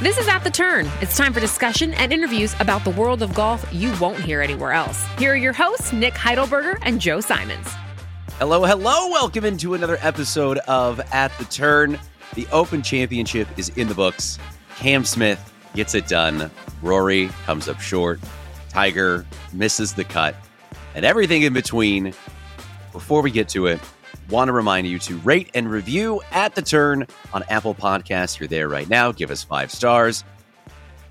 This 0.00 0.16
is 0.16 0.28
At 0.28 0.44
the 0.44 0.50
Turn. 0.50 0.88
It's 1.00 1.16
time 1.16 1.32
for 1.32 1.40
discussion 1.40 1.92
and 1.94 2.12
interviews 2.12 2.54
about 2.60 2.84
the 2.84 2.90
world 2.90 3.20
of 3.20 3.34
golf 3.34 3.68
you 3.72 3.92
won't 4.00 4.20
hear 4.20 4.40
anywhere 4.40 4.70
else. 4.70 5.04
Here 5.18 5.32
are 5.32 5.36
your 5.36 5.52
hosts, 5.52 5.92
Nick 5.92 6.14
Heidelberger 6.14 6.78
and 6.82 7.00
Joe 7.00 7.20
Simons. 7.20 7.66
Hello, 8.38 8.64
hello. 8.64 9.10
Welcome 9.10 9.44
into 9.44 9.74
another 9.74 9.98
episode 10.00 10.58
of 10.68 11.00
At 11.12 11.36
the 11.38 11.46
Turn. 11.46 11.98
The 12.34 12.46
Open 12.52 12.80
Championship 12.80 13.48
is 13.56 13.70
in 13.70 13.88
the 13.88 13.94
books. 13.94 14.38
Cam 14.76 15.04
Smith 15.04 15.52
gets 15.74 15.96
it 15.96 16.06
done. 16.06 16.48
Rory 16.80 17.28
comes 17.44 17.68
up 17.68 17.80
short. 17.80 18.20
Tiger 18.68 19.26
misses 19.52 19.94
the 19.94 20.04
cut. 20.04 20.36
And 20.94 21.04
everything 21.04 21.42
in 21.42 21.52
between. 21.52 22.14
Before 22.92 23.20
we 23.20 23.32
get 23.32 23.48
to 23.48 23.66
it, 23.66 23.80
want 24.28 24.48
to 24.48 24.52
remind 24.52 24.86
you 24.86 24.98
to 24.98 25.16
rate 25.18 25.50
and 25.54 25.70
review 25.70 26.20
at 26.32 26.54
the 26.54 26.62
turn 26.62 27.06
on 27.32 27.42
Apple 27.48 27.74
Podcasts. 27.74 28.38
You're 28.38 28.48
there 28.48 28.68
right 28.68 28.88
now. 28.88 29.12
Give 29.12 29.30
us 29.30 29.42
five 29.42 29.70
stars 29.70 30.24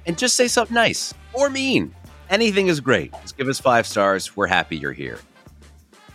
and 0.05 0.17
just 0.17 0.35
say 0.35 0.47
something 0.47 0.75
nice 0.75 1.13
or 1.33 1.49
mean. 1.49 1.93
Anything 2.29 2.67
is 2.67 2.79
great. 2.79 3.11
Just 3.21 3.37
give 3.37 3.47
us 3.47 3.59
five 3.59 3.87
stars. 3.87 4.35
We're 4.35 4.47
happy 4.47 4.77
you're 4.77 4.93
here. 4.93 5.19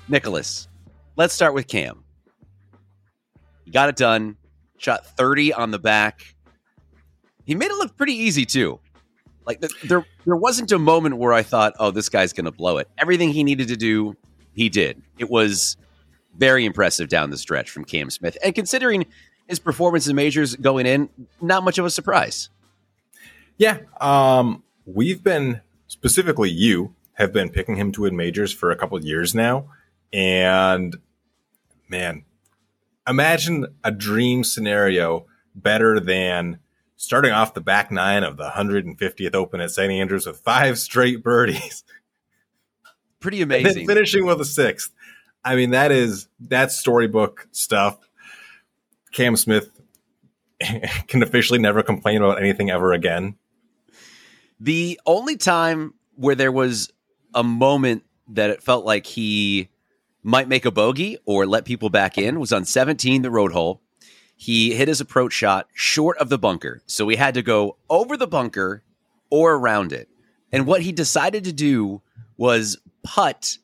Nicholas, 0.09 0.69
let's 1.17 1.33
start 1.33 1.55
with 1.55 1.67
Cam. 1.69 2.05
He 3.65 3.71
got 3.71 3.89
it 3.89 3.97
done, 3.97 4.37
shot 4.77 5.07
30 5.07 5.53
on 5.55 5.71
the 5.71 5.79
back. 5.79 6.35
He 7.45 7.55
made 7.55 7.71
it 7.71 7.77
look 7.77 7.97
pretty 7.97 8.15
easy, 8.15 8.45
too. 8.45 8.79
Like, 9.47 9.61
there, 9.85 10.07
there 10.25 10.37
wasn't 10.37 10.71
a 10.71 10.79
moment 10.79 11.17
where 11.17 11.33
I 11.33 11.43
thought, 11.43 11.75
oh, 11.79 11.91
this 11.91 12.09
guy's 12.09 12.33
going 12.33 12.45
to 12.45 12.53
blow 12.53 12.79
it. 12.79 12.89
Everything 12.99 13.31
he 13.31 13.43
needed 13.43 13.69
to 13.69 13.77
do, 13.77 14.17
he 14.55 14.69
did. 14.69 15.03
It 15.19 15.29
was 15.31 15.77
very 16.37 16.65
impressive 16.65 17.09
down 17.09 17.31
the 17.31 17.37
stretch 17.37 17.71
from 17.71 17.85
Cam 17.85 18.11
Smith. 18.11 18.37
And 18.43 18.55
considering 18.55 19.07
his 19.47 19.59
performance 19.59 20.07
in 20.07 20.17
majors 20.17 20.57
going 20.57 20.87
in, 20.87 21.09
not 21.41 21.65
much 21.65 21.79
of 21.79 21.85
a 21.85 21.91
surprise. 21.91 22.49
Yeah. 23.59 23.79
Um, 24.01 24.63
we've 24.87 25.23
been, 25.23 25.61
specifically 25.87 26.51
you, 26.51 26.95
have 27.15 27.33
been 27.33 27.51
picking 27.51 27.77
him 27.77 27.93
to 27.93 28.03
win 28.03 28.17
majors 28.17 28.53
for 28.53 28.71
a 28.71 28.77
couple 28.77 28.97
of 28.97 29.05
years 29.05 29.35
now. 29.35 29.69
And 30.13 30.97
man, 31.89 32.25
imagine 33.07 33.67
a 33.85 33.91
dream 33.91 34.45
scenario 34.45 35.27
better 35.55 36.01
than 36.01 36.59
starting 36.97 37.33
off 37.33 37.55
the 37.55 37.61
back 37.61 37.91
nine 37.91 38.25
of 38.25 38.37
the 38.37 38.51
150th 38.51 39.35
Open 39.35 39.61
at 39.61 39.71
St. 39.71 39.93
Andrews 39.93 40.27
with 40.27 40.39
five 40.39 40.79
straight 40.79 41.23
birdies. 41.23 41.85
Pretty 43.21 43.43
amazing. 43.43 43.87
finishing 43.87 44.27
with 44.27 44.41
a 44.41 44.45
sixth. 44.45 44.91
I 45.45 45.57
mean, 45.57 45.71
that 45.71 45.91
is 45.91 46.29
that 46.41 46.73
storybook 46.73 47.49
stuff. 47.53 47.99
Cam 49.13 49.37
Smith 49.37 49.71
can 51.09 51.23
officially 51.23 51.59
never 51.59 51.83
complain 51.83 52.23
about 52.23 52.41
anything 52.41 52.71
ever 52.71 52.93
again. 52.93 53.37
The 54.61 55.01
only 55.07 55.37
time 55.37 55.95
where 56.15 56.35
there 56.35 56.53
was 56.53 56.93
a 57.35 57.43
moment 57.43 58.05
that 58.29 58.51
it 58.51 58.63
felt 58.63 58.85
like 58.85 59.07
he 59.07 59.69
might 60.23 60.49
make 60.49 60.65
a 60.65 60.71
bogey 60.71 61.19
or 61.25 61.47
let 61.47 61.65
people 61.65 61.91
back 61.91 62.17
in 62.17 62.39
was 62.39 62.53
on 62.53 62.65
17, 62.65 63.23
the 63.23 63.31
road 63.31 63.53
hole. 63.53 63.81
He 64.37 64.75
hit 64.75 64.89
his 64.89 65.01
approach 65.01 65.33
shot 65.33 65.69
short 65.75 66.17
of 66.19 66.29
the 66.29 66.39
bunker. 66.39 66.83
So 66.87 67.09
he 67.09 67.17
had 67.17 67.35
to 67.35 67.43
go 67.43 67.77
over 67.91 68.17
the 68.17 68.27
bunker 68.27 68.83
or 69.31 69.55
around 69.55 69.93
it. 69.93 70.09
And 70.53 70.67
what 70.67 70.83
he 70.83 70.93
decided 70.93 71.45
to 71.45 71.53
do 71.53 72.03
was 72.37 72.77
putt 73.03 73.59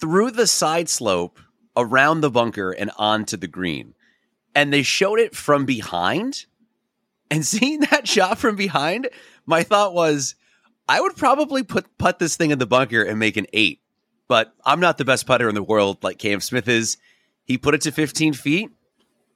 through 0.00 0.30
the 0.30 0.46
side 0.46 0.88
slope 0.88 1.38
around 1.76 2.20
the 2.20 2.30
bunker 2.30 2.72
and 2.72 2.90
onto 2.96 3.36
the 3.36 3.46
green. 3.46 3.94
And 4.54 4.72
they 4.72 4.82
showed 4.82 5.20
it 5.20 5.36
from 5.36 5.64
behind. 5.64 6.46
And 7.30 7.44
seeing 7.46 7.80
that 7.80 8.08
shot 8.08 8.38
from 8.38 8.56
behind, 8.56 9.08
my 9.46 9.62
thought 9.62 9.94
was, 9.94 10.34
I 10.88 11.00
would 11.00 11.16
probably 11.16 11.62
put 11.62 11.86
put 11.98 12.18
this 12.18 12.36
thing 12.36 12.50
in 12.50 12.58
the 12.58 12.66
bunker 12.66 13.02
and 13.02 13.18
make 13.18 13.36
an 13.36 13.46
eight. 13.52 13.80
But 14.26 14.52
I'm 14.64 14.80
not 14.80 14.98
the 14.98 15.04
best 15.04 15.26
putter 15.26 15.48
in 15.48 15.54
the 15.54 15.62
world 15.62 16.02
like 16.02 16.18
Cam 16.18 16.40
Smith 16.40 16.68
is. 16.68 16.96
He 17.44 17.58
put 17.58 17.74
it 17.74 17.80
to 17.82 17.92
15 17.92 18.32
feet, 18.32 18.70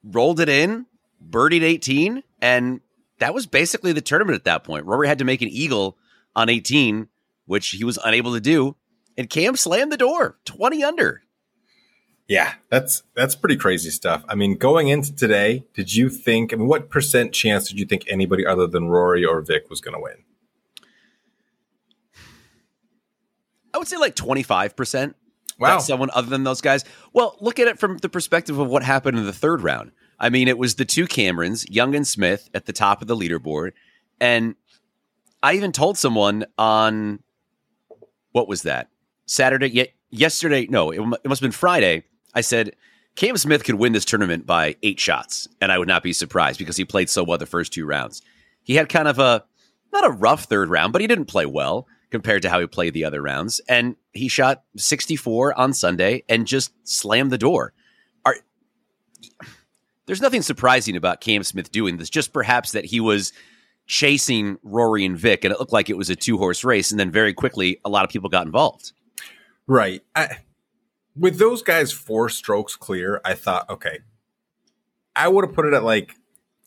rolled 0.04 0.38
it 0.40 0.48
in, 0.48 0.86
birdied 1.20 1.62
18, 1.62 2.22
and 2.40 2.80
that 3.18 3.34
was 3.34 3.46
basically 3.46 3.92
the 3.92 4.00
tournament 4.00 4.36
at 4.36 4.44
that 4.44 4.62
point. 4.62 4.86
Rory 4.86 5.08
had 5.08 5.18
to 5.18 5.24
make 5.24 5.42
an 5.42 5.48
eagle 5.48 5.96
on 6.36 6.48
18, 6.48 7.08
which 7.46 7.70
he 7.70 7.82
was 7.82 7.98
unable 8.04 8.34
to 8.34 8.40
do 8.40 8.76
and 9.16 9.30
Cam 9.30 9.56
slammed 9.56 9.92
the 9.92 9.96
door, 9.96 10.38
20 10.44 10.82
under. 10.82 11.22
Yeah, 12.26 12.54
that's 12.70 13.02
that's 13.14 13.34
pretty 13.34 13.56
crazy 13.56 13.90
stuff. 13.90 14.24
I 14.28 14.34
mean, 14.34 14.56
going 14.56 14.88
into 14.88 15.14
today, 15.14 15.64
did 15.74 15.94
you 15.94 16.08
think 16.08 16.54
I 16.54 16.56
mean 16.56 16.68
what 16.68 16.88
percent 16.88 17.34
chance 17.34 17.68
did 17.68 17.78
you 17.78 17.84
think 17.84 18.04
anybody 18.08 18.46
other 18.46 18.66
than 18.66 18.88
Rory 18.88 19.24
or 19.24 19.42
Vic 19.42 19.68
was 19.68 19.82
going 19.82 19.94
to 19.94 20.00
win? 20.00 20.24
I 23.74 23.78
would 23.78 23.88
say 23.88 23.96
like 23.96 24.14
25%. 24.14 25.14
Wow. 25.58 25.78
Someone 25.80 26.10
other 26.14 26.28
than 26.28 26.44
those 26.44 26.60
guys. 26.60 26.84
Well, 27.12 27.36
look 27.40 27.58
at 27.58 27.68
it 27.68 27.78
from 27.78 27.98
the 27.98 28.08
perspective 28.08 28.58
of 28.58 28.68
what 28.68 28.82
happened 28.82 29.18
in 29.18 29.24
the 29.24 29.32
third 29.32 29.62
round. 29.62 29.92
I 30.18 30.30
mean, 30.30 30.48
it 30.48 30.58
was 30.58 30.76
the 30.76 30.84
two 30.84 31.06
Camerons, 31.06 31.66
Young 31.68 31.94
and 31.94 32.06
Smith, 32.06 32.48
at 32.54 32.66
the 32.66 32.72
top 32.72 33.02
of 33.02 33.08
the 33.08 33.16
leaderboard. 33.16 33.72
And 34.20 34.54
I 35.42 35.54
even 35.54 35.72
told 35.72 35.98
someone 35.98 36.46
on 36.56 37.20
what 38.32 38.48
was 38.48 38.62
that? 38.62 38.88
Saturday, 39.26 39.92
yesterday, 40.10 40.66
no, 40.68 40.90
it, 40.90 41.00
it 41.00 41.28
must 41.28 41.40
have 41.40 41.40
been 41.40 41.52
Friday. 41.52 42.04
I 42.34 42.40
said 42.40 42.76
Cam 43.16 43.36
Smith 43.36 43.64
could 43.64 43.76
win 43.76 43.92
this 43.92 44.04
tournament 44.04 44.46
by 44.46 44.76
eight 44.82 44.98
shots, 44.98 45.48
and 45.60 45.70
I 45.70 45.78
would 45.78 45.88
not 45.88 46.02
be 46.02 46.12
surprised 46.12 46.58
because 46.58 46.76
he 46.76 46.84
played 46.84 47.08
so 47.08 47.22
well 47.22 47.38
the 47.38 47.46
first 47.46 47.72
two 47.72 47.86
rounds. 47.86 48.22
He 48.62 48.74
had 48.74 48.88
kind 48.88 49.08
of 49.08 49.18
a 49.18 49.44
not 49.92 50.04
a 50.04 50.10
rough 50.10 50.44
third 50.44 50.70
round, 50.70 50.92
but 50.92 51.00
he 51.00 51.06
didn't 51.06 51.26
play 51.26 51.46
well 51.46 51.86
compared 52.10 52.42
to 52.42 52.50
how 52.50 52.60
he 52.60 52.66
played 52.66 52.94
the 52.94 53.04
other 53.04 53.22
rounds. 53.22 53.60
And 53.68 53.96
he 54.12 54.28
shot 54.28 54.64
64 54.76 55.58
on 55.58 55.72
Sunday 55.72 56.24
and 56.28 56.46
just 56.46 56.72
slammed 56.82 57.30
the 57.30 57.38
door. 57.38 57.72
Are, 58.24 58.36
there's 60.06 60.20
nothing 60.20 60.42
surprising 60.42 60.96
about 60.96 61.20
Cam 61.20 61.44
Smith 61.44 61.70
doing 61.70 61.96
this, 61.96 62.10
just 62.10 62.32
perhaps 62.32 62.72
that 62.72 62.84
he 62.84 63.00
was 63.00 63.32
chasing 63.86 64.58
Rory 64.62 65.04
and 65.04 65.16
Vic, 65.16 65.44
and 65.44 65.52
it 65.52 65.60
looked 65.60 65.72
like 65.72 65.90
it 65.90 65.96
was 65.96 66.10
a 66.10 66.16
two 66.16 66.38
horse 66.38 66.64
race. 66.64 66.90
And 66.90 66.98
then 66.98 67.10
very 67.10 67.32
quickly, 67.32 67.80
a 67.84 67.88
lot 67.88 68.04
of 68.04 68.10
people 68.10 68.28
got 68.28 68.46
involved. 68.46 68.92
Right. 69.66 70.02
I, 70.14 70.38
with 71.16 71.38
those 71.38 71.62
guys 71.62 71.92
four 71.92 72.28
strokes 72.28 72.76
clear, 72.76 73.20
I 73.24 73.34
thought, 73.34 73.68
okay, 73.70 74.00
I 75.16 75.28
would 75.28 75.44
have 75.44 75.54
put 75.54 75.66
it 75.66 75.74
at 75.74 75.84
like 75.84 76.16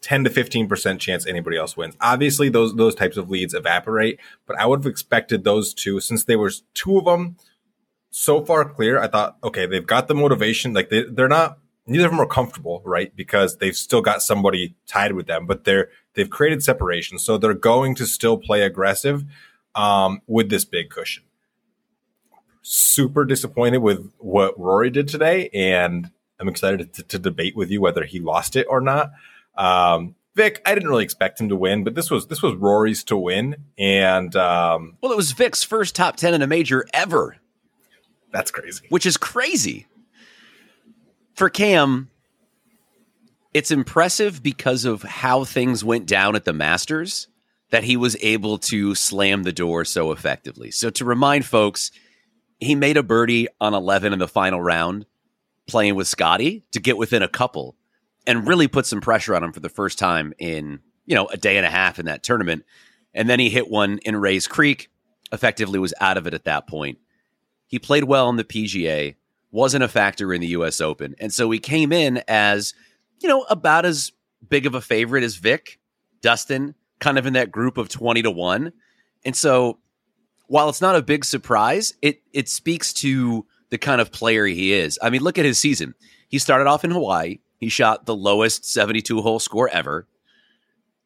10 0.01 0.23
to 0.23 0.29
15% 0.29 0.99
chance 0.99 1.25
anybody 1.25 1.57
else 1.57 1.75
wins. 1.75 1.95
Obviously, 1.99 2.49
those 2.49 2.75
those 2.75 2.95
types 2.95 3.17
of 3.17 3.29
leads 3.29 3.53
evaporate, 3.53 4.19
but 4.45 4.57
I 4.59 4.65
would 4.65 4.79
have 4.79 4.91
expected 4.91 5.43
those 5.43 5.73
two 5.73 5.99
since 5.99 6.23
there 6.23 6.39
was 6.39 6.63
two 6.73 6.97
of 6.97 7.05
them 7.05 7.37
so 8.09 8.43
far 8.43 8.65
clear. 8.65 8.99
I 8.99 9.07
thought, 9.07 9.37
okay, 9.43 9.65
they've 9.65 9.85
got 9.85 10.07
the 10.07 10.15
motivation. 10.15 10.73
Like 10.73 10.89
they, 10.89 11.03
they're 11.03 11.27
not, 11.27 11.59
neither 11.85 12.05
of 12.05 12.11
them 12.11 12.21
are 12.21 12.27
comfortable, 12.27 12.81
right? 12.85 13.15
Because 13.15 13.57
they've 13.57 13.75
still 13.75 14.01
got 14.01 14.21
somebody 14.21 14.75
tied 14.87 15.13
with 15.13 15.27
them, 15.27 15.45
but 15.45 15.65
they're, 15.65 15.89
they've 16.13 16.29
created 16.29 16.63
separation. 16.63 17.19
So 17.19 17.37
they're 17.37 17.53
going 17.53 17.95
to 17.95 18.05
still 18.05 18.37
play 18.37 18.61
aggressive 18.61 19.23
um, 19.75 20.21
with 20.25 20.49
this 20.49 20.65
big 20.65 20.89
cushion. 20.89 21.23
Super 22.69 23.23
disappointed 23.23 23.77
with 23.77 24.11
what 24.17 24.59
Rory 24.59 24.89
did 24.89 25.07
today. 25.07 25.49
And 25.53 26.11
I'm 26.39 26.49
excited 26.49 26.93
to, 26.93 27.03
to 27.03 27.19
debate 27.19 27.55
with 27.55 27.71
you 27.71 27.81
whether 27.81 28.03
he 28.03 28.19
lost 28.19 28.55
it 28.55 28.67
or 28.69 28.81
not. 28.81 29.11
Um, 29.55 30.15
Vic, 30.35 30.61
I 30.65 30.75
didn't 30.75 30.89
really 30.89 31.03
expect 31.03 31.41
him 31.41 31.49
to 31.49 31.55
win, 31.55 31.83
but 31.83 31.95
this 31.95 32.11
was 32.11 32.27
this 32.27 32.43
was 32.43 32.53
Rory's 32.53 33.03
to 33.05 33.17
win, 33.17 33.55
and 33.75 34.35
um, 34.35 34.95
well, 35.01 35.11
it 35.11 35.15
was 35.15 35.31
Vic's 35.31 35.63
first 35.63 35.95
top 35.95 36.15
ten 36.15 36.35
in 36.35 36.43
a 36.43 36.47
major 36.47 36.85
ever. 36.93 37.37
That's 38.31 38.51
crazy. 38.51 38.85
Which 38.89 39.07
is 39.07 39.17
crazy 39.17 39.87
for 41.33 41.49
Cam. 41.49 42.11
It's 43.51 43.71
impressive 43.71 44.43
because 44.43 44.85
of 44.85 45.01
how 45.01 45.43
things 45.43 45.83
went 45.83 46.05
down 46.05 46.35
at 46.35 46.45
the 46.45 46.53
Masters 46.53 47.27
that 47.71 47.83
he 47.83 47.97
was 47.97 48.15
able 48.21 48.59
to 48.59 48.93
slam 48.93 49.41
the 49.41 49.51
door 49.51 49.85
so 49.85 50.11
effectively. 50.11 50.69
So 50.69 50.91
to 50.91 51.05
remind 51.05 51.45
folks, 51.45 51.89
he 52.59 52.75
made 52.75 52.97
a 52.97 53.03
birdie 53.03 53.47
on 53.61 53.73
11 53.73 54.13
in 54.13 54.19
the 54.19 54.27
final 54.27 54.61
round 54.61 55.05
playing 55.67 55.95
with 55.95 56.07
Scotty 56.07 56.65
to 56.71 56.79
get 56.79 56.97
within 56.97 57.21
a 57.21 57.27
couple 57.27 57.75
and 58.25 58.47
really 58.47 58.67
put 58.67 58.85
some 58.85 59.01
pressure 59.01 59.35
on 59.35 59.43
him 59.43 59.53
for 59.53 59.59
the 59.59 59.69
first 59.69 59.99
time 59.99 60.33
in, 60.39 60.79
you 61.05 61.15
know, 61.15 61.27
a 61.27 61.37
day 61.37 61.57
and 61.57 61.65
a 61.65 61.69
half 61.69 61.99
in 61.99 62.05
that 62.05 62.23
tournament. 62.23 62.65
And 63.13 63.29
then 63.29 63.39
he 63.39 63.49
hit 63.49 63.69
one 63.69 63.99
in 63.99 64.15
Rae's 64.15 64.47
Creek, 64.47 64.89
effectively 65.31 65.79
was 65.79 65.93
out 66.01 66.17
of 66.17 66.27
it 66.27 66.33
at 66.33 66.45
that 66.45 66.67
point. 66.67 66.97
He 67.67 67.79
played 67.79 68.05
well 68.05 68.29
in 68.29 68.37
the 68.37 68.43
PGA, 68.43 69.15
wasn't 69.51 69.83
a 69.83 69.87
factor 69.87 70.33
in 70.33 70.41
the 70.41 70.47
US 70.47 70.81
Open. 70.81 71.15
And 71.19 71.33
so 71.33 71.49
he 71.51 71.59
came 71.59 71.91
in 71.91 72.21
as, 72.27 72.73
you 73.21 73.29
know, 73.29 73.43
about 73.43 73.85
as 73.85 74.11
big 74.47 74.65
of 74.65 74.75
a 74.75 74.81
favorite 74.81 75.23
as 75.23 75.35
Vic, 75.35 75.79
Dustin, 76.21 76.75
kind 76.99 77.17
of 77.17 77.25
in 77.25 77.33
that 77.33 77.51
group 77.51 77.77
of 77.77 77.89
20 77.89 78.23
to 78.23 78.31
1. 78.31 78.71
And 79.25 79.35
so 79.35 79.79
while 80.47 80.69
it's 80.69 80.81
not 80.81 80.95
a 80.95 81.01
big 81.01 81.23
surprise, 81.23 81.93
it 82.01 82.21
it 82.33 82.49
speaks 82.49 82.93
to 82.93 83.45
the 83.69 83.77
kind 83.77 84.01
of 84.01 84.11
player 84.11 84.45
he 84.45 84.73
is. 84.73 84.97
I 85.01 85.09
mean, 85.09 85.21
look 85.21 85.37
at 85.37 85.45
his 85.45 85.59
season. 85.59 85.93
He 86.29 86.39
started 86.39 86.67
off 86.67 86.83
in 86.83 86.91
Hawaii. 86.91 87.39
He 87.59 87.69
shot 87.69 88.05
the 88.05 88.15
lowest 88.15 88.65
72 88.65 89.21
hole 89.21 89.39
score 89.39 89.69
ever. 89.69 90.07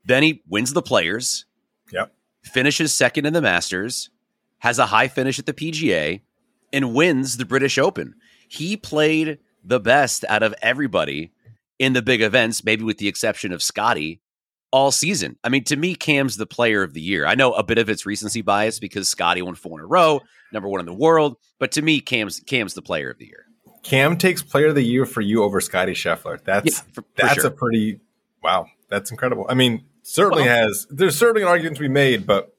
Then 0.06 0.24
he 0.24 0.44
wins 0.48 0.74
the 0.74 0.82
players. 0.82 1.46
Yep. 1.92 2.14
Finishes 2.44 2.94
second 2.94 3.26
in 3.26 3.34
the 3.34 3.42
Masters, 3.42 4.10
has 4.60 4.80
a 4.80 4.88
high 4.88 5.08
finish 5.08 5.40
at 5.40 5.46
the 5.46 5.54
PGA, 5.54 6.22
and 6.74 6.94
wins 6.94 7.38
the 7.38 7.46
British 7.46 7.78
Open. 7.78 8.16
He 8.48 8.76
played 8.78 9.40
the 9.64 9.80
best 9.80 10.26
out 10.28 10.44
of 10.44 10.56
everybody 10.62 11.32
in 11.78 11.94
the 11.94 12.02
big 12.02 12.22
events, 12.22 12.64
maybe 12.64 12.84
with 12.84 12.98
the 12.98 13.08
exception 13.08 13.52
of 13.52 13.64
Scotty, 13.64 14.21
all 14.72 14.92
season. 14.92 15.38
I 15.44 15.50
mean, 15.50 15.64
to 15.66 15.76
me, 15.76 15.96
Cam's 15.96 16.38
the 16.38 16.46
player 16.46 16.84
of 16.84 16.94
the 16.94 17.02
year. 17.02 17.26
I 17.26 17.36
know 17.36 17.54
a 17.54 17.64
bit 17.64 17.78
of 17.78 17.90
it's 17.90 18.06
recency 18.06 18.42
bias 18.42 18.80
because 18.80 19.10
Scotty 19.10 19.42
won 19.42 19.56
four 19.56 19.80
in 19.80 19.84
a 19.84 19.88
row, 19.88 20.22
number 20.52 20.70
one 20.70 20.80
in 20.80 20.86
the 20.86 20.94
world, 20.94 21.38
but 21.60 21.72
to 21.74 21.82
me, 21.82 22.00
Cam's 22.00 22.40
Cam's 22.40 22.74
the 22.74 22.82
player 22.82 23.10
of 23.10 23.18
the 23.18 23.26
year. 23.26 23.46
Cam 23.84 24.18
takes 24.18 24.44
player 24.44 24.68
of 24.68 24.76
the 24.76 24.84
year 24.84 25.06
for 25.06 25.22
you 25.22 25.44
over 25.44 25.60
Scotty 25.60 25.94
Scheffler. 25.94 26.44
That's 26.44 26.78
yeah, 26.78 26.94
for, 26.94 27.02
for 27.02 27.08
that's 27.16 27.36
sure. 27.36 27.48
a 27.48 27.52
pretty 27.52 28.00
wow. 28.44 28.68
That's 28.90 29.12
incredible. 29.12 29.46
I 29.50 29.54
mean, 29.54 29.86
certainly 30.04 30.44
well, 30.44 30.68
has 30.68 30.88
there's 30.90 31.18
certainly 31.18 31.42
an 31.42 31.48
argument 31.48 31.78
to 31.78 31.82
be 31.82 31.88
made, 31.88 32.28
but 32.28 32.56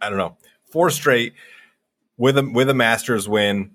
I 0.00 0.08
don't 0.08 0.18
know. 0.18 0.36
Four 0.70 0.90
straight 0.90 1.34
with 2.16 2.38
a 2.38 2.42
with 2.42 2.70
a 2.70 2.74
Masters 2.74 3.28
win 3.28 3.72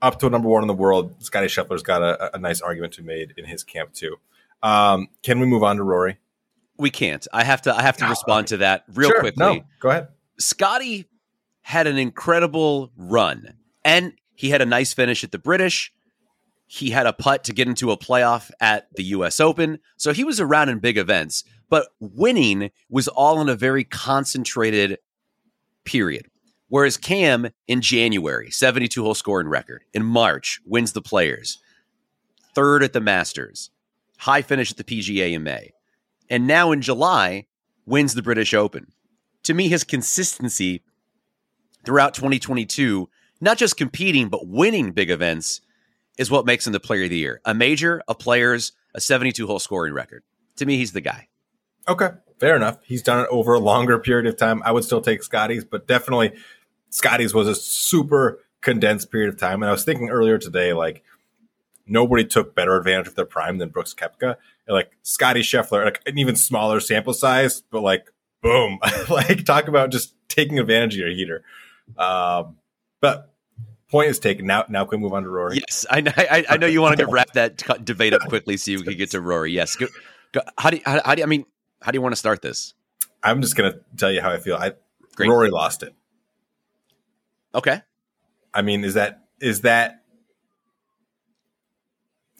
up 0.00 0.18
to 0.20 0.26
a 0.26 0.30
number 0.30 0.48
one 0.48 0.62
in 0.62 0.68
the 0.68 0.74
world. 0.74 1.22
Scotty 1.22 1.46
Scheffler's 1.46 1.82
got 1.82 2.02
a, 2.02 2.36
a 2.36 2.38
nice 2.38 2.60
argument 2.60 2.92
to 2.94 3.02
be 3.02 3.08
made 3.08 3.34
in 3.36 3.44
his 3.44 3.64
camp 3.64 3.92
too. 3.92 4.16
Um, 4.62 5.08
can 5.22 5.40
we 5.40 5.46
move 5.46 5.62
on 5.62 5.76
to 5.76 5.82
Rory? 5.82 6.18
We 6.78 6.90
can't. 6.90 7.26
I 7.32 7.44
have 7.44 7.62
to. 7.62 7.74
I 7.74 7.82
have 7.82 7.96
to 7.98 8.06
oh, 8.06 8.10
respond 8.10 8.48
to 8.48 8.58
that 8.58 8.84
real 8.92 9.08
sure, 9.08 9.20
quickly. 9.20 9.44
No, 9.44 9.64
go 9.80 9.90
ahead. 9.90 10.08
Scotty 10.38 11.06
had 11.62 11.86
an 11.86 11.98
incredible 11.98 12.92
run, 12.96 13.54
and 13.84 14.12
he 14.34 14.50
had 14.50 14.60
a 14.60 14.66
nice 14.66 14.92
finish 14.92 15.24
at 15.24 15.32
the 15.32 15.38
British. 15.38 15.92
He 16.66 16.90
had 16.90 17.06
a 17.06 17.12
putt 17.12 17.44
to 17.44 17.52
get 17.52 17.68
into 17.68 17.92
a 17.92 17.96
playoff 17.96 18.50
at 18.60 18.88
the 18.96 19.04
U.S. 19.04 19.40
Open, 19.40 19.78
so 19.96 20.12
he 20.12 20.24
was 20.24 20.40
around 20.40 20.68
in 20.68 20.78
big 20.80 20.98
events. 20.98 21.44
But 21.68 21.88
winning 22.00 22.70
was 22.88 23.08
all 23.08 23.40
in 23.40 23.48
a 23.48 23.56
very 23.56 23.84
concentrated 23.84 24.98
period. 25.84 26.26
Whereas 26.68 26.96
Cam 26.96 27.48
in 27.68 27.80
January, 27.80 28.50
72 28.50 29.02
hole 29.02 29.14
scoring 29.14 29.48
record. 29.48 29.84
In 29.94 30.04
March, 30.04 30.60
wins 30.64 30.92
the 30.92 31.02
players. 31.02 31.58
Third 32.54 32.82
at 32.82 32.92
the 32.92 33.00
Masters. 33.00 33.70
High 34.18 34.42
finish 34.42 34.70
at 34.70 34.76
the 34.76 34.84
PGA 34.84 35.32
in 35.32 35.42
May. 35.42 35.72
And 36.28 36.46
now 36.46 36.72
in 36.72 36.82
July, 36.82 37.46
wins 37.84 38.14
the 38.14 38.22
British 38.22 38.52
Open. 38.52 38.92
To 39.44 39.54
me, 39.54 39.68
his 39.68 39.84
consistency 39.84 40.82
throughout 41.84 42.14
2022, 42.14 43.08
not 43.40 43.58
just 43.58 43.76
competing, 43.76 44.28
but 44.28 44.46
winning 44.46 44.92
big 44.92 45.10
events, 45.10 45.60
is 46.18 46.30
what 46.30 46.46
makes 46.46 46.66
him 46.66 46.72
the 46.72 46.80
player 46.80 47.04
of 47.04 47.10
the 47.10 47.18
year. 47.18 47.40
A 47.44 47.54
major, 47.54 48.02
a 48.08 48.14
players, 48.14 48.72
a 48.94 49.00
72 49.00 49.46
hole 49.46 49.58
scoring 49.58 49.94
record. 49.94 50.22
To 50.56 50.66
me, 50.66 50.78
he's 50.78 50.92
the 50.92 51.00
guy. 51.00 51.28
Okay, 51.88 52.10
fair 52.40 52.56
enough. 52.56 52.78
He's 52.82 53.02
done 53.02 53.20
it 53.20 53.28
over 53.30 53.54
a 53.54 53.60
longer 53.60 53.98
period 53.98 54.26
of 54.26 54.36
time. 54.36 54.62
I 54.64 54.72
would 54.72 54.84
still 54.84 55.00
take 55.00 55.22
Scotty's, 55.22 55.64
but 55.64 55.86
definitely 55.86 56.32
Scotty's 56.90 57.34
was 57.34 57.46
a 57.46 57.54
super 57.54 58.40
condensed 58.62 59.12
period 59.12 59.28
of 59.28 59.38
time. 59.38 59.62
And 59.62 59.68
I 59.68 59.72
was 59.72 59.84
thinking 59.84 60.08
earlier 60.08 60.38
today, 60.38 60.72
like 60.72 61.04
nobody 61.86 62.24
took 62.24 62.54
better 62.54 62.76
advantage 62.76 63.08
of 63.08 63.14
their 63.14 63.24
prime 63.24 63.58
than 63.58 63.68
Brooks 63.68 63.94
Koepka. 63.94 64.36
And 64.66 64.74
like 64.74 64.96
Scotty 65.02 65.42
Scheffler, 65.42 65.84
like 65.84 66.02
an 66.06 66.18
even 66.18 66.36
smaller 66.36 66.80
sample 66.80 67.12
size, 67.12 67.62
but 67.70 67.82
like 67.82 68.12
boom, 68.42 68.78
like 69.10 69.44
talk 69.44 69.68
about 69.68 69.90
just 69.90 70.14
taking 70.28 70.58
advantage 70.58 70.94
of 70.94 71.00
your 71.00 71.10
heater. 71.10 71.44
Um, 71.96 72.56
but 73.00 73.32
point 73.90 74.08
is 74.08 74.18
taken. 74.18 74.46
Now, 74.46 74.64
now 74.68 74.84
can 74.84 75.00
we 75.00 75.04
move 75.04 75.12
on 75.12 75.22
to 75.22 75.28
Rory? 75.28 75.56
Yes, 75.56 75.86
I, 75.90 76.02
I, 76.16 76.44
I 76.50 76.56
know 76.56 76.66
you 76.66 76.82
wanted 76.82 76.98
to 77.00 77.06
wrap 77.06 77.32
that 77.34 77.84
debate 77.84 78.12
up 78.12 78.22
quickly 78.22 78.56
so 78.56 78.70
you 78.70 78.82
could 78.82 78.98
get 78.98 79.10
to 79.10 79.20
Rory. 79.20 79.52
Yes, 79.52 79.76
go, 79.76 79.86
go, 80.32 80.40
how 80.58 80.70
do 80.70 80.78
you, 80.78 80.82
how, 80.84 81.00
how 81.04 81.14
do 81.14 81.20
you, 81.20 81.24
I 81.24 81.28
mean, 81.28 81.46
how 81.82 81.92
do 81.92 81.96
you 81.96 82.02
want 82.02 82.12
to 82.12 82.18
start 82.18 82.42
this? 82.42 82.74
I'm 83.22 83.42
just 83.42 83.56
gonna 83.56 83.74
tell 83.96 84.12
you 84.12 84.20
how 84.20 84.30
I 84.30 84.38
feel. 84.38 84.56
I 84.56 84.72
Great. 85.16 85.30
Rory 85.30 85.50
lost 85.50 85.82
it. 85.82 85.94
Okay. 87.54 87.80
I 88.52 88.62
mean, 88.62 88.84
is 88.84 88.94
that 88.94 89.24
is 89.40 89.62
that 89.62 90.02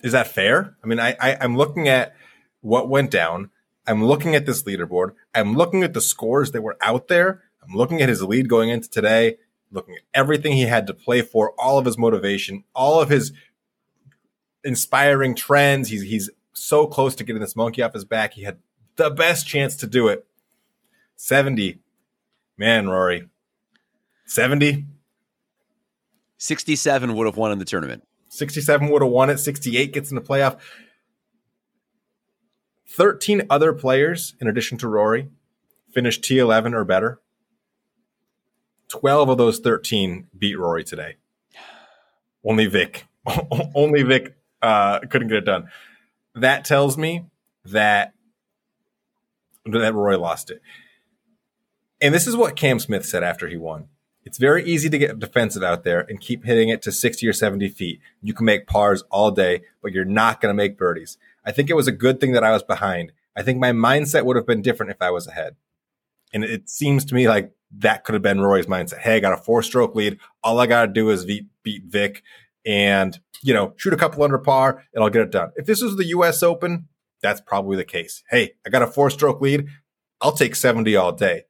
is 0.02 0.12
that 0.12 0.28
fair? 0.28 0.76
I 0.82 0.86
mean, 0.86 1.00
I, 1.00 1.16
I 1.20 1.36
I'm 1.40 1.56
looking 1.56 1.88
at 1.88 2.14
what 2.60 2.88
went 2.88 3.10
down. 3.10 3.50
I'm 3.86 4.04
looking 4.04 4.34
at 4.34 4.46
this 4.46 4.64
leaderboard. 4.64 5.12
I'm 5.34 5.54
looking 5.54 5.82
at 5.82 5.94
the 5.94 6.00
scores 6.00 6.52
that 6.52 6.62
were 6.62 6.76
out 6.82 7.08
there. 7.08 7.42
I'm 7.62 7.74
looking 7.74 8.02
at 8.02 8.08
his 8.08 8.22
lead 8.22 8.48
going 8.48 8.68
into 8.68 8.90
today, 8.90 9.36
looking 9.70 9.94
at 9.94 10.02
everything 10.12 10.52
he 10.52 10.62
had 10.62 10.86
to 10.88 10.94
play 10.94 11.22
for, 11.22 11.52
all 11.58 11.78
of 11.78 11.84
his 11.84 11.96
motivation, 11.98 12.64
all 12.74 13.00
of 13.00 13.08
his 13.08 13.32
inspiring 14.64 15.34
trends. 15.34 15.88
He's 15.88 16.02
he's 16.02 16.30
so 16.52 16.86
close 16.86 17.14
to 17.16 17.24
getting 17.24 17.40
this 17.40 17.56
monkey 17.56 17.82
off 17.82 17.94
his 17.94 18.04
back. 18.04 18.34
He 18.34 18.42
had 18.42 18.58
the 18.96 19.10
best 19.10 19.46
chance 19.46 19.76
to 19.76 19.86
do 19.86 20.08
it. 20.08 20.26
70. 21.16 21.80
Man, 22.58 22.88
Rory. 22.88 23.28
70. 24.26 24.86
67 26.38 27.14
would 27.14 27.26
have 27.26 27.36
won 27.36 27.52
in 27.52 27.58
the 27.58 27.64
tournament. 27.64 28.06
67 28.28 28.88
would 28.88 29.02
have 29.02 29.10
won 29.10 29.30
it. 29.30 29.38
68 29.38 29.92
gets 29.92 30.10
in 30.10 30.14
the 30.14 30.20
playoff. 30.20 30.58
13 32.88 33.42
other 33.50 33.72
players, 33.72 34.34
in 34.40 34.48
addition 34.48 34.78
to 34.78 34.88
Rory, 34.88 35.28
finished 35.92 36.22
T11 36.22 36.72
or 36.72 36.84
better. 36.84 37.20
12 38.88 39.30
of 39.30 39.38
those 39.38 39.58
13 39.58 40.28
beat 40.38 40.58
Rory 40.58 40.84
today. 40.84 41.16
Only 42.44 42.66
Vic. 42.66 43.06
Only 43.74 44.02
Vic 44.02 44.36
uh, 44.62 45.00
couldn't 45.00 45.28
get 45.28 45.38
it 45.38 45.44
done. 45.44 45.68
That 46.34 46.64
tells 46.64 46.96
me 46.96 47.24
that 47.64 48.12
that 49.64 49.94
Roy 49.94 50.18
lost 50.18 50.50
it. 50.50 50.62
And 52.00 52.14
this 52.14 52.26
is 52.26 52.36
what 52.36 52.56
Cam 52.56 52.78
Smith 52.78 53.04
said 53.06 53.22
after 53.22 53.48
he 53.48 53.56
won. 53.56 53.88
It's 54.26 54.38
very 54.38 54.64
easy 54.64 54.90
to 54.90 54.98
get 54.98 55.20
defensive 55.20 55.62
out 55.62 55.84
there 55.84 56.00
and 56.00 56.20
keep 56.20 56.44
hitting 56.44 56.68
it 56.68 56.82
to 56.82 56.90
60 56.90 57.28
or 57.28 57.32
70 57.32 57.68
feet. 57.68 58.00
You 58.20 58.34
can 58.34 58.44
make 58.44 58.66
pars 58.66 59.04
all 59.08 59.30
day, 59.30 59.62
but 59.80 59.92
you're 59.92 60.04
not 60.04 60.40
going 60.40 60.50
to 60.50 60.56
make 60.56 60.76
birdies. 60.76 61.16
I 61.44 61.52
think 61.52 61.70
it 61.70 61.76
was 61.76 61.86
a 61.86 61.92
good 61.92 62.20
thing 62.20 62.32
that 62.32 62.42
I 62.42 62.50
was 62.50 62.64
behind. 62.64 63.12
I 63.36 63.42
think 63.42 63.60
my 63.60 63.70
mindset 63.70 64.24
would 64.24 64.34
have 64.34 64.46
been 64.46 64.62
different 64.62 64.90
if 64.90 65.00
I 65.00 65.10
was 65.10 65.28
ahead. 65.28 65.54
And 66.34 66.42
it 66.42 66.68
seems 66.68 67.04
to 67.04 67.14
me 67.14 67.28
like 67.28 67.52
that 67.78 68.02
could 68.02 68.14
have 68.14 68.22
been 68.22 68.40
Roy's 68.40 68.66
mindset. 68.66 68.98
Hey, 68.98 69.14
I 69.14 69.20
got 69.20 69.32
a 69.32 69.40
four 69.40 69.62
stroke 69.62 69.94
lead. 69.94 70.18
All 70.42 70.58
I 70.58 70.66
got 70.66 70.86
to 70.86 70.92
do 70.92 71.08
is 71.10 71.24
beat, 71.24 71.46
beat 71.62 71.84
Vic 71.84 72.24
and, 72.64 73.20
you 73.44 73.54
know, 73.54 73.74
shoot 73.76 73.94
a 73.94 73.96
couple 73.96 74.24
under 74.24 74.38
par 74.38 74.84
and 74.92 75.04
I'll 75.04 75.10
get 75.10 75.22
it 75.22 75.30
done. 75.30 75.52
If 75.54 75.66
this 75.66 75.80
was 75.80 75.96
the 75.96 76.06
US 76.06 76.42
Open, 76.42 76.88
that's 77.22 77.40
probably 77.40 77.76
the 77.76 77.84
case. 77.84 78.24
Hey, 78.28 78.54
I 78.66 78.70
got 78.70 78.82
a 78.82 78.88
four 78.88 79.08
stroke 79.08 79.40
lead. 79.40 79.68
I'll 80.20 80.32
take 80.32 80.56
70 80.56 80.96
all 80.96 81.12
day. 81.12 81.44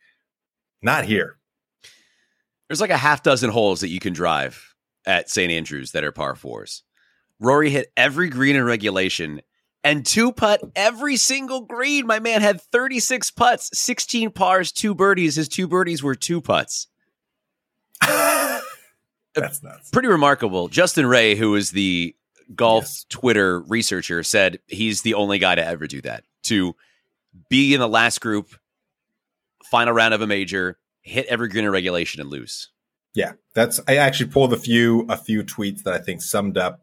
Not 0.83 1.07
here. 1.07 1.36
There's 2.69 2.81
like 2.81 2.91
a 2.91 2.97
half 2.97 3.23
dozen 3.23 3.51
holes 3.51 3.81
that 3.81 3.89
you 3.89 4.01
can 4.01 4.13
drive 4.13 4.75
at 5.07 5.31
St. 5.31 5.53
Andrews 5.53 5.93
that 5.93 6.05
are 6.05 6.13
par 6.13 6.35
fours. 6.35 6.83
Rory 7.39 7.71
hit 7.71 7.93
every 7.97 8.29
green 8.29 8.57
in 8.57 8.65
regulation 8.65 9.41
and 9.85 10.05
two 10.05 10.33
putt 10.33 10.63
every 10.75 11.17
single 11.17 11.61
green. 11.61 12.07
My 12.07 12.19
man 12.19 12.41
had 12.41 12.61
36 12.61 13.31
putts, 13.31 13.71
16 13.79 14.31
pars, 14.33 14.73
two 14.73 14.95
birdies. 14.95 15.37
His 15.37 15.49
two 15.49 15.69
birdies 15.69 16.03
were 16.03 16.15
two 16.17 16.41
putts. 16.41 16.89
That's 18.03 19.63
nuts. 19.63 19.91
Pretty 19.91 20.09
remarkable. 20.09 20.69
Justin 20.69 21.07
Ray, 21.07 21.37
who 21.37 21.55
is 21.55 21.71
the 21.71 22.17
golf 22.55 22.85
Yes. 22.85 23.07
Twitter 23.11 23.61
researcher, 23.61 24.23
said 24.23 24.59
he's 24.67 25.03
the 25.03 25.15
only 25.15 25.39
guy 25.39 25.55
to 25.55 25.65
ever 25.65 25.87
do 25.87 26.01
that. 26.01 26.25
To 26.45 26.75
be 27.51 27.75
in 27.75 27.81
the 27.81 27.89
last 27.89 28.21
group, 28.21 28.49
final 29.71 29.93
round 29.93 30.15
of 30.15 30.23
a 30.23 30.27
major, 30.27 30.79
hit 31.07 31.27
every 31.27 31.49
green 31.49 31.69
regulation 31.69 32.21
and 32.21 32.29
lose. 32.29 32.71
Yeah, 33.15 33.33
that's. 33.55 33.81
I 33.89 33.97
actually 33.97 34.31
pulled 34.31 34.53
a 34.53 34.59
few 34.59 35.07
a 35.09 35.17
few 35.17 35.43
tweets 35.43 35.83
that 35.85 35.95
I 35.95 35.99
think 35.99 36.21
summed 36.21 36.59
up 36.59 36.83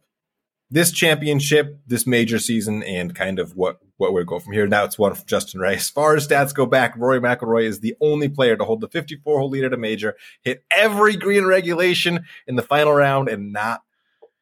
this 0.72 0.92
championship, 0.92 1.80
this 1.86 2.08
major 2.08 2.40
season, 2.40 2.82
and 2.84 3.14
kind 3.14 3.38
of 3.38 3.56
what 3.56 3.80
what 3.98 4.14
would 4.14 4.26
go 4.26 4.40
from 4.40 4.54
here. 4.54 4.66
Now 4.66 4.86
it's 4.86 4.98
one 4.98 5.14
from 5.14 5.28
Justin 5.28 5.60
Ray. 5.60 5.76
As 5.76 5.90
far 5.90 6.16
as 6.16 6.28
stats 6.28 6.56
go 6.56 6.66
back, 6.66 6.96
Rory 6.98 7.20
McIlroy 7.20 7.66
is 7.66 7.82
the 7.82 7.96
only 8.02 8.28
player 8.28 8.56
to 8.56 8.66
hold 8.66 8.82
the 8.82 8.88
54 8.88 9.40
hole 9.40 9.50
lead 9.50 9.66
at 9.66 9.74
a 9.74 9.78
major, 9.78 10.16
hit 10.42 10.64
every 10.72 11.16
green 11.16 11.46
regulation 11.46 12.26
in 12.48 12.56
the 12.56 12.64
final 12.64 12.94
round, 12.94 13.30
and 13.30 13.54
not 13.54 13.84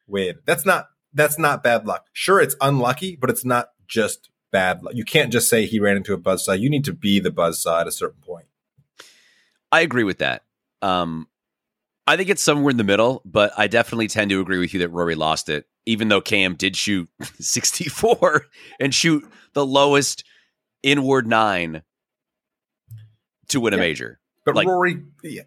win. 0.06 0.38
That's 0.46 0.64
not 0.64 0.86
that's 1.12 1.38
not 1.38 1.62
bad 1.62 1.86
luck. 1.86 2.06
Sure, 2.12 2.40
it's 2.40 2.56
unlucky, 2.60 3.16
but 3.16 3.28
it's 3.28 3.44
not 3.44 3.68
just 3.86 4.30
bad 4.50 4.82
luck. 4.82 4.94
You 4.94 5.04
can't 5.04 5.32
just 5.32 5.48
say 5.48 5.66
he 5.66 5.78
ran 5.78 5.98
into 5.98 6.14
a 6.14 6.18
buzzsaw. 6.18 6.58
You 6.58 6.70
need 6.70 6.84
to 6.84 6.94
be 6.94 7.20
the 7.20 7.30
buzzsaw 7.30 7.82
at 7.82 7.88
a 7.88 7.92
certain 7.92 8.22
point. 8.22 8.46
I 9.72 9.80
agree 9.80 10.04
with 10.04 10.18
that. 10.18 10.44
Um, 10.82 11.26
I 12.06 12.16
think 12.16 12.28
it's 12.28 12.42
somewhere 12.42 12.70
in 12.70 12.76
the 12.76 12.84
middle, 12.84 13.22
but 13.24 13.52
I 13.56 13.66
definitely 13.68 14.08
tend 14.08 14.30
to 14.30 14.40
agree 14.40 14.58
with 14.58 14.74
you 14.74 14.80
that 14.80 14.88
Rory 14.90 15.14
lost 15.14 15.48
it, 15.48 15.66
even 15.86 16.08
though 16.08 16.20
Cam 16.20 16.54
did 16.54 16.76
shoot 16.76 17.08
64 17.40 18.46
and 18.78 18.94
shoot 18.94 19.24
the 19.54 19.64
lowest 19.64 20.24
inward 20.82 21.26
nine 21.26 21.82
to 23.48 23.60
win 23.60 23.72
a 23.74 23.76
major. 23.78 24.20
But 24.44 24.56
Like- 24.56 24.66
Rory, 24.68 25.02
yeah, 25.22 25.42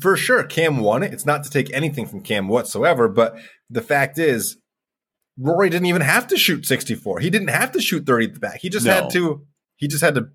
for 0.00 0.16
sure, 0.16 0.42
Cam 0.44 0.78
won 0.78 1.02
it. 1.02 1.12
It's 1.12 1.26
not 1.26 1.42
to 1.44 1.50
take 1.50 1.72
anything 1.72 2.06
from 2.06 2.22
Cam 2.22 2.48
whatsoever, 2.48 3.08
but 3.08 3.36
the 3.68 3.82
fact 3.82 4.18
is, 4.18 4.56
Rory 5.38 5.68
didn't 5.70 5.86
even 5.86 6.02
have 6.02 6.26
to 6.28 6.36
shoot 6.36 6.64
64. 6.66 7.20
He 7.20 7.30
didn't 7.30 7.48
have 7.48 7.72
to 7.72 7.80
shoot 7.80 8.06
30 8.06 8.26
at 8.26 8.34
the 8.34 8.40
back. 8.40 8.60
He 8.60 8.68
just 8.68 8.86
No. 8.86 8.92
had 8.92 9.10
to. 9.10 9.46
He 9.76 9.88
just 9.88 10.02
had 10.02 10.14
to. 10.14 10.28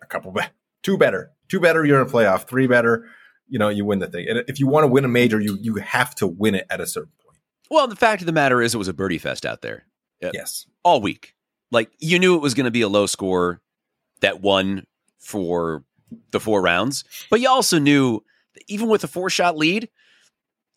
A 0.00 0.06
couple 0.06 0.30
better, 0.32 0.50
two 0.86 0.96
better, 0.96 1.32
two 1.48 1.58
better. 1.60 1.84
You're 1.84 2.00
in 2.00 2.06
a 2.06 2.10
playoff. 2.10 2.46
Three 2.48 2.66
better. 2.66 3.06
You 3.48 3.58
know, 3.58 3.68
you 3.68 3.84
win 3.84 3.98
the 3.98 4.06
thing. 4.08 4.26
And 4.28 4.42
if 4.48 4.58
you 4.60 4.66
want 4.66 4.84
to 4.84 4.88
win 4.88 5.04
a 5.04 5.08
major, 5.08 5.40
you 5.40 5.58
you 5.60 5.74
have 5.76 6.14
to 6.16 6.26
win 6.26 6.54
it 6.54 6.66
at 6.70 6.80
a 6.80 6.86
certain 6.86 7.12
point. 7.24 7.38
Well, 7.70 7.88
the 7.88 7.96
fact 7.96 8.22
of 8.22 8.26
the 8.26 8.32
matter 8.32 8.62
is, 8.62 8.74
it 8.74 8.78
was 8.78 8.88
a 8.88 8.92
birdie 8.94 9.18
fest 9.18 9.44
out 9.44 9.60
there 9.62 9.84
Yeah. 10.22 10.30
Yes. 10.32 10.66
all 10.84 11.00
week. 11.00 11.34
Like 11.72 11.90
you 11.98 12.18
knew 12.20 12.36
it 12.36 12.42
was 12.42 12.54
going 12.54 12.64
to 12.66 12.70
be 12.70 12.82
a 12.82 12.88
low 12.88 13.06
score 13.06 13.60
that 14.20 14.40
won 14.40 14.86
for 15.18 15.84
the 16.30 16.38
four 16.40 16.62
rounds, 16.62 17.02
but 17.30 17.40
you 17.40 17.48
also 17.48 17.78
knew 17.80 18.22
that 18.54 18.62
even 18.68 18.88
with 18.88 19.02
a 19.02 19.08
four 19.08 19.28
shot 19.28 19.56
lead, 19.56 19.88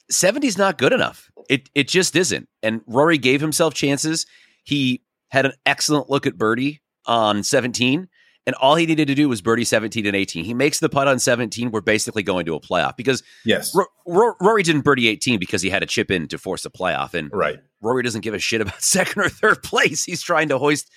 70 0.09 0.47
is 0.47 0.57
not 0.57 0.77
good 0.79 0.91
enough. 0.93 1.29
It 1.49 1.69
it 1.75 1.87
just 1.87 2.15
isn't. 2.15 2.49
And 2.63 2.81
Rory 2.87 3.17
gave 3.19 3.41
himself 3.41 3.73
chances. 3.75 4.25
He 4.63 5.03
had 5.29 5.45
an 5.45 5.53
excellent 5.65 6.09
look 6.09 6.25
at 6.25 6.37
birdie 6.37 6.81
on 7.05 7.43
17, 7.43 8.07
and 8.47 8.55
all 8.55 8.75
he 8.75 8.85
needed 8.85 9.07
to 9.09 9.15
do 9.15 9.29
was 9.29 9.41
birdie 9.41 9.63
17 9.63 10.05
and 10.05 10.15
18. 10.15 10.43
He 10.45 10.53
makes 10.53 10.79
the 10.79 10.89
putt 10.89 11.07
on 11.07 11.19
17. 11.19 11.71
We're 11.71 11.81
basically 11.81 12.23
going 12.23 12.45
to 12.47 12.55
a 12.55 12.59
playoff 12.59 12.95
because 12.97 13.21
Yes. 13.45 13.73
Ro- 13.75 13.85
Ro- 14.07 14.33
Rory 14.41 14.63
didn't 14.63 14.81
birdie 14.81 15.07
18 15.07 15.39
because 15.39 15.61
he 15.61 15.69
had 15.69 15.83
a 15.83 15.85
chip 15.85 16.09
in 16.11 16.27
to 16.29 16.37
force 16.37 16.65
a 16.65 16.69
playoff, 16.69 17.13
and 17.13 17.29
right. 17.33 17.59
Rory 17.81 18.03
doesn't 18.03 18.21
give 18.21 18.33
a 18.33 18.39
shit 18.39 18.61
about 18.61 18.81
second 18.81 19.21
or 19.21 19.29
third 19.29 19.61
place. 19.63 20.03
He's 20.05 20.21
trying 20.21 20.49
to 20.49 20.57
hoist 20.57 20.89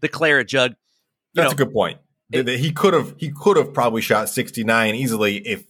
the 0.00 0.08
claret 0.08 0.48
jug. 0.48 0.72
You 0.72 0.76
That's 1.42 1.50
know, 1.56 1.62
a 1.62 1.66
good 1.66 1.72
point. 1.72 1.98
it- 2.32 2.46
he 2.58 2.72
could 2.72 2.94
have 2.94 3.14
he 3.18 3.30
could 3.30 3.56
have 3.56 3.72
probably 3.72 4.02
shot 4.02 4.28
69 4.28 4.94
easily 4.94 5.36
if 5.38 5.64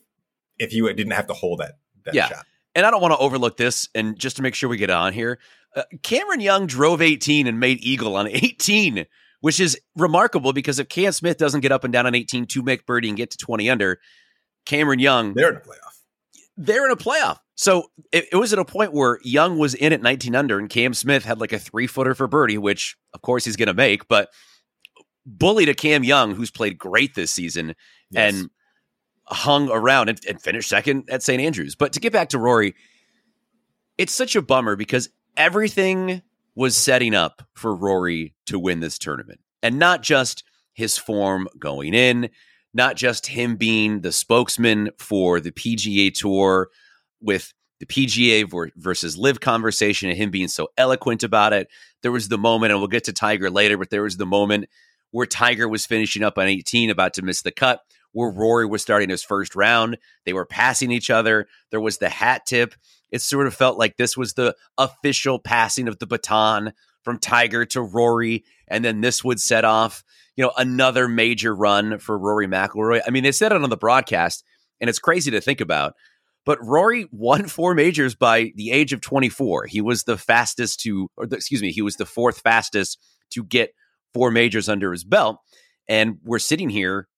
if 0.58 0.72
you 0.72 0.92
didn't 0.92 1.12
have 1.12 1.26
to 1.28 1.34
hold 1.34 1.60
that 1.60 1.74
that 2.04 2.14
Yeah. 2.14 2.28
shot. 2.28 2.46
and 2.74 2.84
I 2.86 2.90
don't 2.90 3.00
want 3.02 3.12
to 3.12 3.18
overlook 3.18 3.56
this. 3.56 3.88
And 3.94 4.18
just 4.18 4.36
to 4.36 4.42
make 4.42 4.54
sure 4.54 4.68
we 4.68 4.76
get 4.76 4.90
on 4.90 5.12
here, 5.12 5.38
uh, 5.76 5.82
Cameron 6.02 6.40
Young 6.40 6.66
drove 6.66 7.00
18 7.02 7.46
and 7.46 7.60
made 7.60 7.78
eagle 7.80 8.16
on 8.16 8.26
18, 8.28 9.04
which 9.40 9.60
is 9.60 9.78
remarkable 9.96 10.52
because 10.52 10.78
if 10.78 10.88
Cam 10.88 11.12
Smith 11.12 11.36
doesn't 11.38 11.60
get 11.60 11.72
up 11.72 11.84
and 11.84 11.92
down 11.92 12.06
on 12.06 12.14
18 12.14 12.46
to 12.46 12.62
make 12.62 12.86
birdie 12.86 13.08
and 13.08 13.16
get 13.16 13.30
to 13.30 13.38
20 13.38 13.70
under, 13.70 13.98
Cameron 14.66 14.98
Young 14.98 15.34
They're 15.34 15.50
in 15.50 15.56
a 15.56 15.60
playoff. 15.60 15.94
they're 16.56 16.84
in 16.86 16.90
a 16.92 16.96
playoff. 16.96 17.38
So 17.54 17.90
it, 18.12 18.26
it 18.32 18.36
was 18.36 18.52
at 18.52 18.58
a 18.58 18.64
point 18.64 18.92
where 18.92 19.18
Young 19.22 19.58
was 19.58 19.74
in 19.74 19.92
at 19.92 20.00
19 20.02 20.34
under 20.36 20.58
and 20.58 20.68
Cam 20.70 20.94
Smith 20.94 21.24
had 21.24 21.40
like 21.40 21.52
a 21.52 21.58
three 21.58 21.86
footer 21.86 22.14
for 22.14 22.26
birdie, 22.28 22.58
which 22.58 22.96
of 23.14 23.22
course 23.22 23.44
he's 23.44 23.56
going 23.56 23.66
to 23.68 23.74
make, 23.74 24.06
but 24.08 24.28
bully 25.26 25.66
to 25.66 25.74
Cam 25.74 26.04
Young, 26.04 26.34
who's 26.34 26.50
played 26.50 26.78
great 26.78 27.14
this 27.14 27.32
season 27.32 27.74
Yes. 28.10 28.34
and 28.34 28.50
hung 29.26 29.68
around 29.70 30.08
and, 30.08 30.20
and 30.26 30.40
finished 30.40 30.68
second 30.70 31.08
at 31.10 31.22
St. 31.22 31.42
Andrews. 31.42 31.74
But 31.74 31.92
to 31.94 32.00
get 32.00 32.12
back 32.12 32.30
to 32.30 32.38
Rory, 32.38 32.74
it's 33.98 34.14
such 34.14 34.36
a 34.36 34.40
bummer 34.42 34.74
because 34.76 35.10
everything 35.36 36.22
was 36.58 36.76
setting 36.76 37.14
up 37.14 37.40
for 37.54 37.72
Rory 37.72 38.34
to 38.46 38.58
win 38.58 38.80
this 38.80 38.98
tournament. 38.98 39.38
And 39.62 39.78
not 39.78 40.02
just 40.02 40.42
his 40.72 40.98
form 40.98 41.46
going 41.56 41.94
in, 41.94 42.30
not 42.74 42.96
just 42.96 43.28
him 43.28 43.54
being 43.54 44.00
the 44.00 44.10
spokesman 44.10 44.90
for 44.98 45.38
the 45.38 45.52
PGA 45.52 46.12
Tour 46.12 46.68
with 47.20 47.54
the 47.78 47.86
PGA 47.86 48.70
versus 48.76 49.16
LIV 49.16 49.38
conversation 49.38 50.08
and 50.08 50.18
him 50.18 50.32
being 50.32 50.48
so 50.48 50.66
eloquent 50.76 51.22
about 51.22 51.52
it. 51.52 51.68
There 52.02 52.10
was 52.10 52.26
the 52.26 52.36
moment, 52.36 52.72
and 52.72 52.80
we'll 52.80 52.88
get 52.88 53.04
to 53.04 53.12
Tiger 53.12 53.50
later, 53.50 53.78
but 53.78 53.90
there 53.90 54.02
was 54.02 54.16
the 54.16 54.26
moment 54.26 54.66
where 55.12 55.26
Tiger 55.26 55.68
was 55.68 55.86
finishing 55.86 56.24
up 56.24 56.38
on 56.38 56.48
18, 56.48 56.90
about 56.90 57.14
to 57.14 57.22
miss 57.22 57.42
the 57.42 57.52
cut, 57.52 57.82
where 58.10 58.32
Rory 58.32 58.66
was 58.66 58.82
starting 58.82 59.10
his 59.10 59.22
first 59.22 59.54
round. 59.54 59.96
They 60.26 60.32
were 60.32 60.44
passing 60.44 60.90
each 60.90 61.08
other. 61.08 61.46
There 61.70 61.80
was 61.80 61.98
the 61.98 62.08
hat 62.08 62.46
tip. 62.46 62.74
It 63.10 63.22
sort 63.22 63.46
of 63.46 63.54
felt 63.54 63.78
like 63.78 63.96
this 63.96 64.16
was 64.16 64.34
the 64.34 64.54
official 64.76 65.38
passing 65.38 65.88
of 65.88 65.98
the 65.98 66.06
baton 66.06 66.72
from 67.02 67.18
Tiger 67.18 67.64
to 67.66 67.80
Rory, 67.80 68.44
and 68.66 68.84
then 68.84 69.00
this 69.00 69.24
would 69.24 69.40
set 69.40 69.64
off, 69.64 70.04
you 70.36 70.44
know, 70.44 70.52
another 70.56 71.08
major 71.08 71.54
run 71.54 71.98
for 71.98 72.18
Rory 72.18 72.46
McIlroy. 72.46 73.00
I 73.06 73.10
mean, 73.10 73.22
they 73.22 73.32
said 73.32 73.52
it 73.52 73.62
on 73.62 73.70
the 73.70 73.76
broadcast, 73.76 74.44
and 74.80 74.90
it's 74.90 74.98
crazy 74.98 75.30
to 75.30 75.40
think 75.40 75.60
about. 75.60 75.94
But 76.44 76.64
Rory 76.64 77.06
won 77.10 77.46
four 77.46 77.74
majors 77.74 78.14
by 78.14 78.52
the 78.56 78.70
age 78.70 78.92
of 78.92 79.00
24. 79.00 79.66
He 79.66 79.80
was 79.80 80.04
the 80.04 80.16
fastest 80.16 80.80
to, 80.80 81.10
or 81.16 81.26
the, 81.26 81.36
excuse 81.36 81.62
me, 81.62 81.72
he 81.72 81.82
was 81.82 81.96
the 81.96 82.06
fourth 82.06 82.40
fastest 82.40 82.98
to 83.30 83.44
get 83.44 83.74
four 84.14 84.30
majors 84.30 84.68
under 84.68 84.92
his 84.92 85.04
belt. 85.04 85.38
And 85.88 86.18
we're 86.24 86.38
sitting 86.38 86.70
here, 86.70 87.08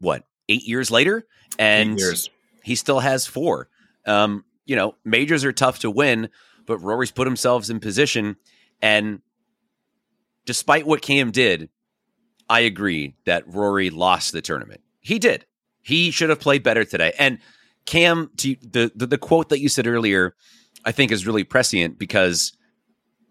what, 0.00 0.24
eight 0.48 0.62
years 0.64 0.90
later? 0.90 1.24
And 1.58 1.94
Eight 1.94 2.00
years. 2.00 2.30
he 2.64 2.74
still 2.74 3.00
has 3.00 3.26
four. 3.26 3.68
Um, 4.06 4.44
you 4.64 4.76
know, 4.76 4.94
majors 5.04 5.44
are 5.44 5.52
tough 5.52 5.80
to 5.80 5.90
win, 5.90 6.28
but 6.66 6.78
Rory's 6.78 7.10
put 7.10 7.26
himself 7.26 7.68
in 7.68 7.80
position. 7.80 8.36
And 8.80 9.20
despite 10.46 10.86
what 10.86 11.02
Cam 11.02 11.30
did, 11.30 11.68
I 12.48 12.60
agree 12.60 13.14
that 13.24 13.46
Rory 13.46 13.90
lost 13.90 14.32
the 14.32 14.42
tournament. 14.42 14.80
He 15.00 15.18
did. 15.18 15.46
He 15.80 16.10
should 16.10 16.30
have 16.30 16.40
played 16.40 16.62
better 16.62 16.84
today. 16.84 17.12
And 17.18 17.38
Cam, 17.86 18.30
to 18.36 18.56
the, 18.62 18.92
the 18.94 19.06
the 19.06 19.18
quote 19.18 19.48
that 19.48 19.58
you 19.58 19.68
said 19.68 19.88
earlier, 19.88 20.36
I 20.84 20.92
think 20.92 21.10
is 21.10 21.26
really 21.26 21.42
prescient 21.42 21.98
because 21.98 22.52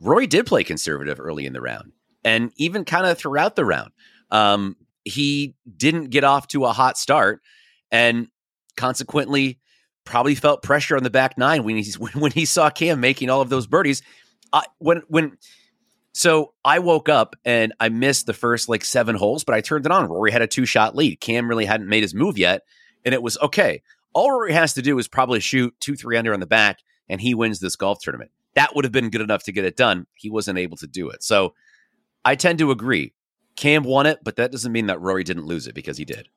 Rory 0.01 0.27
did 0.27 0.45
play 0.45 0.65
conservative 0.65 1.19
early 1.19 1.45
in 1.45 1.53
the 1.53 1.61
round, 1.61 1.93
and 2.25 2.51
even 2.57 2.83
kind 2.83 3.05
of 3.05 3.17
throughout 3.17 3.55
the 3.55 3.63
round. 3.63 3.91
Um, 4.29 4.75
he 5.05 5.55
didn't 5.77 6.09
get 6.09 6.25
off 6.25 6.47
to 6.49 6.65
a 6.65 6.73
hot 6.73 6.97
start, 6.97 7.41
and 7.91 8.27
consequently, 8.75 9.60
probably 10.05 10.35
felt 10.35 10.63
pressure 10.63 10.97
on 10.97 11.03
the 11.03 11.09
back 11.09 11.37
nine 11.37 11.63
when 11.63 11.77
he 11.77 11.91
when 12.13 12.31
he 12.31 12.45
saw 12.45 12.69
Cam 12.69 12.99
making 12.99 13.29
all 13.29 13.41
of 13.41 13.49
those 13.49 13.67
birdies. 13.67 14.01
I, 14.53 14.63
when 14.79 15.03
when 15.07 15.37
so 16.13 16.53
I 16.65 16.79
woke 16.79 17.07
up 17.07 17.35
and 17.45 17.73
I 17.79 17.89
missed 17.89 18.25
the 18.25 18.33
first 18.33 18.67
like 18.67 18.83
seven 18.83 19.15
holes, 19.15 19.43
but 19.43 19.55
I 19.55 19.61
turned 19.61 19.85
it 19.85 19.91
on. 19.91 20.09
Rory 20.09 20.31
had 20.31 20.41
a 20.41 20.47
two 20.47 20.65
shot 20.65 20.95
lead. 20.95 21.21
Cam 21.21 21.47
really 21.47 21.65
hadn't 21.65 21.87
made 21.87 22.03
his 22.03 22.13
move 22.13 22.37
yet, 22.37 22.63
and 23.05 23.13
it 23.13 23.23
was 23.23 23.37
okay. 23.39 23.81
All 24.13 24.31
Rory 24.31 24.53
has 24.53 24.73
to 24.73 24.81
do 24.81 24.97
is 24.99 25.07
probably 25.07 25.39
shoot 25.39 25.73
two, 25.79 25.95
three 25.95 26.17
under 26.17 26.33
on 26.33 26.41
the 26.41 26.45
back, 26.45 26.79
and 27.07 27.21
he 27.21 27.33
wins 27.33 27.59
this 27.59 27.77
golf 27.77 27.99
tournament. 28.01 28.31
That 28.55 28.75
would 28.75 28.83
have 28.83 28.91
been 28.91 29.09
good 29.09 29.21
enough 29.21 29.43
to 29.43 29.53
get 29.53 29.63
it 29.63 29.77
done. 29.77 30.05
He 30.15 30.29
wasn't 30.29 30.59
able 30.59 30.75
to 30.77 30.87
do 30.87 31.09
it. 31.09 31.23
So 31.23 31.53
I 32.25 32.35
tend 32.35 32.59
to 32.59 32.71
agree. 32.71 33.13
Cam 33.55 33.83
won 33.83 34.05
it, 34.05 34.19
but 34.23 34.35
that 34.35 34.51
doesn't 34.51 34.71
mean 34.71 34.87
that 34.87 34.99
Rory 34.99 35.23
didn't 35.23 35.45
lose 35.45 35.67
it 35.67 35.75
because 35.75 35.97
he 35.97 36.03
did. 36.03 36.27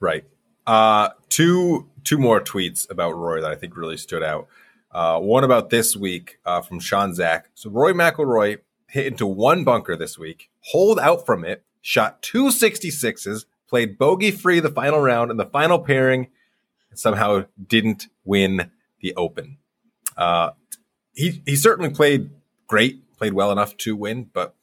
Right. 0.00 0.24
Uh, 0.70 1.08
two 1.28 1.88
two 2.04 2.16
more 2.16 2.40
tweets 2.40 2.88
about 2.88 3.16
Roy 3.16 3.40
that 3.40 3.50
I 3.50 3.56
think 3.56 3.76
really 3.76 3.96
stood 3.96 4.22
out. 4.22 4.46
Uh, 4.92 5.18
one 5.18 5.42
about 5.42 5.70
this 5.70 5.96
week 5.96 6.38
uh, 6.46 6.60
from 6.60 6.78
Sean 6.78 7.12
Zak. 7.12 7.48
So 7.54 7.70
Roy 7.70 7.92
McIlroy 7.92 8.58
hit 8.86 9.06
into 9.06 9.26
one 9.26 9.64
bunker 9.64 9.96
this 9.96 10.16
week, 10.16 10.48
holed 10.60 11.00
out 11.00 11.26
from 11.26 11.44
it, 11.44 11.64
shot 11.80 12.22
two 12.22 12.50
66s, 12.50 13.46
played 13.68 13.98
bogey 13.98 14.30
free 14.30 14.60
the 14.60 14.70
final 14.70 15.00
round 15.00 15.32
and 15.32 15.40
the 15.40 15.44
final 15.44 15.80
pairing, 15.80 16.28
and 16.90 16.96
somehow 17.00 17.46
didn't 17.66 18.06
win 18.24 18.70
the 19.00 19.12
Open. 19.16 19.58
Uh, 20.16 20.50
he 21.12 21.42
he 21.46 21.56
certainly 21.56 21.90
played 21.90 22.30
great, 22.68 23.16
played 23.18 23.32
well 23.32 23.50
enough 23.50 23.76
to 23.78 23.96
win, 23.96 24.30
but 24.32 24.54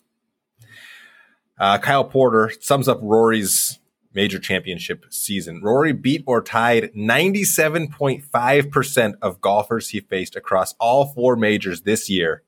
uh, 1.59 1.79
Kyle 1.79 2.05
Porter 2.05 2.49
sums 2.61 2.87
up 2.87 2.99
Rory's 3.01 3.79
major 4.13 4.39
championship 4.39 5.05
season. 5.09 5.61
Rory 5.61 5.93
beat 5.93 6.23
or 6.25 6.41
tied 6.41 6.93
97.5% 6.93 9.13
of 9.21 9.41
golfers 9.41 9.89
he 9.89 9.99
faced 9.99 10.35
across 10.35 10.73
all 10.79 11.13
four 11.13 11.35
majors 11.35 11.81
this 11.81 12.09
year. 12.09 12.43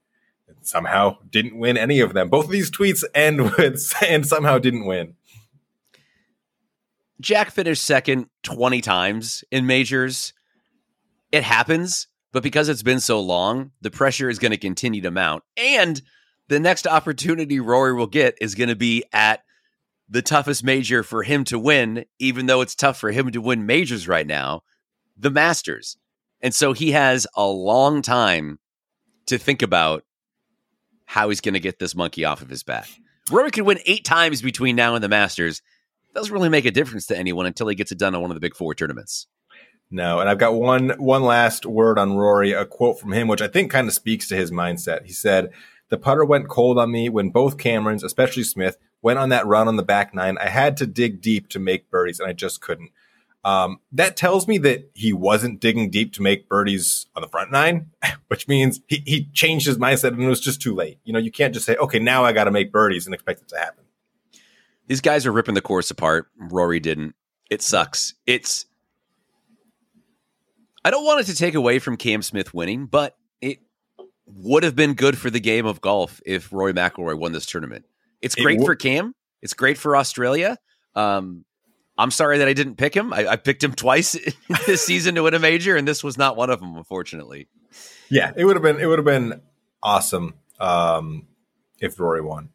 And 0.47 0.57
somehow 0.61 1.17
didn't 1.29 1.57
win 1.57 1.77
any 1.77 1.99
of 1.99 2.13
them. 2.13 2.29
Both 2.29 2.45
of 2.45 2.51
these 2.51 2.71
tweets 2.71 3.03
end 3.13 3.51
with 3.57 3.93
and 4.07 4.25
somehow 4.25 4.57
didn't 4.57 4.85
win. 4.85 5.15
Jack 7.21 7.51
finished 7.51 7.83
second 7.83 8.27
20 8.43 8.81
times 8.81 9.43
in 9.51 9.67
majors. 9.67 10.33
It 11.31 11.43
happens, 11.43 12.07
but 12.31 12.43
because 12.43 12.69
it's 12.69 12.83
been 12.83 13.01
so 13.01 13.19
long, 13.19 13.71
the 13.81 13.91
pressure 13.91 14.29
is 14.29 14.39
going 14.39 14.51
to 14.51 14.57
continue 14.57 15.01
to 15.01 15.11
mount. 15.11 15.43
And 15.57 16.01
the 16.47 16.59
next 16.59 16.87
opportunity 16.87 17.59
Rory 17.59 17.93
will 17.93 18.07
get 18.07 18.37
is 18.41 18.55
going 18.55 18.69
to 18.69 18.75
be 18.75 19.03
at 19.13 19.43
the 20.09 20.21
toughest 20.21 20.63
major 20.63 21.03
for 21.03 21.23
him 21.23 21.43
to 21.45 21.59
win, 21.59 22.05
even 22.17 22.47
though 22.47 22.61
it's 22.61 22.75
tough 22.75 22.97
for 22.99 23.11
him 23.11 23.31
to 23.31 23.41
win 23.41 23.65
majors 23.65 24.07
right 24.07 24.25
now, 24.25 24.63
the 25.17 25.29
Masters. 25.29 25.97
And 26.41 26.53
so 26.53 26.73
he 26.73 26.91
has 26.91 27.27
a 27.35 27.45
long 27.45 28.01
time 28.01 28.59
to 29.27 29.37
think 29.37 29.61
about 29.61 30.03
how 31.05 31.29
he's 31.29 31.41
going 31.41 31.53
to 31.53 31.59
get 31.59 31.79
this 31.79 31.95
monkey 31.95 32.25
off 32.25 32.41
of 32.41 32.49
his 32.49 32.63
back. 32.63 32.87
Rory 33.31 33.51
could 33.51 33.65
win 33.65 33.79
eight 33.85 34.03
times 34.03 34.41
between 34.41 34.75
now 34.75 34.95
and 34.95 35.03
the 35.03 35.09
Masters. 35.09 35.61
Doesn't 36.15 36.33
really 36.33 36.49
make 36.49 36.65
a 36.65 36.71
difference 36.71 37.05
to 37.07 37.17
anyone 37.17 37.45
until 37.45 37.67
he 37.67 37.75
gets 37.75 37.91
it 37.91 37.99
done 37.99 38.15
on 38.15 38.21
one 38.21 38.31
of 38.31 38.35
the 38.35 38.41
big 38.41 38.55
four 38.55 38.73
tournaments. 38.73 39.27
No, 39.91 40.19
and 40.19 40.29
I've 40.29 40.37
got 40.37 40.53
one 40.53 40.89
one 40.97 41.23
last 41.23 41.65
word 41.65 41.97
on 41.97 42.15
Rory, 42.15 42.51
a 42.51 42.65
quote 42.65 42.99
from 42.99 43.11
him, 43.11 43.27
which 43.27 43.41
I 43.41 43.47
think 43.47 43.71
kind 43.71 43.87
of 43.87 43.93
speaks 43.93 44.27
to 44.27 44.35
his 44.35 44.51
mindset. 44.51 45.05
He 45.05 45.13
said, 45.13 45.49
"The 45.89 45.97
putter 45.97 46.23
went 46.23 46.47
cold 46.47 46.77
on 46.77 46.91
me 46.91 47.09
when 47.09 47.29
both 47.29 47.57
Camerons, 47.57 48.03
especially 48.03 48.43
Smith, 48.43 48.77
went 49.01 49.19
on 49.19 49.29
that 49.29 49.45
run 49.45 49.67
on 49.67 49.75
the 49.75 49.83
back 49.83 50.13
nine. 50.13 50.37
I 50.39 50.49
had 50.49 50.77
to 50.77 50.87
dig 50.87 51.21
deep 51.21 51.49
to 51.49 51.59
make 51.59 51.89
birdies, 51.89 52.19
and 52.19 52.29
I 52.29 52.33
just 52.33 52.61
couldn't. 52.61 52.91
Um, 53.43 53.79
that 53.93 54.17
tells 54.17 54.47
me 54.47 54.57
that 54.59 54.91
he 54.93 55.13
wasn't 55.13 55.61
digging 55.61 55.89
deep 55.89 56.13
to 56.13 56.21
make 56.21 56.49
birdies 56.49 57.07
on 57.15 57.21
the 57.21 57.27
front 57.27 57.51
nine, 57.51 57.91
which 58.27 58.47
means 58.47 58.81
he, 58.87 59.01
he 59.05 59.29
changed 59.33 59.65
his 59.65 59.77
mindset 59.77 60.09
and 60.09 60.21
it 60.21 60.27
was 60.27 60.41
just 60.41 60.61
too 60.61 60.75
late. 60.75 60.99
You 61.05 61.13
know, 61.13 61.19
you 61.19 61.31
can't 61.31 61.53
just 61.53 61.65
say, 61.65 61.75
okay, 61.77 61.99
now 61.99 62.25
I 62.25 62.33
got 62.33 62.45
to 62.45 62.51
make 62.51 62.71
birdies 62.71 63.05
and 63.05 63.13
expect 63.13 63.41
it 63.41 63.47
to 63.49 63.57
happen. 63.57 63.85
These 64.87 65.01
guys 65.01 65.25
are 65.25 65.31
ripping 65.31 65.55
the 65.55 65.61
course 65.61 65.89
apart. 65.89 66.27
Rory 66.37 66.79
didn't. 66.79 67.15
It 67.49 67.61
sucks. 67.61 68.15
It's. 68.25 68.65
I 70.83 70.91
don't 70.91 71.05
want 71.05 71.21
it 71.21 71.25
to 71.25 71.35
take 71.35 71.55
away 71.55 71.79
from 71.79 71.97
Cam 71.97 72.21
Smith 72.21 72.53
winning, 72.53 72.87
but 72.87 73.17
it 73.41 73.59
would 74.25 74.63
have 74.63 74.75
been 74.75 74.93
good 74.93 75.17
for 75.17 75.29
the 75.29 75.39
game 75.39 75.65
of 75.65 75.81
golf 75.81 76.21
if 76.25 76.51
Rory 76.51 76.73
McIlroy 76.73 77.17
won 77.17 77.31
this 77.31 77.45
tournament. 77.45 77.85
It's 78.21 78.35
great 78.35 78.55
it 78.55 78.59
w- 78.59 78.65
for 78.65 78.75
Cam. 78.75 79.13
It's 79.41 79.53
great 79.53 79.77
for 79.77 79.95
Australia. 79.95 80.57
Um, 80.95 81.45
I'm 81.97 82.11
sorry 82.11 82.37
that 82.39 82.47
I 82.47 82.53
didn't 82.53 82.75
pick 82.75 82.95
him. 82.95 83.13
I, 83.13 83.27
I 83.27 83.35
picked 83.35 83.63
him 83.63 83.73
twice 83.75 84.17
this 84.65 84.85
season 84.85 85.15
to 85.15 85.23
win 85.23 85.33
a 85.33 85.39
major, 85.39 85.75
and 85.75 85.87
this 85.87 86.03
was 86.03 86.17
not 86.17 86.37
one 86.37 86.49
of 86.49 86.59
them, 86.59 86.75
unfortunately. 86.75 87.47
Yeah, 88.09 88.31
it 88.35 88.45
would 88.45 88.55
have 88.55 88.63
been 88.63 88.79
it 88.79 88.85
would 88.85 88.99
have 88.99 89.05
been 89.05 89.41
awesome 89.83 90.35
um, 90.59 91.27
if 91.79 91.99
Rory 91.99 92.21
won. 92.21 92.49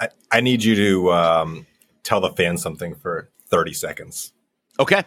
I, 0.00 0.08
I 0.30 0.40
need 0.40 0.64
you 0.64 0.74
to 0.74 1.12
um, 1.12 1.66
tell 2.02 2.20
the 2.20 2.30
fans 2.30 2.62
something 2.62 2.94
for 2.96 3.30
30 3.48 3.72
seconds. 3.72 4.32
Okay. 4.78 5.04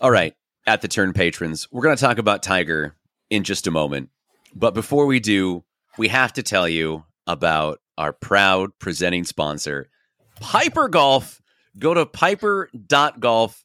All 0.00 0.10
right. 0.10 0.34
At 0.66 0.80
the 0.82 0.88
turn 0.88 1.12
patrons, 1.12 1.66
we're 1.72 1.82
going 1.82 1.96
to 1.96 2.00
talk 2.00 2.18
about 2.18 2.42
Tiger 2.42 2.94
in 3.30 3.42
just 3.42 3.66
a 3.66 3.70
moment. 3.70 4.10
But 4.54 4.74
before 4.74 5.06
we 5.06 5.18
do, 5.18 5.64
we 5.98 6.08
have 6.08 6.32
to 6.34 6.42
tell 6.42 6.68
you 6.68 7.04
about 7.26 7.80
our 7.98 8.12
proud 8.12 8.70
presenting 8.78 9.24
sponsor, 9.24 9.88
Piper 10.40 10.88
Golf. 10.88 11.40
Go 11.78 11.94
to 11.94 12.04
piper.golf, 12.04 13.64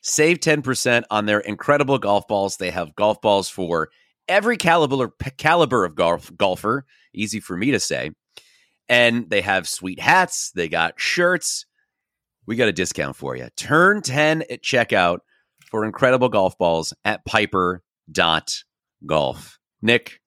save 0.00 0.40
10% 0.40 1.04
on 1.08 1.26
their 1.26 1.38
incredible 1.38 1.98
golf 1.98 2.26
balls. 2.26 2.56
They 2.56 2.72
have 2.72 2.96
golf 2.96 3.20
balls 3.20 3.48
for 3.48 3.90
every 4.28 4.56
caliber 4.56 5.12
caliber 5.36 5.84
of 5.84 5.94
golf 5.94 6.36
golfer, 6.36 6.84
easy 7.14 7.38
for 7.38 7.56
me 7.56 7.70
to 7.70 7.78
say. 7.78 8.10
And 8.88 9.30
they 9.30 9.40
have 9.40 9.68
sweet 9.68 10.00
hats, 10.00 10.50
they 10.54 10.68
got 10.68 11.00
shirts. 11.00 11.66
We 12.46 12.56
got 12.56 12.68
a 12.68 12.72
discount 12.72 13.16
for 13.16 13.36
you. 13.36 13.48
Turn 13.56 14.02
10 14.02 14.42
at 14.50 14.62
checkout 14.62 15.20
for 15.70 15.84
incredible 15.84 16.28
golf 16.28 16.58
balls 16.58 16.92
at 17.04 17.24
piper.golf. 17.24 17.82
Nick, 19.80 20.20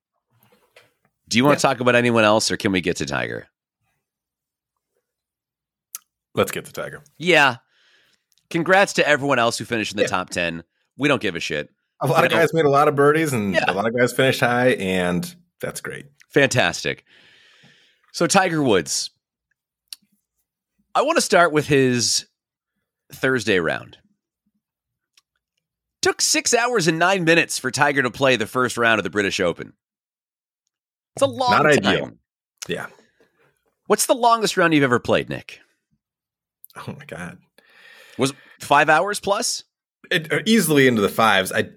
do 1.28 1.38
you 1.38 1.44
want 1.44 1.54
yeah. 1.54 1.58
to 1.58 1.62
talk 1.62 1.80
about 1.80 1.94
anyone 1.94 2.24
else 2.24 2.50
or 2.50 2.56
can 2.56 2.72
we 2.72 2.80
get 2.80 2.96
to 2.96 3.06
Tiger? 3.06 3.46
Let's 6.34 6.50
get 6.50 6.64
to 6.64 6.72
Tiger. 6.72 7.02
Yeah. 7.18 7.56
Congrats 8.50 8.94
to 8.94 9.06
everyone 9.06 9.38
else 9.38 9.58
who 9.58 9.64
finished 9.64 9.92
in 9.92 9.96
the 9.96 10.04
yeah. 10.04 10.08
top 10.08 10.30
10. 10.30 10.64
We 10.96 11.08
don't 11.08 11.20
give 11.20 11.36
a 11.36 11.40
shit. 11.40 11.68
A 12.00 12.06
lot 12.06 12.24
of 12.24 12.30
guys 12.30 12.54
made 12.54 12.64
a 12.64 12.70
lot 12.70 12.88
of 12.88 12.94
birdies 12.94 13.32
and 13.32 13.54
yeah. 13.54 13.64
a 13.68 13.72
lot 13.72 13.86
of 13.86 13.96
guys 13.96 14.12
finished 14.12 14.40
high, 14.40 14.70
and 14.70 15.34
that's 15.60 15.80
great. 15.80 16.06
Fantastic. 16.28 17.04
So, 18.12 18.28
Tiger 18.28 18.62
Woods, 18.62 19.10
I 20.94 21.02
want 21.02 21.16
to 21.16 21.22
start 21.22 21.52
with 21.52 21.66
his 21.66 22.26
Thursday 23.12 23.58
round. 23.58 23.98
Took 26.00 26.20
six 26.20 26.54
hours 26.54 26.86
and 26.86 27.00
nine 27.00 27.24
minutes 27.24 27.58
for 27.58 27.72
Tiger 27.72 28.02
to 28.02 28.10
play 28.10 28.36
the 28.36 28.46
first 28.46 28.78
round 28.78 29.00
of 29.00 29.04
the 29.04 29.10
British 29.10 29.40
Open. 29.40 29.72
It's 31.22 31.32
a 31.32 31.34
long 31.34 31.50
Not 31.50 31.62
time. 31.62 31.86
Ideal. 31.86 32.10
Yeah. 32.68 32.86
What's 33.86 34.06
the 34.06 34.14
longest 34.14 34.56
round 34.56 34.74
you've 34.74 34.84
ever 34.84 34.98
played, 34.98 35.28
Nick? 35.28 35.60
Oh 36.76 36.94
my 36.96 37.04
god. 37.06 37.38
Was 38.18 38.32
five 38.60 38.88
hours 38.88 39.20
plus? 39.20 39.64
It, 40.10 40.32
uh, 40.32 40.40
easily 40.46 40.86
into 40.86 41.00
the 41.00 41.08
fives. 41.08 41.52
I, 41.52 41.70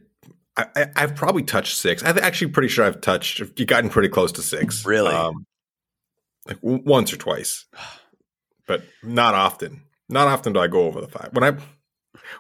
I 0.58 0.88
I've 0.95 1.15
probably 1.15 1.43
touched 1.43 1.77
six. 1.77 2.04
I'm 2.04 2.17
actually 2.19 2.51
pretty 2.51 2.67
sure 2.67 2.86
I've 2.86 3.01
touched. 3.01 3.39
You 3.58 3.65
gotten 3.65 3.89
pretty 3.89 4.10
close 4.10 4.32
to 4.34 4.41
six. 4.41 4.86
Really? 4.86 5.13
Um, 5.13 5.45
like 6.47 6.58
once 6.62 7.13
or 7.13 7.17
twice, 7.17 7.65
but 8.67 8.84
not 9.04 9.34
often. 9.34 9.84
Not 10.10 10.27
often 10.27 10.54
do 10.54 10.60
I 10.60 10.67
go 10.67 10.84
over 10.84 10.99
the 10.99 11.08
five. 11.08 11.30
When 11.32 11.43
I 11.43 11.51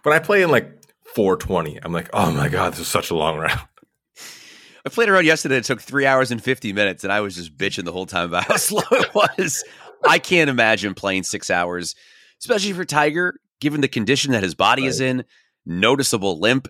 when 0.03 0.15
I 0.15 0.19
play 0.19 0.41
in 0.41 0.51
like 0.51 0.81
420, 1.15 1.79
I'm 1.81 1.93
like, 1.93 2.09
oh 2.13 2.31
my 2.31 2.49
god, 2.49 2.73
this 2.73 2.81
is 2.81 2.87
such 2.87 3.09
a 3.11 3.15
long 3.15 3.37
round. 3.39 3.61
I 4.85 4.89
played 4.89 5.09
around 5.09 5.25
yesterday. 5.25 5.57
It 5.57 5.63
took 5.63 5.81
three 5.81 6.05
hours 6.05 6.31
and 6.31 6.43
50 6.43 6.73
minutes, 6.73 7.03
and 7.03 7.13
I 7.13 7.21
was 7.21 7.35
just 7.35 7.57
bitching 7.57 7.85
the 7.85 7.91
whole 7.91 8.05
time 8.05 8.25
about 8.25 8.45
how 8.45 8.55
slow 8.57 8.83
it 8.91 9.13
was. 9.13 9.63
I 10.07 10.19
can't 10.19 10.49
imagine 10.49 10.93
playing 10.93 11.23
six 11.23 11.49
hours, 11.49 11.95
especially 12.39 12.73
for 12.73 12.85
Tiger, 12.85 13.39
given 13.59 13.81
the 13.81 13.87
condition 13.87 14.31
that 14.31 14.43
his 14.43 14.55
body 14.55 14.83
right. 14.83 14.89
is 14.89 14.99
in, 14.99 15.23
noticeable 15.65 16.39
limp. 16.39 16.67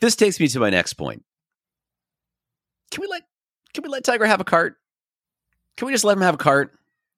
This 0.00 0.16
takes 0.16 0.40
me 0.40 0.48
to 0.48 0.60
my 0.60 0.70
next 0.70 0.94
point. 0.94 1.24
Can 2.90 3.00
we 3.00 3.06
let 3.06 3.22
can 3.72 3.84
we 3.84 3.88
let 3.88 4.04
Tiger 4.04 4.26
have 4.26 4.40
a 4.40 4.44
cart? 4.44 4.76
Can 5.76 5.86
we 5.86 5.92
just 5.92 6.04
let 6.04 6.16
him 6.16 6.22
have 6.22 6.34
a 6.34 6.38
cart? 6.38 6.72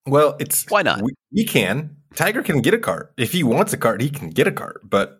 Well, 0.06 0.36
it's 0.38 0.66
why 0.68 0.82
not? 0.82 1.02
We, 1.02 1.12
we 1.32 1.44
can. 1.44 1.96
Tiger 2.14 2.42
can 2.42 2.60
get 2.60 2.74
a 2.74 2.78
cart 2.78 3.12
if 3.16 3.32
he 3.32 3.42
wants 3.42 3.72
a 3.72 3.76
cart. 3.76 4.00
He 4.00 4.10
can 4.10 4.30
get 4.30 4.46
a 4.46 4.52
cart, 4.52 4.82
but 4.84 5.18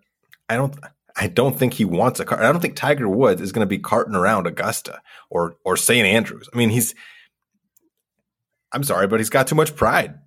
I 0.48 0.56
don't. 0.56 0.76
I 1.16 1.28
don't 1.28 1.58
think 1.58 1.74
he 1.74 1.84
wants 1.84 2.18
a 2.18 2.24
car. 2.24 2.42
I 2.42 2.50
don't 2.50 2.60
think 2.60 2.76
Tiger 2.76 3.08
Woods 3.08 3.40
is 3.40 3.52
going 3.52 3.64
to 3.64 3.68
be 3.68 3.78
carting 3.78 4.14
around 4.14 4.46
Augusta 4.46 5.00
or 5.30 5.56
or 5.64 5.76
St. 5.76 6.06
Andrews. 6.06 6.48
I 6.52 6.56
mean, 6.56 6.70
he's. 6.70 6.94
I'm 8.72 8.82
sorry, 8.82 9.06
but 9.06 9.20
he's 9.20 9.30
got 9.30 9.46
too 9.46 9.54
much 9.54 9.76
pride. 9.76 10.18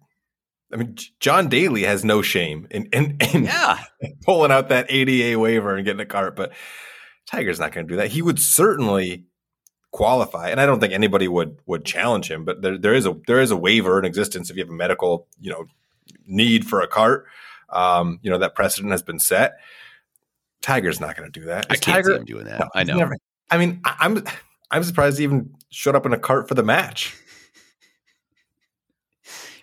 I 0.72 0.78
mean, 0.78 0.98
John 1.20 1.50
Daly 1.50 1.84
has 1.84 2.06
no 2.06 2.22
shame 2.22 2.68
in 2.72 2.86
in, 2.94 3.18
in 3.34 3.46
yeah. 3.46 3.84
pulling 4.26 4.52
out 4.52 4.70
that 4.70 4.88
ADA 4.90 5.38
waiver 5.38 5.76
and 5.76 5.86
getting 5.86 6.00
a 6.00 6.06
cart, 6.06 6.36
but 6.36 6.54
Tiger's 7.26 7.60
not 7.60 7.74
going 7.74 7.88
to 7.88 7.94
do 7.94 7.98
that. 7.98 8.12
He 8.12 8.22
would 8.22 8.40
certainly 8.40 9.26
qualify, 9.92 10.50
and 10.50 10.62
I 10.62 10.66
don't 10.66 10.80
think 10.80 10.94
anybody 10.94 11.28
would 11.28 11.60
would 11.66 11.84
challenge 11.84 12.32
him. 12.32 12.46
But 12.46 12.62
there 12.62 12.78
there 12.78 12.94
is 12.94 13.06
a 13.06 13.18
there 13.28 13.42
is 13.42 13.52
a 13.52 13.58
waiver 13.58 14.00
in 14.00 14.06
existence 14.06 14.50
if 14.50 14.56
you 14.56 14.64
have 14.64 14.72
a 14.72 14.76
medical 14.76 15.28
you 15.40 15.52
know 15.52 15.66
need 16.26 16.66
for 16.66 16.82
a 16.82 16.88
cart. 16.88 17.26
Um, 17.70 18.20
you 18.22 18.32
know 18.32 18.38
that 18.38 18.56
precedent 18.56 18.92
has 18.92 19.04
been 19.04 19.20
set. 19.20 19.58
Tiger's 20.62 21.00
not 21.00 21.16
going 21.16 21.32
to 21.32 21.40
do 21.40 21.46
that. 21.48 21.66
Is 21.66 21.66
I 21.72 21.76
can't 21.76 21.96
Tiger, 21.98 22.14
see 22.14 22.20
him 22.20 22.26
doing 22.26 22.46
that. 22.46 22.60
No, 22.60 22.70
I 22.74 22.84
know. 22.84 22.98
Never, 22.98 23.16
I 23.50 23.58
mean, 23.58 23.82
I'm 23.86 24.24
I'm 24.72 24.84
surprised 24.84 25.18
he 25.18 25.24
even 25.24 25.54
showed 25.70 25.96
up 25.96 26.06
in 26.06 26.14
a 26.14 26.20
cart 26.20 26.48
for 26.48 26.56
the 26.56 26.64
match. 26.64 27.16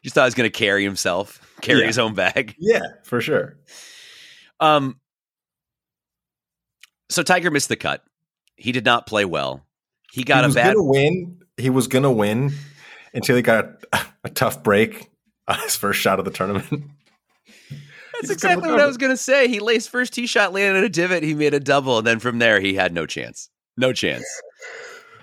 You 0.03 0.11
thought 0.11 0.25
he 0.25 0.27
was 0.27 0.35
going 0.35 0.53
to 0.53 0.57
carry 0.57 0.85
himself, 0.85 1.41
carry 1.63 1.81
yeah. 1.81 1.87
his 1.87 1.99
own 1.99 2.13
bag. 2.13 2.55
Yeah, 2.59 2.83
for 3.05 3.23
sure. 3.23 3.57
Um. 4.61 5.01
So 7.09 7.23
Tiger 7.23 7.51
missed 7.51 7.71
the 7.71 7.77
cut. 7.77 8.05
He 8.57 8.71
did 8.71 8.85
not 8.85 9.07
play 9.07 9.25
well. 9.25 9.65
He 10.13 10.25
got 10.25 10.45
he 10.45 10.51
a 10.51 10.55
bad 10.55 10.75
win. 10.77 11.41
he 11.57 11.71
was 11.71 11.89
gonna 11.89 12.13
win 12.13 12.53
until 13.15 13.35
he 13.35 13.41
got 13.41 13.83
a, 13.95 14.01
a 14.25 14.29
tough 14.29 14.63
break 14.63 15.11
on 15.49 15.59
his 15.61 15.75
first 15.75 16.01
shot 16.01 16.19
of 16.19 16.27
the 16.27 16.31
tournament. 16.31 16.85
That's 18.21 18.31
exactly 18.31 18.71
what 18.71 18.81
I 18.81 18.87
was 18.87 18.97
gonna 18.97 19.17
say. 19.17 19.49
He 19.49 19.61
laced 19.61 19.91
first 19.91 20.13
tee 20.13 20.27
shot, 20.27 20.53
landed 20.53 20.85
a 20.85 20.89
divot, 20.89 21.23
he 21.23 21.35
made 21.35 21.55
a 21.55 21.61
double, 21.61 21.99
and 21.99 22.07
then 22.07 22.19
from 22.19 22.39
there 22.39 22.61
he 22.61 22.75
had 22.75 22.93
no 22.93 23.07
chance. 23.07 23.51
No 23.77 23.93
chance. 23.93 24.25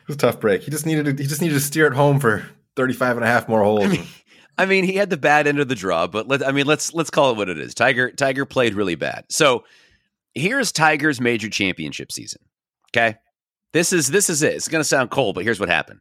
It 0.01 0.07
was 0.07 0.15
a 0.15 0.19
tough 0.19 0.39
break. 0.39 0.63
He 0.63 0.71
just 0.71 0.87
needed 0.87 1.05
to, 1.05 1.23
he 1.23 1.29
just 1.29 1.41
needed 1.41 1.53
to 1.53 1.59
steer 1.59 1.85
it 1.85 1.93
home 1.93 2.19
for 2.19 2.43
35 2.75 3.17
and 3.17 3.23
a 3.23 3.27
half 3.27 3.47
more 3.47 3.63
holes. 3.63 3.85
I 3.85 3.87
mean, 3.87 4.07
I 4.57 4.65
mean, 4.65 4.83
he 4.83 4.95
had 4.95 5.11
the 5.11 5.17
bad 5.17 5.47
end 5.47 5.59
of 5.59 5.67
the 5.67 5.75
draw, 5.75 6.07
but 6.07 6.27
let 6.27 6.45
I 6.45 6.51
mean, 6.51 6.65
let's 6.65 6.93
let's 6.93 7.09
call 7.09 7.31
it 7.31 7.37
what 7.37 7.49
it 7.49 7.59
is. 7.59 7.73
Tiger 7.73 8.11
Tiger 8.11 8.45
played 8.45 8.73
really 8.73 8.95
bad. 8.95 9.25
So 9.29 9.63
here's 10.33 10.71
Tiger's 10.71 11.21
major 11.21 11.49
championship 11.49 12.11
season. 12.11 12.41
Okay, 12.89 13.17
this 13.73 13.93
is 13.93 14.09
this 14.09 14.29
is 14.29 14.43
it. 14.43 14.53
It's 14.53 14.67
going 14.67 14.81
to 14.81 14.87
sound 14.87 15.11
cold, 15.11 15.35
but 15.35 15.43
here's 15.43 15.59
what 15.59 15.69
happened. 15.69 15.99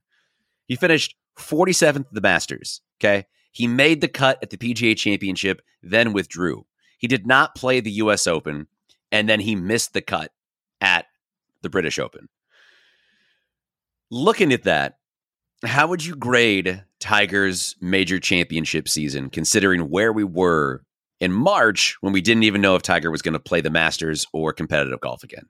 He 0.67 0.77
finished 0.77 1.15
47th 1.39 2.01
at 2.01 2.13
the 2.13 2.21
Masters. 2.21 2.81
Okay, 3.01 3.27
he 3.53 3.67
made 3.67 4.01
the 4.01 4.09
cut 4.09 4.39
at 4.43 4.51
the 4.51 4.57
PGA 4.57 4.97
Championship, 4.97 5.63
then 5.83 6.13
withdrew. 6.13 6.65
He 7.01 7.09
did 7.09 7.27
not 7.27 7.55
play 7.55 7.81
the 7.81 7.91
U.S. 7.93 8.27
Open, 8.27 8.67
and 9.11 9.27
then 9.27 9.41
he 9.41 9.57
missed 9.57 9.95
the 9.95 10.03
cut 10.03 10.33
at 10.83 11.07
the 11.63 11.71
British 11.71 11.99
Open. 11.99 12.29
Looking 14.11 14.53
at 14.53 14.65
that, 14.65 14.99
how 15.65 15.89
would 15.89 16.05
you 16.05 16.15
grade 16.15 16.85
Tiger's 17.01 17.75
major 17.81 18.21
championship 18.21 18.87
season, 18.87 19.31
considering 19.31 19.89
where 19.89 20.13
we 20.13 20.25
were 20.25 20.83
in 21.21 21.33
March 21.33 21.97
when 22.03 22.13
we 22.13 22.21
didn't 22.21 22.43
even 22.43 22.61
know 22.61 22.77
if 22.77 22.83
Tiger 22.83 23.11
was 23.11 23.23
going 23.23 23.33
to 23.33 23.41
play 23.41 23.63
the 23.63 23.71
Masters 23.71 24.27
or 24.35 24.53
competitive 24.53 25.01
golf 25.01 25.25
again? 25.25 25.47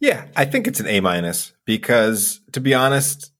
Yeah, 0.00 0.26
I 0.34 0.46
think 0.46 0.66
it's 0.66 0.80
an 0.80 0.88
A 0.88 0.98
minus 1.00 1.52
because 1.64 2.40
to 2.52 2.60
be 2.60 2.74
honest, 2.74 3.30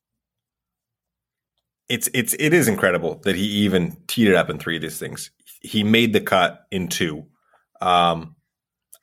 it's 1.88 2.08
it's 2.14 2.34
it 2.38 2.54
is 2.54 2.68
incredible 2.68 3.16
that 3.24 3.34
he 3.34 3.42
even 3.42 3.96
teed 4.06 4.28
it 4.28 4.36
up 4.36 4.48
in 4.48 4.58
three 4.58 4.76
of 4.76 4.82
these 4.82 4.98
things. 4.98 5.30
He 5.60 5.84
made 5.84 6.12
the 6.12 6.20
cut 6.20 6.60
in 6.70 6.88
two. 6.88 7.26
Um, 7.80 8.36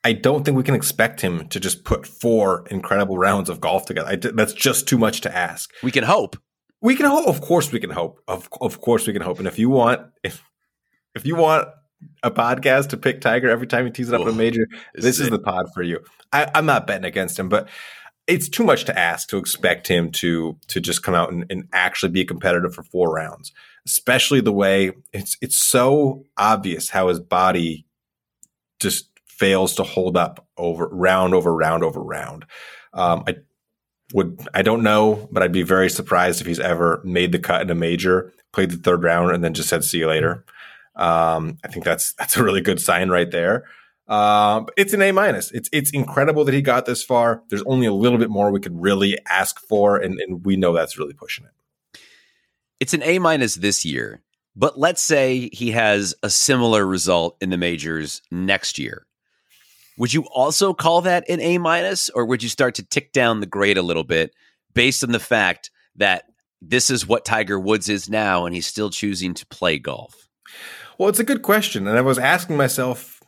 I 0.04 0.12
don't 0.12 0.44
think 0.44 0.56
we 0.56 0.62
can 0.62 0.74
expect 0.74 1.22
him 1.22 1.48
to 1.48 1.58
just 1.58 1.84
put 1.84 2.06
four 2.06 2.66
incredible 2.70 3.16
rounds 3.16 3.48
of 3.48 3.60
golf 3.60 3.86
together. 3.86 4.10
I, 4.10 4.16
that's 4.16 4.52
just 4.52 4.86
too 4.86 4.98
much 4.98 5.22
to 5.22 5.34
ask. 5.34 5.70
We 5.82 5.90
can 5.90 6.04
hope. 6.04 6.36
We 6.82 6.94
can 6.94 7.06
hope. 7.06 7.26
Of 7.26 7.40
course, 7.40 7.72
we 7.72 7.80
can 7.80 7.90
hope. 7.90 8.20
Of 8.28 8.48
of 8.60 8.80
course, 8.82 9.06
we 9.06 9.14
can 9.14 9.22
hope. 9.22 9.38
And 9.38 9.48
if 9.48 9.58
you 9.58 9.70
want, 9.70 10.02
if 10.22 10.42
if 11.14 11.24
you 11.24 11.36
want 11.36 11.68
a 12.22 12.30
podcast 12.30 12.88
to 12.88 12.98
pick 12.98 13.22
Tiger 13.22 13.48
every 13.48 13.66
time 13.66 13.86
he 13.86 13.90
tees 13.90 14.10
it 14.10 14.14
up 14.14 14.20
in 14.20 14.28
a 14.28 14.32
major, 14.32 14.66
this 14.94 15.18
is 15.18 15.30
the 15.30 15.38
pod 15.38 15.72
for 15.72 15.82
you. 15.82 16.00
I, 16.32 16.50
I'm 16.54 16.66
not 16.66 16.86
betting 16.86 17.06
against 17.06 17.38
him, 17.38 17.48
but 17.48 17.68
it's 18.26 18.48
too 18.48 18.64
much 18.64 18.84
to 18.84 18.98
ask 18.98 19.28
to 19.30 19.38
expect 19.38 19.88
him 19.88 20.10
to 20.12 20.58
to 20.68 20.80
just 20.80 21.02
come 21.02 21.14
out 21.14 21.32
and, 21.32 21.46
and 21.48 21.68
actually 21.72 22.12
be 22.12 22.26
competitive 22.26 22.74
for 22.74 22.82
four 22.82 23.14
rounds. 23.14 23.52
Especially 23.86 24.40
the 24.40 24.52
way 24.52 24.92
it's 25.12 25.36
it's 25.42 25.58
so 25.58 26.24
obvious 26.36 26.88
how 26.88 27.08
his 27.08 27.20
body 27.20 27.86
just 28.80 29.10
fails 29.26 29.74
to 29.74 29.82
hold 29.82 30.16
up 30.16 30.46
over 30.56 30.88
round 30.88 31.34
over 31.34 31.54
round 31.54 31.84
over 31.84 32.02
round. 32.02 32.46
Um, 32.92 33.24
I 33.26 33.36
would 34.14 34.46
I 34.54 34.62
don't 34.62 34.82
know, 34.82 35.28
but 35.30 35.42
I'd 35.42 35.52
be 35.52 35.62
very 35.62 35.90
surprised 35.90 36.40
if 36.40 36.46
he's 36.46 36.60
ever 36.60 37.00
made 37.04 37.32
the 37.32 37.38
cut 37.38 37.62
in 37.62 37.70
a 37.70 37.74
major, 37.74 38.32
played 38.52 38.70
the 38.70 38.76
third 38.76 39.02
round, 39.02 39.32
and 39.32 39.42
then 39.42 39.54
just 39.54 39.68
said 39.68 39.84
see 39.84 39.98
you 39.98 40.06
later. 40.06 40.44
Um, 40.96 41.58
I 41.64 41.68
think 41.68 41.84
that's 41.84 42.12
that's 42.18 42.36
a 42.36 42.44
really 42.44 42.60
good 42.60 42.80
sign 42.80 43.10
right 43.10 43.30
there. 43.30 43.64
Um, 44.06 44.66
it's 44.76 44.92
an 44.92 45.02
A 45.02 45.12
minus. 45.12 45.50
It's 45.52 45.68
it's 45.72 45.90
incredible 45.90 46.44
that 46.44 46.54
he 46.54 46.62
got 46.62 46.86
this 46.86 47.02
far. 47.02 47.42
There's 47.48 47.62
only 47.62 47.86
a 47.86 47.92
little 47.92 48.18
bit 48.18 48.30
more 48.30 48.50
we 48.50 48.60
could 48.60 48.80
really 48.80 49.18
ask 49.28 49.58
for, 49.60 49.96
and, 49.96 50.20
and 50.20 50.44
we 50.44 50.56
know 50.56 50.72
that's 50.72 50.98
really 50.98 51.14
pushing 51.14 51.46
it. 51.46 51.52
It's 52.80 52.94
an 52.94 53.02
A 53.02 53.18
minus 53.18 53.54
this 53.54 53.84
year, 53.84 54.22
but 54.56 54.78
let's 54.78 55.00
say 55.00 55.48
he 55.52 55.70
has 55.70 56.14
a 56.22 56.30
similar 56.30 56.84
result 56.86 57.36
in 57.40 57.50
the 57.50 57.56
majors 57.56 58.20
next 58.30 58.78
year. 58.78 59.06
Would 59.96 60.12
you 60.12 60.24
also 60.34 60.74
call 60.74 61.02
that 61.02 61.28
an 61.28 61.40
A 61.40 61.58
minus, 61.58 62.10
or 62.10 62.24
would 62.26 62.42
you 62.42 62.48
start 62.48 62.74
to 62.76 62.82
tick 62.84 63.12
down 63.12 63.40
the 63.40 63.46
grade 63.46 63.78
a 63.78 63.82
little 63.82 64.04
bit 64.04 64.34
based 64.74 65.04
on 65.04 65.12
the 65.12 65.20
fact 65.20 65.70
that 65.96 66.24
this 66.60 66.90
is 66.90 67.06
what 67.06 67.24
Tiger 67.24 67.60
Woods 67.60 67.88
is 67.88 68.10
now, 68.10 68.44
and 68.44 68.54
he's 68.54 68.66
still 68.66 68.90
choosing 68.90 69.34
to 69.34 69.46
play 69.46 69.78
golf? 69.78 70.28
Well, 70.98 71.08
it's 71.08 71.20
a 71.20 71.24
good 71.24 71.42
question, 71.42 71.86
and 71.86 71.96
I 71.96 72.00
was 72.00 72.18
asking 72.18 72.56
myself 72.56 73.20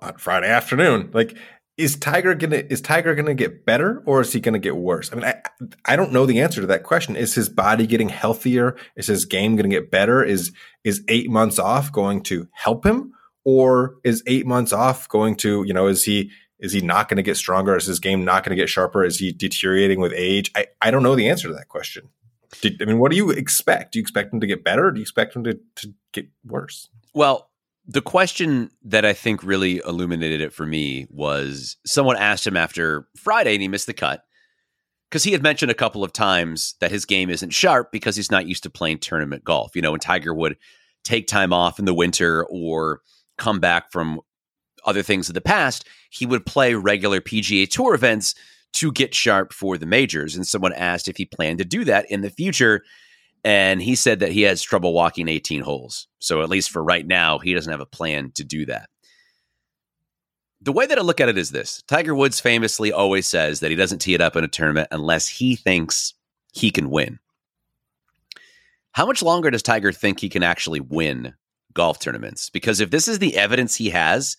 on 0.00 0.18
Friday 0.18 0.48
afternoon, 0.48 1.10
like, 1.14 1.36
is 1.82 1.96
Tiger 1.96 2.34
gonna 2.34 2.62
is 2.68 2.80
Tiger 2.80 3.14
gonna 3.14 3.34
get 3.34 3.66
better 3.66 4.02
or 4.06 4.20
is 4.20 4.32
he 4.32 4.40
gonna 4.40 4.58
get 4.58 4.76
worse? 4.76 5.10
I 5.12 5.16
mean, 5.16 5.24
I 5.24 5.42
I 5.84 5.96
don't 5.96 6.12
know 6.12 6.26
the 6.26 6.40
answer 6.40 6.60
to 6.60 6.66
that 6.68 6.84
question. 6.84 7.16
Is 7.16 7.34
his 7.34 7.48
body 7.48 7.86
getting 7.86 8.08
healthier? 8.08 8.76
Is 8.96 9.06
his 9.06 9.24
game 9.24 9.56
gonna 9.56 9.68
get 9.68 9.90
better? 9.90 10.22
Is 10.22 10.52
is 10.84 11.02
eight 11.08 11.30
months 11.30 11.58
off 11.58 11.92
going 11.92 12.22
to 12.24 12.48
help 12.52 12.84
him? 12.84 13.12
or 13.44 13.96
is 14.04 14.22
eight 14.26 14.46
months 14.46 14.72
off 14.72 15.08
going 15.08 15.36
to 15.36 15.64
you 15.64 15.74
know 15.74 15.86
is 15.86 16.04
he 16.04 16.30
is 16.60 16.72
he 16.72 16.80
not 16.80 17.08
going 17.08 17.16
to 17.16 17.22
get 17.22 17.36
stronger 17.36 17.76
is 17.76 17.86
his 17.86 17.98
game 17.98 18.24
not 18.24 18.44
going 18.44 18.56
to 18.56 18.60
get 18.60 18.68
sharper 18.68 19.04
is 19.04 19.18
he 19.18 19.32
deteriorating 19.32 20.00
with 20.00 20.12
age 20.14 20.50
i, 20.54 20.66
I 20.80 20.90
don't 20.90 21.02
know 21.02 21.14
the 21.14 21.28
answer 21.28 21.48
to 21.48 21.54
that 21.54 21.68
question 21.68 22.08
Did, 22.60 22.80
i 22.82 22.84
mean 22.84 22.98
what 22.98 23.10
do 23.10 23.16
you 23.16 23.30
expect 23.30 23.92
do 23.92 23.98
you 23.98 24.02
expect 24.02 24.32
him 24.32 24.40
to 24.40 24.46
get 24.46 24.64
better 24.64 24.90
do 24.90 24.98
you 24.98 25.02
expect 25.02 25.34
him 25.34 25.44
to, 25.44 25.58
to 25.76 25.94
get 26.12 26.28
worse 26.44 26.88
well 27.14 27.50
the 27.86 28.02
question 28.02 28.70
that 28.82 29.04
i 29.04 29.12
think 29.12 29.42
really 29.42 29.80
illuminated 29.86 30.40
it 30.40 30.52
for 30.52 30.66
me 30.66 31.06
was 31.10 31.76
someone 31.84 32.16
asked 32.16 32.46
him 32.46 32.56
after 32.56 33.08
friday 33.16 33.54
and 33.54 33.62
he 33.62 33.68
missed 33.68 33.86
the 33.86 33.92
cut 33.92 34.24
because 35.10 35.24
he 35.24 35.32
had 35.32 35.42
mentioned 35.42 35.70
a 35.70 35.74
couple 35.74 36.02
of 36.02 36.12
times 36.12 36.74
that 36.80 36.90
his 36.90 37.04
game 37.04 37.28
isn't 37.28 37.50
sharp 37.50 37.92
because 37.92 38.16
he's 38.16 38.30
not 38.30 38.46
used 38.46 38.62
to 38.62 38.70
playing 38.70 38.98
tournament 38.98 39.44
golf 39.44 39.74
you 39.74 39.82
know 39.82 39.90
when 39.90 40.00
tiger 40.00 40.32
would 40.32 40.56
take 41.04 41.26
time 41.26 41.52
off 41.52 41.78
in 41.78 41.84
the 41.84 41.94
winter 41.94 42.44
or 42.48 43.00
come 43.38 43.60
back 43.60 43.90
from 43.90 44.20
other 44.84 45.02
things 45.02 45.28
of 45.28 45.34
the 45.34 45.40
past, 45.40 45.86
he 46.10 46.26
would 46.26 46.46
play 46.46 46.74
regular 46.74 47.20
PGA 47.20 47.68
Tour 47.68 47.94
events 47.94 48.34
to 48.74 48.92
get 48.92 49.14
sharp 49.14 49.52
for 49.52 49.76
the 49.76 49.86
majors. 49.86 50.34
And 50.34 50.46
someone 50.46 50.72
asked 50.72 51.08
if 51.08 51.16
he 51.16 51.24
planned 51.24 51.58
to 51.58 51.64
do 51.64 51.84
that 51.84 52.10
in 52.10 52.22
the 52.22 52.30
future. 52.30 52.82
And 53.44 53.82
he 53.82 53.96
said 53.96 54.20
that 54.20 54.32
he 54.32 54.42
has 54.42 54.62
trouble 54.62 54.92
walking 54.92 55.28
18 55.28 55.62
holes. 55.62 56.06
So, 56.18 56.42
at 56.42 56.48
least 56.48 56.70
for 56.70 56.82
right 56.82 57.06
now, 57.06 57.38
he 57.38 57.54
doesn't 57.54 57.70
have 57.70 57.80
a 57.80 57.86
plan 57.86 58.30
to 58.36 58.44
do 58.44 58.66
that. 58.66 58.88
The 60.60 60.72
way 60.72 60.86
that 60.86 60.98
I 60.98 61.02
look 61.02 61.20
at 61.20 61.28
it 61.28 61.36
is 61.36 61.50
this 61.50 61.82
Tiger 61.88 62.14
Woods 62.14 62.38
famously 62.38 62.92
always 62.92 63.26
says 63.26 63.60
that 63.60 63.70
he 63.70 63.76
doesn't 63.76 63.98
tee 63.98 64.14
it 64.14 64.20
up 64.20 64.36
in 64.36 64.44
a 64.44 64.48
tournament 64.48 64.88
unless 64.92 65.26
he 65.26 65.56
thinks 65.56 66.14
he 66.52 66.70
can 66.70 66.88
win. 66.88 67.18
How 68.92 69.06
much 69.06 69.22
longer 69.22 69.50
does 69.50 69.62
Tiger 69.62 69.90
think 69.90 70.20
he 70.20 70.28
can 70.28 70.44
actually 70.44 70.78
win 70.78 71.34
golf 71.74 71.98
tournaments. 71.98 72.50
Because 72.50 72.80
if 72.80 72.90
this 72.90 73.08
is 73.08 73.18
the 73.18 73.36
evidence 73.36 73.74
he 73.74 73.90
has 73.90 74.36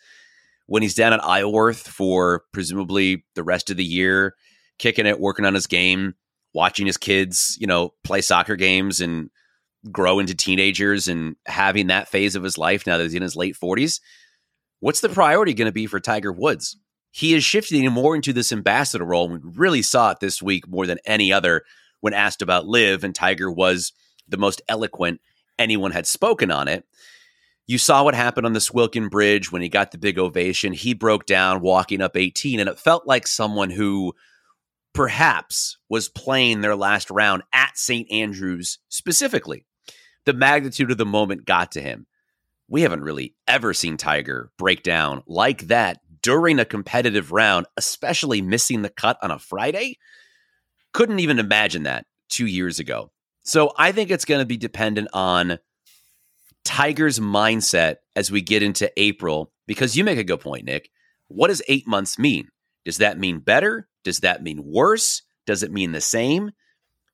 when 0.66 0.82
he's 0.82 0.96
down 0.96 1.14
at 1.14 1.24
Isleworth 1.24 1.88
for 1.88 2.44
presumably 2.52 3.26
the 3.36 3.44
rest 3.44 3.70
of 3.70 3.78
the 3.78 3.84
year, 3.84 4.36
kicking 4.78 5.06
it, 5.06 5.20
working 5.20 5.46
on 5.46 5.54
his 5.54 5.68
game, 5.68 6.16
watching 6.54 6.86
his 6.86 6.98
kids, 6.98 7.58
you 7.60 7.68
know, 7.68 7.94
play 8.04 8.22
soccer 8.22 8.56
games 8.56 9.02
and 9.02 9.30
grow 9.92 10.20
into 10.20 10.36
teenagers 10.36 11.08
and 11.08 11.36
having 11.46 11.88
that 11.88 12.08
phase 12.08 12.36
of 12.36 12.44
his 12.44 12.58
life 12.58 12.88
now 12.88 12.98
that 12.98 13.04
he's 13.04 13.14
in 13.14 13.22
his 13.22 13.36
late 13.36 13.56
40s, 13.62 14.00
what's 14.80 15.02
the 15.02 15.10
priority 15.10 15.54
going 15.54 15.68
to 15.68 15.74
be 15.74 15.88
for 15.88 16.00
Tiger 16.00 16.32
Woods? 16.32 16.78
He 17.12 17.34
is 17.34 17.44
shifting 17.44 17.90
more 17.92 18.16
into 18.16 18.34
this 18.34 18.52
ambassador 18.52 19.06
role. 19.06 19.30
We 19.30 19.40
really 19.44 19.82
saw 19.82 20.12
it 20.12 20.20
this 20.20 20.42
week 20.42 20.68
more 20.68 20.88
than 20.88 21.00
any 21.06 21.32
other 21.32 21.64
when 22.02 22.14
asked 22.14 22.42
about 22.42 22.68
LIV, 22.68 23.04
and 23.04 23.14
Tiger 23.14 23.52
was 23.52 23.94
the 24.28 24.38
most 24.38 24.62
eloquent 24.68 25.22
anyone 25.60 25.92
had 25.92 26.08
spoken 26.08 26.52
on 26.52 26.68
it. 26.68 26.86
You 27.68 27.78
saw 27.78 28.04
what 28.04 28.16
happened 28.16 28.46
on 28.46 28.54
the 28.54 28.60
Swilcan 28.60 29.10
Bridge 29.10 29.52
when 29.52 29.62
he 29.62 29.70
got 29.70 29.92
the 29.92 29.98
big 29.98 30.20
ovation. 30.20 30.74
He 30.74 30.94
broke 30.94 31.26
down 31.26 31.62
walking 31.62 32.02
up 32.02 32.18
18, 32.18 32.60
and 32.60 32.68
it 32.68 32.80
felt 32.80 33.08
like 33.08 33.28
someone 33.28 33.70
who 33.70 34.14
perhaps 34.94 35.78
was 35.90 36.10
playing 36.10 36.62
their 36.62 36.76
last 36.76 37.10
round 37.10 37.44
at 37.54 37.78
St. 37.78 38.12
Andrews 38.12 38.80
specifically. 38.90 39.66
The 40.26 40.34
magnitude 40.34 40.92
of 40.92 40.98
the 40.98 41.06
moment 41.06 41.46
got 41.46 41.72
to 41.74 41.82
him. 41.82 42.06
We 42.68 42.82
haven't 42.82 43.04
really 43.04 43.36
ever 43.48 43.74
seen 43.74 43.98
Tiger 43.98 44.52
break 44.58 44.84
down 44.84 45.24
like 45.28 45.68
that 45.68 46.00
during 46.22 46.60
a 46.60 46.66
competitive 46.66 47.32
round, 47.32 47.66
especially 47.76 48.42
missing 48.42 48.82
the 48.82 48.90
cut 48.90 49.18
on 49.22 49.32
a 49.32 49.40
Friday. 49.40 49.98
Couldn't 50.94 51.20
even 51.20 51.40
imagine 51.40 51.84
that 51.84 52.06
two 52.30 52.48
years 52.48 52.80
ago. 52.80 53.12
So 53.44 53.74
I 53.78 53.92
think 53.92 54.10
it's 54.10 54.26
going 54.26 54.40
to 54.40 54.46
be 54.46 54.58
dependent 54.58 55.10
on 55.12 55.60
Tiger's 56.64 57.20
mindset 57.20 57.98
as 58.16 58.32
we 58.32 58.42
get 58.42 58.64
into 58.64 58.92
April? 58.98 59.52
Because 59.68 59.98
you 59.98 60.04
make 60.04 60.18
a 60.18 60.24
good 60.24 60.40
point, 60.40 60.66
Nick. 60.66 60.90
What 61.28 61.50
does 61.50 61.62
eight 61.68 61.88
months 61.88 62.18
mean? 62.18 62.48
Does 62.86 62.98
that 62.98 63.20
mean 63.20 63.40
better? 63.40 63.88
Does 64.04 64.20
that 64.20 64.44
mean 64.44 64.64
worse? 64.64 65.22
Does 65.46 65.64
it 65.64 65.72
mean 65.72 65.92
the 65.92 66.02
same? 66.02 66.52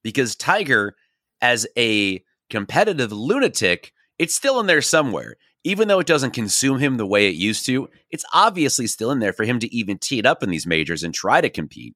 Because 0.03 0.35
Tiger, 0.35 0.95
as 1.41 1.67
a 1.77 2.23
competitive 2.49 3.11
lunatic, 3.11 3.93
it's 4.17 4.35
still 4.35 4.59
in 4.59 4.67
there 4.67 4.81
somewhere. 4.81 5.37
Even 5.63 5.87
though 5.87 5.99
it 5.99 6.07
doesn't 6.07 6.31
consume 6.31 6.79
him 6.79 6.97
the 6.97 7.05
way 7.05 7.27
it 7.27 7.35
used 7.35 7.65
to, 7.65 7.89
it's 8.09 8.25
obviously 8.33 8.87
still 8.87 9.11
in 9.11 9.19
there 9.19 9.33
for 9.33 9.43
him 9.43 9.59
to 9.59 9.73
even 9.75 9.97
tee 9.97 10.19
it 10.19 10.25
up 10.25 10.41
in 10.41 10.49
these 10.49 10.65
majors 10.65 11.03
and 11.03 11.13
try 11.13 11.41
to 11.41 11.49
compete. 11.49 11.95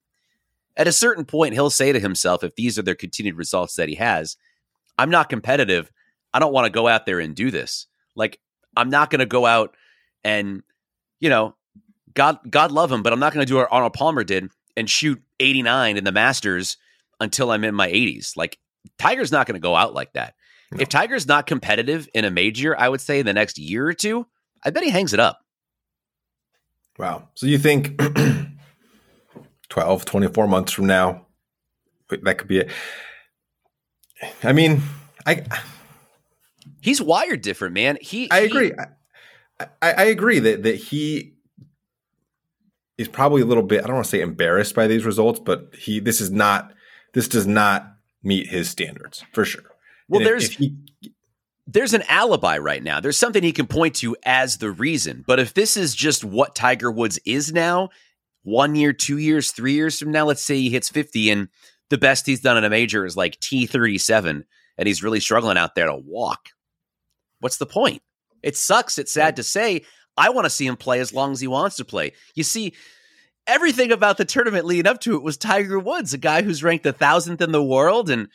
At 0.76 0.88
a 0.88 0.92
certain 0.92 1.24
point, 1.24 1.54
he'll 1.54 1.70
say 1.70 1.92
to 1.92 2.00
himself, 2.00 2.44
if 2.44 2.56
these 2.56 2.78
are 2.78 2.82
the 2.82 2.96
continued 2.96 3.38
results 3.38 3.76
that 3.76 3.90
he 3.90 3.96
has, 3.96 4.36
I'm 4.98 5.10
not 5.10 5.30
competitive. 5.30 5.92
I 6.34 6.40
don't 6.40 6.54
want 6.54 6.66
to 6.66 6.72
go 6.72 6.88
out 6.88 7.06
there 7.06 7.20
and 7.20 7.36
do 7.36 7.52
this. 7.52 7.88
Like, 8.16 8.40
I'm 8.76 8.90
not 8.90 9.10
going 9.10 9.20
to 9.20 9.26
go 9.26 9.46
out 9.46 9.76
and, 10.24 10.64
you 11.20 11.30
know, 11.30 11.56
God, 12.14 12.40
God 12.50 12.72
love 12.72 12.92
him, 12.92 13.04
but 13.04 13.14
I'm 13.14 13.20
not 13.20 13.34
going 13.34 13.46
to 13.46 13.50
do 13.50 13.58
what 13.58 13.70
Arnold 13.72 13.94
Palmer 13.94 14.24
did 14.24 14.50
and 14.76 14.90
shoot 14.90 15.22
89 15.40 15.98
in 15.98 16.04
the 16.04 16.12
Masters 16.12 16.78
until 17.20 17.52
I'm 17.52 17.64
in 17.64 17.76
my 17.76 17.90
80s. 17.90 18.36
Like, 18.36 18.58
Tiger's 18.98 19.32
not 19.32 19.48
going 19.48 19.56
to 19.56 19.60
go 19.60 19.76
out 19.76 19.94
like 19.94 20.14
that. 20.14 20.36
No. 20.72 20.82
If 20.82 20.90
Tiger's 20.90 21.28
not 21.28 21.48
competitive 21.48 22.08
in 22.14 22.26
a 22.26 22.32
major, 22.32 22.78
I 22.78 22.90
would 22.90 23.02
say 23.02 23.20
in 23.20 23.26
the 23.26 23.34
next 23.34 23.58
year 23.58 23.88
or 23.88 23.94
two, 23.94 24.28
I 24.64 24.70
bet 24.70 24.84
he 24.84 24.90
hangs 24.90 25.14
it 25.14 25.20
up. 25.20 25.40
Wow. 26.98 27.30
So 27.36 27.48
you 27.48 27.58
think 27.58 28.02
12, 29.70 30.06
24 30.06 30.48
months 30.48 30.72
from 30.72 30.86
now, 30.86 31.26
that 32.10 32.38
could 32.38 32.48
be 32.48 32.60
it. 32.60 32.70
I 34.44 34.54
mean, 34.54 34.82
I 35.26 35.44
he's 36.82 37.02
wired 37.02 37.42
different, 37.42 37.74
man. 37.74 37.98
He 38.00 38.30
I 38.32 38.40
agree. 38.40 38.74
I, 39.60 39.66
I, 39.82 39.92
I 39.92 40.04
agree 40.06 40.40
that 40.40 40.64
that 40.64 40.76
he 40.76 41.33
is 42.98 43.08
probably 43.08 43.42
a 43.42 43.46
little 43.46 43.64
bit, 43.64 43.84
I 43.84 43.88
don't 43.88 43.96
want 43.96 44.06
to 44.06 44.12
say 44.12 44.22
embarrassed 44.22 44.76
by 44.76 44.88
these 44.88 45.06
results, 45.06 45.40
but 45.40 45.74
he 45.78 46.00
this 46.00 46.22
is 46.22 46.32
not 46.32 46.74
this 47.14 47.28
does 47.28 47.48
not 47.48 47.88
meet 48.24 48.48
his 48.48 48.70
standards 48.70 49.24
for 49.34 49.46
sure. 49.46 49.64
Well, 50.08 50.20
and 50.20 50.28
there's 50.28 50.46
if, 50.46 50.52
if 50.52 50.58
he, 50.58 50.76
there's 51.66 51.94
an 51.94 52.04
alibi 52.08 52.58
right 52.58 52.84
now. 52.84 53.00
There's 53.00 53.18
something 53.18 53.44
he 53.44 53.52
can 53.52 53.68
point 53.68 53.96
to 53.96 54.16
as 54.26 54.58
the 54.58 54.72
reason. 54.72 55.24
But 55.26 55.40
if 55.40 55.54
this 55.54 55.78
is 55.78 55.96
just 55.96 56.24
what 56.24 56.56
Tiger 56.56 56.92
Woods 56.92 57.20
is 57.26 57.54
now, 57.54 57.90
one 58.44 58.76
year, 58.76 58.94
two 58.94 59.18
years, 59.18 59.52
three 59.52 59.74
years 59.74 59.98
from 59.98 60.12
now, 60.12 60.26
let's 60.26 60.44
say 60.44 60.56
he 60.56 60.70
hits 60.70 60.90
50 60.90 61.30
and 61.32 61.48
the 61.90 61.98
best 61.98 62.26
he's 62.26 62.42
done 62.42 62.58
in 62.58 62.64
a 62.64 62.70
major 62.70 63.06
is 63.06 63.16
like 63.16 63.40
T37 63.40 64.44
and 64.78 64.88
he's 64.88 65.04
really 65.04 65.20
struggling 65.20 65.58
out 65.58 65.76
there 65.76 65.88
to 65.88 65.96
walk. 65.96 66.50
What's 67.40 67.58
the 67.58 67.66
point? 67.66 68.02
It 68.42 68.58
sucks. 68.58 68.98
It's 68.98 69.14
sad 69.14 69.38
to 69.38 69.44
say. 69.44 69.84
I 70.18 70.30
want 70.30 70.46
to 70.46 70.50
see 70.50 70.66
him 70.66 70.78
play 70.78 71.00
as 71.00 71.14
long 71.14 71.32
as 71.32 71.40
he 71.40 71.48
wants 71.48 71.78
to 71.78 71.86
play. 71.86 72.14
You 72.36 72.44
see, 72.44 72.74
everything 73.48 73.92
about 73.92 74.18
the 74.18 74.26
tournament 74.26 74.66
leading 74.66 74.88
up 74.88 75.00
to 75.02 75.16
it 75.16 75.24
was 75.24 75.38
Tiger 75.38 75.80
Woods, 75.80 76.14
a 76.14 76.18
guy 76.18 76.42
who's 76.42 76.64
ranked 76.64 76.86
a 76.86 76.94
thousandth 76.94 77.42
in 77.42 77.52
the 77.52 77.64
world 77.64 78.10
and 78.10 78.28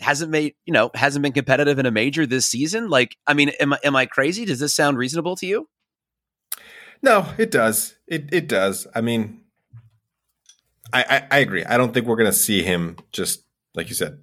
hasn't 0.00 0.30
made 0.30 0.54
you 0.64 0.72
know 0.72 0.90
hasn't 0.94 1.22
been 1.22 1.32
competitive 1.32 1.78
in 1.78 1.86
a 1.86 1.90
major 1.90 2.26
this 2.26 2.46
season. 2.46 2.88
Like, 2.88 3.16
I 3.26 3.34
mean, 3.34 3.50
am 3.60 3.72
I 3.72 3.78
am 3.84 3.96
I 3.96 4.06
crazy? 4.06 4.44
Does 4.44 4.60
this 4.60 4.74
sound 4.74 4.96
reasonable 4.96 5.36
to 5.36 5.46
you? 5.46 5.68
No, 7.02 7.26
it 7.38 7.50
does. 7.50 7.94
It 8.06 8.32
it 8.32 8.48
does. 8.48 8.86
I 8.94 9.00
mean, 9.00 9.42
I 10.92 11.02
I, 11.02 11.36
I 11.36 11.38
agree. 11.40 11.64
I 11.64 11.76
don't 11.76 11.92
think 11.92 12.06
we're 12.06 12.16
going 12.16 12.30
to 12.30 12.36
see 12.36 12.62
him 12.62 12.96
just 13.12 13.44
like 13.74 13.88
you 13.88 13.94
said 13.94 14.20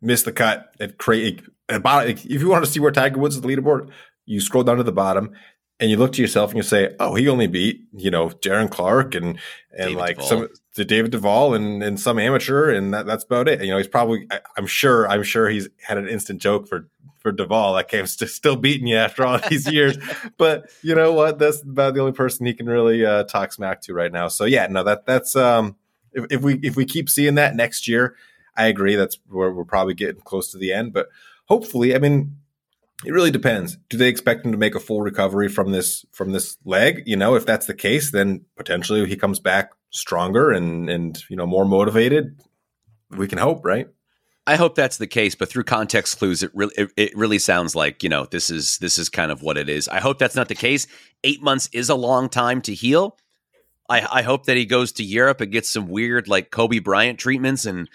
miss 0.00 0.22
the 0.22 0.32
cut 0.32 0.74
at 0.80 0.98
create. 0.98 1.42
If 1.68 2.24
you 2.24 2.48
want 2.48 2.64
to 2.64 2.70
see 2.70 2.80
where 2.80 2.90
Tiger 2.90 3.18
Woods 3.18 3.36
is 3.36 3.42
the 3.42 3.48
leaderboard, 3.48 3.90
you 4.28 4.40
scroll 4.40 4.64
down 4.64 4.76
to 4.76 4.82
the 4.82 4.92
bottom 4.92 5.32
and 5.80 5.90
you 5.90 5.96
look 5.96 6.12
to 6.12 6.22
yourself 6.22 6.50
and 6.50 6.56
you 6.56 6.62
say, 6.62 6.94
"Oh, 6.98 7.14
he 7.14 7.28
only 7.28 7.46
beat 7.46 7.84
you 7.92 8.10
know 8.10 8.28
Darren 8.28 8.70
Clarke 8.70 9.14
and 9.14 9.38
and 9.70 9.88
David 9.90 9.96
like 9.96 10.16
Duval. 10.16 10.28
some 10.28 10.48
the 10.74 10.84
David 10.84 11.10
Duval 11.12 11.54
and 11.54 11.82
and 11.82 11.98
some 11.98 12.18
amateur, 12.18 12.70
and 12.70 12.92
that, 12.94 13.06
that's 13.06 13.24
about 13.24 13.48
it." 13.48 13.62
You 13.62 13.70
know, 13.70 13.78
he's 13.78 13.88
probably 13.88 14.26
I, 14.30 14.40
am 14.56 14.66
sure 14.66 15.08
I'm 15.08 15.22
sure 15.22 15.48
he's 15.48 15.68
had 15.86 15.98
an 15.98 16.08
instant 16.08 16.40
joke 16.40 16.68
for 16.68 16.88
for 17.18 17.32
Duval 17.32 17.72
like 17.72 17.92
I'm 17.94 18.06
st- 18.06 18.30
still 18.30 18.56
beating 18.56 18.86
you 18.86 18.96
after 18.96 19.24
all 19.24 19.38
these 19.48 19.70
years, 19.70 19.98
but 20.36 20.70
you 20.82 20.94
know 20.94 21.12
what? 21.12 21.38
That's 21.38 21.62
about 21.62 21.94
the 21.94 22.00
only 22.00 22.12
person 22.12 22.46
he 22.46 22.54
can 22.54 22.66
really 22.66 23.04
uh, 23.04 23.24
talk 23.24 23.52
smack 23.52 23.80
to 23.82 23.94
right 23.94 24.12
now. 24.12 24.28
So 24.28 24.44
yeah, 24.44 24.66
no, 24.68 24.82
that 24.84 25.06
that's 25.06 25.36
um 25.36 25.76
if, 26.12 26.26
if 26.30 26.42
we 26.42 26.54
if 26.62 26.76
we 26.76 26.84
keep 26.84 27.08
seeing 27.08 27.36
that 27.36 27.54
next 27.54 27.86
year, 27.86 28.16
I 28.56 28.66
agree 28.66 28.96
that's 28.96 29.18
where 29.28 29.52
we're 29.52 29.64
probably 29.64 29.94
getting 29.94 30.22
close 30.22 30.50
to 30.52 30.58
the 30.58 30.72
end, 30.72 30.92
but 30.92 31.08
hopefully, 31.46 31.94
I 31.94 31.98
mean 31.98 32.36
it 33.04 33.12
really 33.12 33.30
depends. 33.30 33.76
Do 33.88 33.96
they 33.96 34.08
expect 34.08 34.44
him 34.44 34.52
to 34.52 34.58
make 34.58 34.74
a 34.74 34.80
full 34.80 35.02
recovery 35.02 35.48
from 35.48 35.72
this 35.72 36.04
from 36.12 36.32
this 36.32 36.56
leg? 36.64 37.02
You 37.06 37.16
know, 37.16 37.36
if 37.36 37.46
that's 37.46 37.66
the 37.66 37.74
case, 37.74 38.10
then 38.10 38.44
potentially 38.56 39.06
he 39.06 39.16
comes 39.16 39.38
back 39.38 39.70
stronger 39.90 40.50
and 40.50 40.90
and 40.90 41.22
you 41.28 41.36
know 41.36 41.46
more 41.46 41.64
motivated. 41.64 42.40
We 43.10 43.28
can 43.28 43.38
hope, 43.38 43.64
right? 43.64 43.86
I 44.46 44.56
hope 44.56 44.74
that's 44.74 44.96
the 44.96 45.06
case, 45.06 45.34
but 45.34 45.50
through 45.50 45.64
context 45.64 46.18
clues, 46.18 46.42
it 46.42 46.50
really 46.54 46.74
it, 46.76 46.90
it, 46.96 47.16
really 47.16 47.38
sounds 47.38 47.76
like 47.76 48.02
you 48.02 48.08
know 48.08 48.24
this 48.24 48.50
is 48.50 48.78
this 48.78 48.98
is 48.98 49.08
kind 49.10 49.30
of 49.30 49.42
what 49.42 49.58
it 49.58 49.68
is. 49.68 49.88
I 49.88 50.00
hope 50.00 50.18
that's 50.18 50.34
not 50.34 50.48
the 50.48 50.54
case. 50.54 50.86
Eight 51.22 51.42
months 51.42 51.68
is 51.72 51.90
a 51.90 51.94
long 51.94 52.28
time 52.28 52.62
to 52.62 52.74
heal. 52.74 53.16
I, 53.90 54.06
I 54.10 54.22
hope 54.22 54.46
that 54.46 54.56
he 54.56 54.66
goes 54.66 54.92
to 54.92 55.04
Europe 55.04 55.40
and 55.40 55.52
gets 55.52 55.70
some 55.70 55.88
weird 55.88 56.28
like 56.28 56.50
Kobe 56.50 56.78
Bryant 56.78 57.18
treatments, 57.18 57.66
and 57.66 57.88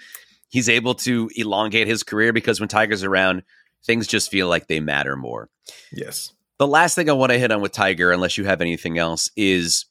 he's 0.48 0.70
able 0.70 0.94
to 0.96 1.30
elongate 1.36 1.88
his 1.88 2.04
career 2.04 2.32
because 2.32 2.60
when 2.60 2.70
Tiger's 2.70 3.04
around, 3.04 3.42
things 3.86 4.08
just 4.08 4.32
feel 4.32 4.48
like 4.48 4.68
they 4.68 4.80
matter 4.80 5.16
more. 5.16 5.50
Yes. 5.92 6.34
The 6.60 6.68
last 6.68 6.96
thing 6.96 7.10
I 7.10 7.14
want 7.14 7.32
to 7.32 7.40
hit 7.40 7.52
on 7.52 7.62
with 7.62 7.72
Tiger, 7.72 8.12
unless 8.12 8.38
you 8.38 8.46
have 8.46 8.62
anything 8.62 8.98
else, 8.98 9.30
is 9.36 9.86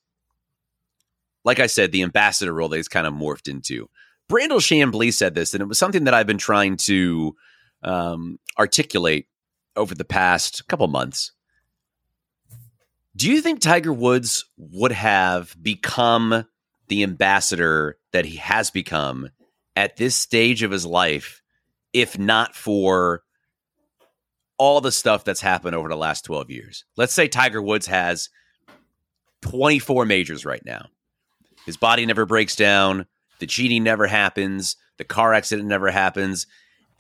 like 1.45 1.61
I 1.61 1.67
said, 1.67 1.93
the 1.93 2.03
ambassador 2.03 2.53
role 2.53 2.69
that 2.69 2.77
he's 2.77 2.89
kind 2.89 3.07
of 3.07 3.13
morphed 3.13 3.49
into. 3.49 3.89
Brandel 4.31 4.61
Chamblee 4.61 5.13
said 5.13 5.35
this, 5.35 5.55
and 5.55 5.61
it 5.61 5.67
was 5.67 5.79
something 5.79 6.05
that 6.05 6.15
I've 6.15 6.27
been 6.27 6.39
trying 6.39 6.77
to 6.79 7.35
um, 7.83 8.39
articulate 8.59 9.27
over 9.77 9.95
the 9.95 10.05
past 10.05 10.67
couple 10.69 10.87
months. 10.87 11.33
Do 13.15 13.31
you 13.31 13.43
think 13.43 13.61
Tiger 13.61 13.93
Woods 13.93 14.47
would 14.57 14.93
have 14.93 15.55
become 15.61 16.47
the 16.89 17.03
ambassador 17.03 17.99
that 18.13 18.25
he 18.25 18.37
has 18.37 18.71
become 18.71 19.29
at 19.77 19.97
this 19.97 20.15
stage 20.15 20.63
of 20.63 20.71
his 20.71 20.87
life 20.87 21.43
if 21.93 22.19
not 22.19 22.55
for 22.55 23.23
all 24.63 24.81
the 24.81 24.93
stuff 24.93 25.25
that's 25.25 25.41
happened 25.41 25.75
over 25.75 25.89
the 25.89 25.97
last 25.97 26.25
12 26.25 26.49
years. 26.49 26.85
Let's 26.97 27.13
say 27.13 27.27
Tiger 27.27 27.61
Woods 27.61 27.89
has 27.89 28.31
24 29.41 30.07
majors 30.07 30.45
right 30.45 30.65
now. 30.65 30.87
His 31.67 31.77
body 31.77 32.07
never 32.07 32.27
breaks 32.27 32.55
down, 32.55 33.07
the 33.41 33.49
cheating 33.49 33.83
never 33.83 34.07
happens, 34.07 34.77
the 34.99 35.05
car 35.05 35.35
accident 35.35 35.67
never 35.67 35.91
happens. 35.91 36.47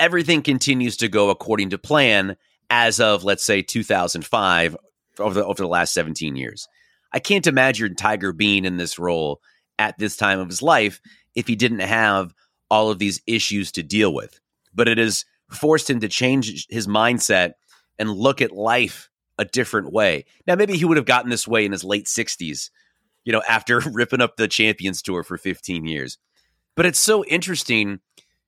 Everything 0.00 0.42
continues 0.42 0.96
to 0.96 1.08
go 1.08 1.30
according 1.30 1.70
to 1.70 1.78
plan 1.78 2.36
as 2.68 2.98
of 2.98 3.22
let's 3.22 3.44
say 3.44 3.62
2005 3.62 4.76
over 5.20 5.32
the 5.32 5.46
over 5.46 5.62
the 5.62 5.68
last 5.68 5.94
17 5.94 6.34
years. 6.34 6.66
I 7.12 7.20
can't 7.20 7.46
imagine 7.46 7.94
Tiger 7.94 8.32
being 8.32 8.64
in 8.64 8.76
this 8.76 8.98
role 8.98 9.40
at 9.78 9.96
this 9.98 10.16
time 10.16 10.40
of 10.40 10.48
his 10.48 10.62
life 10.62 11.00
if 11.36 11.46
he 11.46 11.54
didn't 11.54 11.78
have 11.78 12.34
all 12.72 12.90
of 12.90 12.98
these 12.98 13.22
issues 13.28 13.70
to 13.70 13.84
deal 13.84 14.12
with. 14.12 14.40
But 14.74 14.88
it 14.88 14.98
is 14.98 15.24
forced 15.54 15.88
him 15.88 16.00
to 16.00 16.08
change 16.08 16.66
his 16.68 16.86
mindset 16.86 17.52
and 17.98 18.10
look 18.10 18.40
at 18.40 18.52
life 18.52 19.10
a 19.38 19.44
different 19.44 19.92
way. 19.92 20.24
Now, 20.46 20.54
maybe 20.54 20.76
he 20.76 20.84
would 20.84 20.96
have 20.96 21.06
gotten 21.06 21.30
this 21.30 21.48
way 21.48 21.64
in 21.64 21.72
his 21.72 21.84
late 21.84 22.06
60s, 22.06 22.70
you 23.24 23.32
know, 23.32 23.42
after 23.48 23.80
ripping 23.92 24.20
up 24.20 24.36
the 24.36 24.48
Champions 24.48 25.02
Tour 25.02 25.22
for 25.22 25.36
15 25.36 25.86
years. 25.86 26.18
But 26.74 26.86
it's 26.86 26.98
so 26.98 27.24
interesting, 27.24 28.00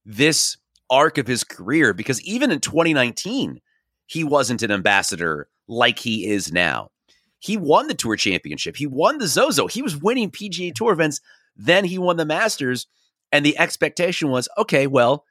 this 0.04 0.56
arc 0.90 1.18
of 1.18 1.26
his 1.26 1.44
career, 1.44 1.92
because 1.92 2.20
even 2.22 2.50
in 2.50 2.60
2019, 2.60 3.60
he 4.06 4.24
wasn't 4.24 4.62
an 4.62 4.70
ambassador 4.70 5.48
like 5.66 5.98
he 5.98 6.26
is 6.26 6.52
now. 6.52 6.90
He 7.38 7.56
won 7.56 7.88
the 7.88 7.94
Tour 7.94 8.16
Championship, 8.16 8.76
he 8.76 8.86
won 8.86 9.18
the 9.18 9.28
Zozo, 9.28 9.66
he 9.66 9.82
was 9.82 9.96
winning 9.96 10.30
PGA 10.30 10.74
Tour 10.74 10.92
events, 10.92 11.20
then 11.56 11.84
he 11.84 11.98
won 11.98 12.16
the 12.16 12.24
Masters. 12.24 12.86
And 13.32 13.44
the 13.44 13.58
expectation 13.58 14.30
was 14.30 14.48
okay, 14.56 14.86
well, 14.86 15.24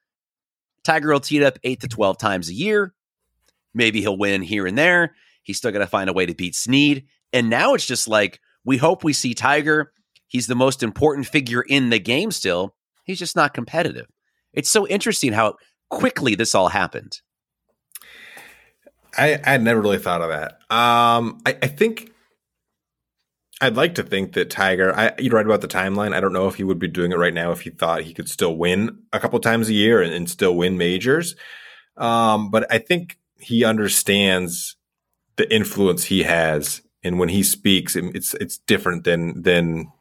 Tiger 0.83 1.11
will 1.11 1.19
tee 1.19 1.37
it 1.37 1.43
up 1.43 1.59
eight 1.63 1.81
to 1.81 1.87
12 1.87 2.17
times 2.17 2.49
a 2.49 2.53
year. 2.53 2.93
Maybe 3.73 4.01
he'll 4.01 4.17
win 4.17 4.41
here 4.41 4.67
and 4.67 4.77
there. 4.77 5.15
He's 5.43 5.57
still 5.57 5.71
got 5.71 5.79
to 5.79 5.87
find 5.87 6.09
a 6.09 6.13
way 6.13 6.25
to 6.25 6.35
beat 6.35 6.55
Snead. 6.55 7.05
And 7.31 7.49
now 7.49 7.73
it's 7.73 7.85
just 7.85 8.07
like, 8.07 8.39
we 8.63 8.77
hope 8.77 9.03
we 9.03 9.13
see 9.13 9.33
Tiger. 9.33 9.91
He's 10.27 10.47
the 10.47 10.55
most 10.55 10.83
important 10.83 11.27
figure 11.27 11.61
in 11.61 11.89
the 11.89 11.99
game 11.99 12.31
still. 12.31 12.75
He's 13.03 13.19
just 13.19 13.35
not 13.35 13.53
competitive. 13.53 14.07
It's 14.53 14.69
so 14.69 14.87
interesting 14.87 15.33
how 15.33 15.55
quickly 15.89 16.35
this 16.35 16.55
all 16.55 16.69
happened. 16.69 17.19
I, 19.17 19.39
I 19.43 19.57
never 19.57 19.81
really 19.81 19.99
thought 19.99 20.21
of 20.21 20.29
that. 20.29 20.53
Um, 20.75 21.41
I, 21.45 21.57
I 21.61 21.67
think 21.67 22.12
I'd 23.61 23.75
like 23.75 23.95
to 23.95 24.03
think 24.03 24.33
that 24.33 24.49
Tiger, 24.49 24.97
I, 24.97 25.13
you're 25.19 25.33
right 25.33 25.45
about 25.45 25.61
the 25.61 25.67
timeline. 25.67 26.13
I 26.13 26.19
don't 26.19 26.33
know 26.33 26.47
if 26.47 26.55
he 26.55 26.63
would 26.63 26.79
be 26.79 26.87
doing 26.87 27.11
it 27.11 27.17
right 27.17 27.33
now 27.33 27.51
if 27.51 27.61
he 27.61 27.69
thought 27.69 28.01
he 28.01 28.13
could 28.13 28.27
still 28.27 28.57
win 28.57 28.97
a 29.13 29.19
couple 29.19 29.39
times 29.39 29.69
a 29.69 29.73
year 29.73 30.01
and, 30.01 30.13
and 30.13 30.29
still 30.29 30.55
win 30.55 30.77
majors. 30.77 31.35
Um, 31.95 32.49
but 32.49 32.71
I 32.71 32.79
think 32.79 33.17
he 33.39 33.63
understands 33.63 34.75
the 35.35 35.53
influence 35.53 36.05
he 36.05 36.23
has, 36.23 36.81
and 37.03 37.19
when 37.19 37.29
he 37.29 37.43
speaks, 37.43 37.95
it's 37.95 38.33
it's 38.35 38.57
different 38.59 39.03
than 39.03 39.41
than 39.43 39.91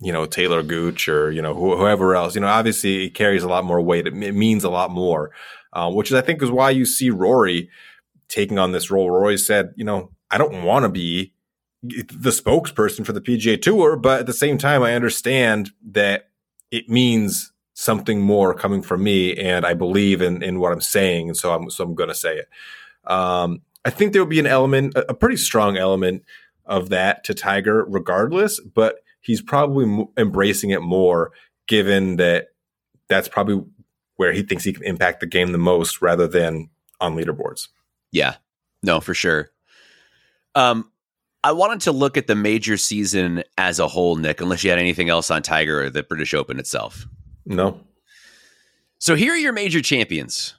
you 0.00 0.12
know 0.12 0.26
Taylor 0.26 0.62
Gooch 0.62 1.08
or 1.08 1.30
you 1.30 1.42
know 1.42 1.54
whoever 1.54 2.16
else. 2.16 2.34
You 2.34 2.40
know, 2.40 2.48
obviously 2.48 3.06
it 3.06 3.14
carries 3.14 3.42
a 3.42 3.48
lot 3.48 3.64
more 3.64 3.80
weight. 3.80 4.06
It, 4.06 4.14
it 4.22 4.34
means 4.34 4.64
a 4.64 4.70
lot 4.70 4.90
more, 4.90 5.30
uh, 5.72 5.90
which 5.90 6.10
is 6.10 6.14
I 6.14 6.20
think 6.20 6.42
is 6.42 6.50
why 6.50 6.70
you 6.70 6.86
see 6.86 7.10
Rory 7.10 7.70
taking 8.28 8.58
on 8.58 8.72
this 8.72 8.90
role. 8.90 9.10
Rory 9.10 9.38
said, 9.38 9.72
you 9.76 9.84
know, 9.84 10.10
I 10.30 10.38
don't 10.38 10.62
want 10.62 10.84
to 10.84 10.88
be 10.88 11.32
the 11.82 12.30
spokesperson 12.30 13.06
for 13.06 13.12
the 13.12 13.20
PGA 13.20 13.60
Tour, 13.60 13.96
but 13.96 14.20
at 14.20 14.26
the 14.26 14.32
same 14.32 14.58
time, 14.58 14.82
I 14.82 14.94
understand 14.94 15.70
that 15.90 16.28
it 16.70 16.88
means 16.88 17.52
something 17.74 18.20
more 18.20 18.54
coming 18.54 18.82
from 18.82 19.04
me, 19.04 19.36
and 19.36 19.64
I 19.64 19.74
believe 19.74 20.20
in 20.20 20.42
in 20.42 20.58
what 20.58 20.72
I'm 20.72 20.80
saying, 20.80 21.28
and 21.28 21.36
so 21.36 21.54
I'm 21.54 21.70
so 21.70 21.84
I'm 21.84 21.94
going 21.94 22.08
to 22.08 22.14
say 22.14 22.38
it. 22.38 22.48
Um, 23.10 23.62
I 23.84 23.90
think 23.90 24.12
there 24.12 24.22
will 24.22 24.28
be 24.28 24.40
an 24.40 24.46
element, 24.46 24.96
a, 24.96 25.12
a 25.12 25.14
pretty 25.14 25.36
strong 25.36 25.76
element 25.76 26.24
of 26.66 26.90
that 26.90 27.24
to 27.24 27.34
Tiger, 27.34 27.84
regardless, 27.88 28.60
but 28.60 28.96
he's 29.20 29.40
probably 29.40 29.84
m- 29.84 30.08
embracing 30.16 30.70
it 30.70 30.82
more, 30.82 31.32
given 31.68 32.16
that 32.16 32.48
that's 33.08 33.28
probably 33.28 33.64
where 34.16 34.32
he 34.32 34.42
thinks 34.42 34.64
he 34.64 34.72
can 34.72 34.82
impact 34.82 35.20
the 35.20 35.26
game 35.26 35.52
the 35.52 35.58
most, 35.58 36.02
rather 36.02 36.26
than 36.26 36.68
on 37.00 37.14
leaderboards. 37.14 37.68
Yeah, 38.10 38.34
no, 38.82 39.00
for 39.00 39.14
sure. 39.14 39.50
Um, 40.56 40.90
I 41.44 41.52
wanted 41.52 41.82
to 41.82 41.92
look 41.92 42.16
at 42.16 42.26
the 42.26 42.34
major 42.34 42.76
season 42.76 43.44
as 43.56 43.78
a 43.78 43.86
whole, 43.86 44.16
Nick, 44.16 44.40
unless 44.40 44.64
you 44.64 44.70
had 44.70 44.78
anything 44.78 45.08
else 45.08 45.30
on 45.30 45.42
Tiger 45.42 45.84
or 45.84 45.90
the 45.90 46.02
British 46.02 46.34
Open 46.34 46.58
itself. 46.58 47.06
No. 47.46 47.80
So 48.98 49.14
here 49.14 49.32
are 49.32 49.38
your 49.38 49.52
major 49.52 49.80
champions 49.80 50.54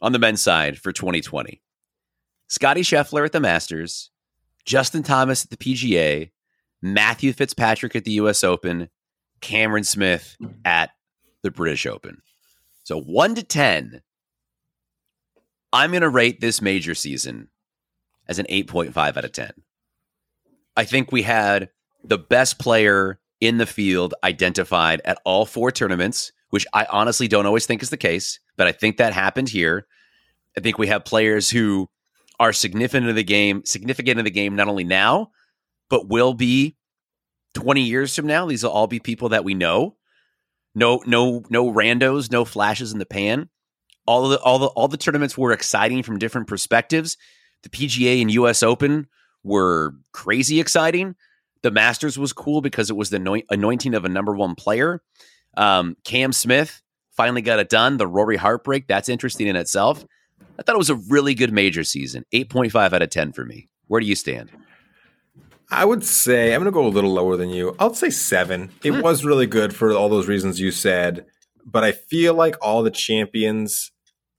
on 0.00 0.12
the 0.12 0.18
men's 0.18 0.40
side 0.40 0.78
for 0.78 0.90
2020. 0.92 1.60
Scottie 2.48 2.82
Scheffler 2.82 3.24
at 3.24 3.32
the 3.32 3.40
Masters, 3.40 4.10
Justin 4.64 5.02
Thomas 5.02 5.44
at 5.44 5.50
the 5.50 5.56
PGA, 5.56 6.30
Matthew 6.80 7.32
Fitzpatrick 7.32 7.94
at 7.94 8.04
the 8.04 8.12
US 8.12 8.42
Open, 8.42 8.88
Cameron 9.40 9.84
Smith 9.84 10.36
at 10.64 10.90
the 11.42 11.50
British 11.50 11.84
Open. 11.86 12.22
So 12.84 13.00
1 13.00 13.34
to 13.36 13.42
10. 13.42 14.02
I'm 15.72 15.90
going 15.90 16.02
to 16.02 16.08
rate 16.08 16.40
this 16.40 16.60
major 16.60 16.94
season 16.94 17.48
as 18.28 18.38
an 18.38 18.46
8.5 18.46 18.96
out 18.96 19.24
of 19.24 19.32
10. 19.32 19.52
I 20.76 20.84
think 20.84 21.12
we 21.12 21.22
had 21.22 21.70
the 22.04 22.18
best 22.18 22.58
player 22.58 23.20
in 23.40 23.58
the 23.58 23.66
field 23.66 24.14
identified 24.24 25.00
at 25.04 25.20
all 25.24 25.44
four 25.44 25.70
tournaments, 25.70 26.32
which 26.50 26.66
I 26.72 26.86
honestly 26.90 27.28
don't 27.28 27.46
always 27.46 27.66
think 27.66 27.82
is 27.82 27.90
the 27.90 27.96
case, 27.96 28.38
but 28.56 28.66
I 28.66 28.72
think 28.72 28.96
that 28.96 29.12
happened 29.12 29.48
here. 29.48 29.86
I 30.56 30.60
think 30.60 30.78
we 30.78 30.86
have 30.88 31.04
players 31.04 31.50
who 31.50 31.88
are 32.38 32.52
significant 32.52 33.08
in 33.08 33.16
the 33.16 33.24
game, 33.24 33.64
significant 33.64 34.18
in 34.18 34.24
the 34.24 34.30
game 34.30 34.56
not 34.56 34.68
only 34.68 34.84
now, 34.84 35.30
but 35.88 36.08
will 36.08 36.34
be 36.34 36.76
20 37.54 37.82
years 37.82 38.14
from 38.14 38.26
now. 38.26 38.46
These 38.46 38.64
will 38.64 38.70
all 38.70 38.86
be 38.86 39.00
people 39.00 39.30
that 39.30 39.44
we 39.44 39.54
know. 39.54 39.96
No, 40.74 41.02
no, 41.06 41.42
no 41.50 41.70
randos, 41.70 42.30
no 42.30 42.44
flashes 42.44 42.92
in 42.92 42.98
the 42.98 43.06
pan. 43.06 43.48
All 44.06 44.28
the 44.28 44.40
all 44.40 44.58
the 44.58 44.66
all 44.68 44.88
the 44.88 44.96
tournaments 44.96 45.38
were 45.38 45.52
exciting 45.52 46.02
from 46.02 46.18
different 46.18 46.48
perspectives. 46.48 47.16
The 47.62 47.68
PGA 47.68 48.20
and 48.20 48.30
US 48.32 48.62
Open 48.62 49.06
were 49.44 49.94
crazy 50.12 50.60
exciting. 50.60 51.14
The 51.62 51.70
Masters 51.70 52.18
was 52.18 52.32
cool 52.32 52.60
because 52.60 52.90
it 52.90 52.96
was 52.96 53.10
the 53.10 53.42
anointing 53.50 53.94
of 53.94 54.04
a 54.04 54.08
number 54.08 54.34
one 54.34 54.54
player. 54.54 55.02
Um, 55.56 55.96
Cam 56.04 56.32
Smith 56.32 56.82
finally 57.12 57.42
got 57.42 57.58
it 57.58 57.68
done. 57.68 57.96
The 57.98 58.06
Rory 58.06 58.36
heartbreak, 58.36 58.88
that's 58.88 59.08
interesting 59.08 59.46
in 59.46 59.56
itself. 59.56 60.04
I 60.58 60.62
thought 60.62 60.74
it 60.74 60.78
was 60.78 60.90
a 60.90 60.96
really 60.96 61.34
good 61.34 61.52
major 61.52 61.84
season. 61.84 62.24
8.5 62.32 62.92
out 62.92 63.02
of 63.02 63.10
10 63.10 63.32
for 63.32 63.44
me. 63.44 63.68
Where 63.86 64.00
do 64.00 64.06
you 64.06 64.14
stand? 64.14 64.50
I 65.70 65.84
would 65.84 66.04
say 66.04 66.54
I'm 66.54 66.60
going 66.60 66.66
to 66.66 66.74
go 66.74 66.86
a 66.86 66.88
little 66.88 67.12
lower 67.12 67.36
than 67.36 67.48
you. 67.48 67.74
I'll 67.78 67.94
say 67.94 68.10
seven. 68.10 68.70
It 68.84 68.92
hmm. 68.92 69.00
was 69.00 69.24
really 69.24 69.46
good 69.46 69.74
for 69.74 69.92
all 69.92 70.08
those 70.08 70.28
reasons 70.28 70.60
you 70.60 70.70
said, 70.70 71.24
but 71.64 71.82
I 71.82 71.92
feel 71.92 72.34
like 72.34 72.56
all 72.60 72.82
the 72.82 72.90
champions, 72.90 73.90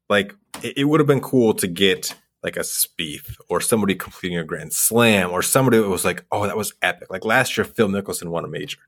like 0.10 0.36
it, 0.62 0.78
it 0.78 0.84
would 0.86 1.00
have 1.00 1.08
been 1.08 1.22
cool 1.22 1.56
to 1.56 1.68
get 1.68 2.16
like 2.44 2.58
a 2.58 2.62
Spieth 2.62 3.38
or 3.50 3.62
somebody 3.62 3.96
completing 3.96 4.38
a 4.38 4.44
Grand 4.44 4.74
Slam 4.74 5.32
or 5.32 5.42
somebody 5.42 5.78
that 5.78 5.90
was 5.90 6.06
like, 6.06 6.26
oh, 6.32 6.46
that 6.46 6.58
was 6.58 6.74
epic. 6.82 7.10
Like 7.10 7.26
last 7.26 7.58
year, 7.58 7.66
Phil 7.66 7.88
Mickelson 7.88 8.28
won 8.28 8.44
a 8.44 8.48
major. 8.48 8.80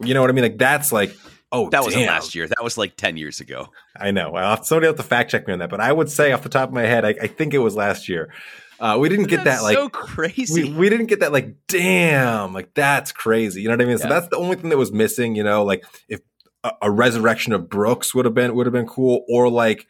You 0.00 0.14
know 0.14 0.20
what 0.20 0.30
I 0.30 0.32
mean? 0.32 0.44
Like 0.44 0.58
that's 0.58 0.92
like, 0.92 1.16
oh, 1.52 1.70
that 1.70 1.82
wasn't 1.82 2.06
last 2.06 2.34
year. 2.34 2.46
That 2.46 2.62
was 2.62 2.76
like 2.76 2.96
ten 2.96 3.16
years 3.16 3.40
ago. 3.40 3.68
I 3.96 4.10
know. 4.10 4.32
Well, 4.32 4.62
somebody 4.62 4.86
have 4.88 4.96
to 4.96 5.02
fact 5.02 5.30
check 5.30 5.46
me 5.46 5.52
on 5.52 5.60
that, 5.60 5.70
but 5.70 5.80
I 5.80 5.92
would 5.92 6.10
say 6.10 6.32
off 6.32 6.42
the 6.42 6.48
top 6.48 6.68
of 6.68 6.74
my 6.74 6.82
head, 6.82 7.04
I, 7.04 7.14
I 7.20 7.26
think 7.26 7.54
it 7.54 7.58
was 7.58 7.74
last 7.74 8.08
year. 8.08 8.32
Uh, 8.80 8.98
we 8.98 9.08
didn't 9.08 9.28
get 9.28 9.44
that 9.44 9.62
like 9.62 9.76
so 9.76 9.88
crazy. 9.88 10.64
We, 10.64 10.72
we, 10.72 10.90
didn't 10.90 11.06
get 11.06 11.20
that 11.20 11.32
like 11.32 11.54
damn, 11.68 12.52
like 12.52 12.74
that's 12.74 13.12
crazy. 13.12 13.62
You 13.62 13.68
know 13.68 13.74
what 13.74 13.82
I 13.82 13.84
mean? 13.84 13.98
Yeah. 13.98 14.02
So 14.02 14.08
that's 14.08 14.28
the 14.28 14.36
only 14.36 14.56
thing 14.56 14.70
that 14.70 14.76
was 14.76 14.92
missing. 14.92 15.36
You 15.36 15.44
know, 15.44 15.64
like 15.64 15.84
if 16.08 16.20
a, 16.64 16.72
a 16.82 16.90
resurrection 16.90 17.52
of 17.52 17.68
Brooks 17.68 18.14
would 18.14 18.24
have 18.24 18.34
been 18.34 18.54
would 18.56 18.66
have 18.66 18.72
been 18.72 18.86
cool, 18.86 19.24
or 19.28 19.48
like 19.48 19.86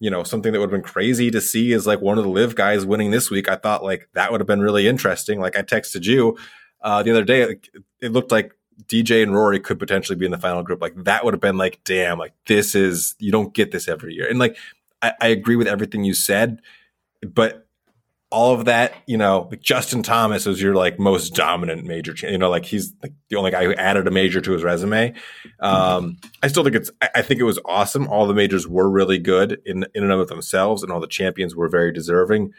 you 0.00 0.10
know, 0.10 0.22
something 0.22 0.52
that 0.52 0.58
would 0.58 0.70
have 0.70 0.82
been 0.82 0.90
crazy 0.90 1.30
to 1.30 1.40
see 1.40 1.72
is 1.72 1.86
like 1.86 2.00
one 2.00 2.18
of 2.18 2.24
the 2.24 2.30
LIV 2.30 2.54
guys 2.56 2.84
winning 2.84 3.10
this 3.10 3.30
week. 3.30 3.48
I 3.48 3.56
thought 3.56 3.84
like 3.84 4.08
that 4.14 4.32
would 4.32 4.40
have 4.40 4.46
been 4.46 4.60
really 4.60 4.88
interesting. 4.88 5.40
Like 5.40 5.56
I 5.56 5.62
texted 5.62 6.04
you 6.04 6.36
uh, 6.84 7.02
the 7.02 7.10
other 7.10 7.24
day, 7.24 7.56
it, 8.00 8.12
looked 8.12 8.30
like 8.30 8.54
DJ 8.86 9.22
and 9.22 9.34
Rory 9.34 9.58
could 9.58 9.78
potentially 9.78 10.16
be 10.16 10.26
in 10.26 10.30
the 10.30 10.38
final 10.38 10.62
group. 10.62 10.82
Like 10.82 10.92
that 11.04 11.24
would 11.24 11.32
have 11.32 11.40
been 11.40 11.56
like, 11.56 11.80
damn, 11.84 12.18
like 12.18 12.34
this 12.46 12.74
is 12.74 13.16
you 13.18 13.32
don't 13.32 13.54
get 13.54 13.72
this 13.72 13.88
every 13.88 14.12
year. 14.12 14.28
And 14.28 14.38
like 14.38 14.58
I, 15.00 15.14
I 15.18 15.28
agree 15.28 15.56
with 15.56 15.66
everything 15.66 16.04
you 16.04 16.12
said, 16.12 16.60
but 17.26 17.63
all 18.30 18.52
of 18.52 18.64
that, 18.64 18.94
you 19.06 19.16
know, 19.16 19.46
like 19.50 19.60
Justin 19.60 20.02
Thomas 20.02 20.44
was 20.44 20.60
your 20.60 20.74
like 20.74 20.98
most 20.98 21.34
dominant 21.34 21.84
major, 21.84 22.14
you 22.28 22.38
know, 22.38 22.50
like 22.50 22.64
he's 22.64 22.92
like 23.02 23.12
the 23.28 23.36
only 23.36 23.52
guy 23.52 23.64
who 23.64 23.72
added 23.74 24.08
a 24.08 24.10
major 24.10 24.40
to 24.40 24.52
his 24.52 24.64
resume. 24.64 25.14
Um, 25.60 26.16
I 26.42 26.48
still 26.48 26.64
think 26.64 26.74
it's, 26.74 26.90
I 27.00 27.22
think 27.22 27.40
it 27.40 27.44
was 27.44 27.60
awesome. 27.64 28.08
All 28.08 28.26
the 28.26 28.34
majors 28.34 28.66
were 28.66 28.90
really 28.90 29.18
good 29.18 29.60
in, 29.64 29.86
in 29.94 30.02
and 30.02 30.12
of 30.12 30.28
themselves 30.28 30.82
and 30.82 30.90
all 30.90 31.00
the 31.00 31.06
champions 31.06 31.54
were 31.54 31.68
very 31.68 31.92
deserving. 31.92 32.52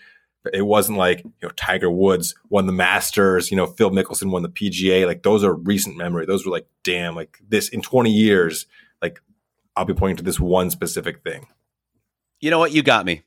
But 0.44 0.56
it 0.56 0.62
wasn't 0.62 0.98
like, 0.98 1.24
you 1.24 1.34
know, 1.42 1.50
Tiger 1.58 1.90
Woods 1.90 2.36
won 2.50 2.68
the 2.68 2.72
Masters, 2.72 3.52
you 3.52 3.58
know, 3.58 3.66
Phil 3.66 3.92
Mickelson 3.92 4.32
won 4.32 4.44
the 4.44 4.50
PGA. 4.50 5.06
Like 5.06 5.24
those 5.24 5.44
are 5.44 5.54
recent 5.54 5.98
memory. 5.98 6.26
Those 6.26 6.46
were 6.46 6.52
like, 6.52 6.68
damn, 6.84 7.16
like 7.16 7.40
this 7.50 7.68
in 7.68 7.82
20 7.82 8.12
years, 8.12 8.68
like 9.02 9.20
I'll 9.76 9.86
be 9.86 9.94
pointing 9.94 10.18
to 10.18 10.24
this 10.24 10.40
one 10.40 10.70
specific 10.70 11.24
thing. 11.24 11.48
You 12.40 12.52
know 12.52 12.60
what? 12.60 12.72
You 12.72 12.84
got 12.84 13.06
me. 13.06 13.24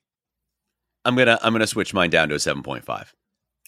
I'm 1.08 1.16
gonna 1.16 1.38
I'm 1.42 1.54
gonna 1.54 1.66
switch 1.66 1.94
mine 1.94 2.10
down 2.10 2.28
to 2.28 2.34
a 2.34 2.38
seven 2.38 2.62
point 2.62 2.84
five. 2.84 3.14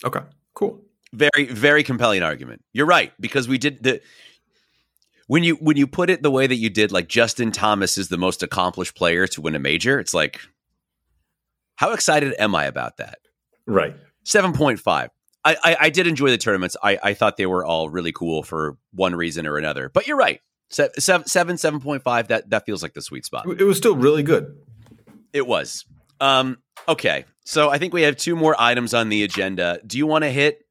Okay, 0.05 0.21
cool. 0.53 0.83
Very 1.15 1.47
very 1.47 1.83
compelling 1.83 2.23
argument. 2.23 2.63
You're 2.75 2.87
right 2.87 3.13
because 3.19 3.49
we 3.49 3.57
did 3.57 3.83
the 3.83 4.03
when 5.27 5.43
you 5.43 5.55
when 5.57 5.79
you 5.79 5.87
put 5.87 6.11
it 6.11 6.23
the 6.23 6.31
way 6.31 6.47
that 6.47 6.57
you 6.57 6.69
did, 6.69 6.93
like 6.93 7.09
Justin 7.09 7.51
Thomas 7.51 7.97
is 7.97 8.09
the 8.09 8.19
most 8.19 8.43
accomplished 8.43 8.95
player 8.95 9.27
to 9.29 9.41
win 9.41 9.55
a 9.55 9.59
major. 9.59 9.99
It's 9.99 10.13
like, 10.13 10.43
how 11.77 11.93
excited 11.93 12.35
am 12.39 12.55
I 12.55 12.67
about 12.67 12.99
that? 12.99 13.21
Right. 13.67 13.97
Seven 14.23 14.53
point 14.53 14.79
five. 14.79 15.09
I, 15.43 15.57
I, 15.65 15.77
I 15.81 15.91
did 15.91 16.07
enjoy 16.07 16.29
the 16.29 16.37
tournaments. 16.37 16.77
I, 16.83 16.99
I 17.03 17.15
thought 17.15 17.39
they 17.39 17.47
were 17.47 17.65
all 17.65 17.89
really 17.89 18.13
cool 18.13 18.43
for 18.43 18.77
one 18.93 19.17
reason 19.17 19.47
or 19.47 19.57
another. 19.57 19.89
But 19.89 20.07
you're 20.07 20.19
right. 20.19 20.43
Seven, 20.69 21.25
seven, 21.27 21.57
seven 21.57 21.81
point 21.81 22.03
five. 22.03 22.29
That 22.29 22.51
that 22.51 22.67
feels 22.67 22.83
like 22.83 22.93
the 22.93 23.01
sweet 23.01 23.25
spot. 23.25 23.47
It 23.59 23.65
was 23.65 23.79
still 23.79 23.97
really 23.97 24.23
good. 24.23 24.55
It 25.33 25.47
was. 25.47 25.87
Um, 26.21 26.59
okay, 26.89 27.25
so 27.45 27.71
I 27.71 27.79
think 27.79 27.93
we 27.93 28.03
have 28.03 28.17
two 28.17 28.37
more 28.37 28.55
items 28.59 28.95
on 28.95 29.09
the 29.09 29.23
agenda. 29.23 29.81
Do 29.87 29.99
you 29.99 30.07
want 30.07 30.25
to 30.25 30.31
hit 30.31 30.65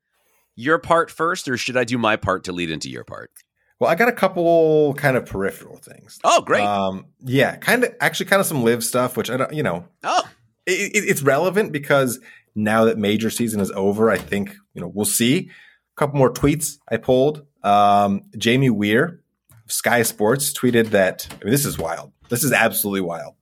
your 0.56 0.78
part 0.78 1.12
first, 1.12 1.48
or 1.48 1.58
should 1.58 1.78
I 1.78 1.84
do 1.84 1.98
my 1.98 2.15
part 2.15 2.45
to 2.45 2.52
lead 2.52 2.72
into 2.72 2.89
your 2.89 3.04
part? 3.04 3.32
Well, 3.80 3.89
I 3.89 3.95
got 3.95 4.10
a 4.10 4.13
couple 4.13 4.93
kind 4.95 5.15
of 5.15 5.26
peripheral 5.26 5.78
things. 5.78 6.19
Oh, 6.24 6.41
great. 6.41 6.63
Um, 6.63 7.06
yeah, 7.22 7.56
kind 7.56 7.86
of, 7.86 7.95
actually, 8.02 8.26
kind 8.26 8.41
of 8.41 8.45
some 8.45 8.63
LIV 8.63 8.84
stuff, 8.84 9.15
which 9.15 9.30
I 9.30 9.38
don't, 9.38 9.54
you 9.54 9.63
know, 9.63 9.86
oh, 10.04 10.30
it, 10.65 10.95
it, 10.95 11.10
it's 11.10 11.22
relevant 11.22 11.72
because 11.72 12.19
now 12.56 12.86
that 12.86 12.98
major 12.98 13.30
season 13.30 13.62
is 13.62 13.72
over, 13.72 14.12
I 14.12 14.17
think 14.17 14.56
you 14.74 14.82
know 14.82 14.91
we'll 14.93 15.06
see. 15.06 15.50
A 15.50 15.95
couple 15.95 16.17
more 16.17 16.32
tweets 16.32 16.78
I 16.89 16.98
pulled. 16.98 17.45
Um, 17.63 18.24
Jamie 18.38 18.69
Weir, 18.69 19.22
Sky 19.67 20.04
Sports, 20.04 20.54
tweeted 20.54 20.89
that. 20.89 21.28
I 21.41 21.45
mean, 21.45 21.52
this 21.52 21.65
is 21.65 21.78
wild. 21.78 22.12
This 22.28 22.43
is 22.43 22.52
absolutely 22.52 23.02
wild 23.02 23.36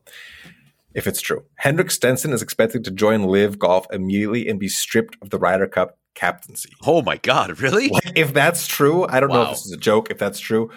if 0.98 1.06
it's 1.06 1.22
true. 1.22 1.46
Henrik 1.58 1.92
Stenson 1.92 2.34
is 2.34 2.42
expected 2.42 2.84
to 2.84 2.92
join 2.92 3.24
LIV 3.24 3.60
Golf 3.60 3.86
immediately 3.94 4.50
and 4.50 4.60
be 4.60 4.68
stripped 4.68 5.16
of 5.22 5.30
the 5.30 5.38
Ryder 5.38 5.68
Cup 5.68 6.00
captaincy. 6.16 6.72
Oh 6.86 7.04
my 7.04 7.18
God, 7.18 7.62
really? 7.62 7.90
Like, 7.90 8.14
if 8.16 8.34
that's 8.34 8.66
true, 8.66 9.06
I 9.08 9.20
don't 9.20 9.30
wow. 9.30 9.36
know 9.36 9.44
if 9.44 9.50
this 9.52 9.68
is 9.68 9.72
a 9.72 9.78
joke. 9.78 10.10
If 10.10 10.18
that's 10.18 10.40
true, 10.40 10.72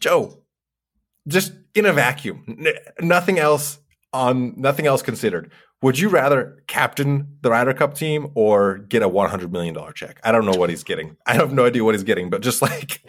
Joe, 0.00 0.38
just 1.26 1.52
in 1.74 1.84
a 1.84 1.92
vacuum, 1.92 2.44
n- 2.48 2.74
nothing 3.00 3.40
else 3.40 3.80
on 4.12 4.54
nothing 4.56 4.86
else 4.86 5.02
considered. 5.02 5.50
Would 5.82 5.98
you 5.98 6.10
rather 6.10 6.62
captain 6.68 7.38
the 7.40 7.50
Ryder 7.50 7.74
Cup 7.74 7.94
team 7.94 8.30
or 8.36 8.78
get 8.78 9.02
a 9.02 9.08
one 9.08 9.30
hundred 9.30 9.50
million 9.50 9.74
dollar 9.74 9.92
check? 9.92 10.20
I 10.22 10.30
don't 10.30 10.46
know 10.46 10.56
what 10.56 10.70
he's 10.70 10.84
getting. 10.84 11.16
I 11.26 11.34
have 11.34 11.52
no 11.52 11.66
idea 11.66 11.82
what 11.82 11.96
he's 11.96 12.04
getting, 12.04 12.30
but 12.30 12.40
just 12.40 12.62
like 12.62 13.02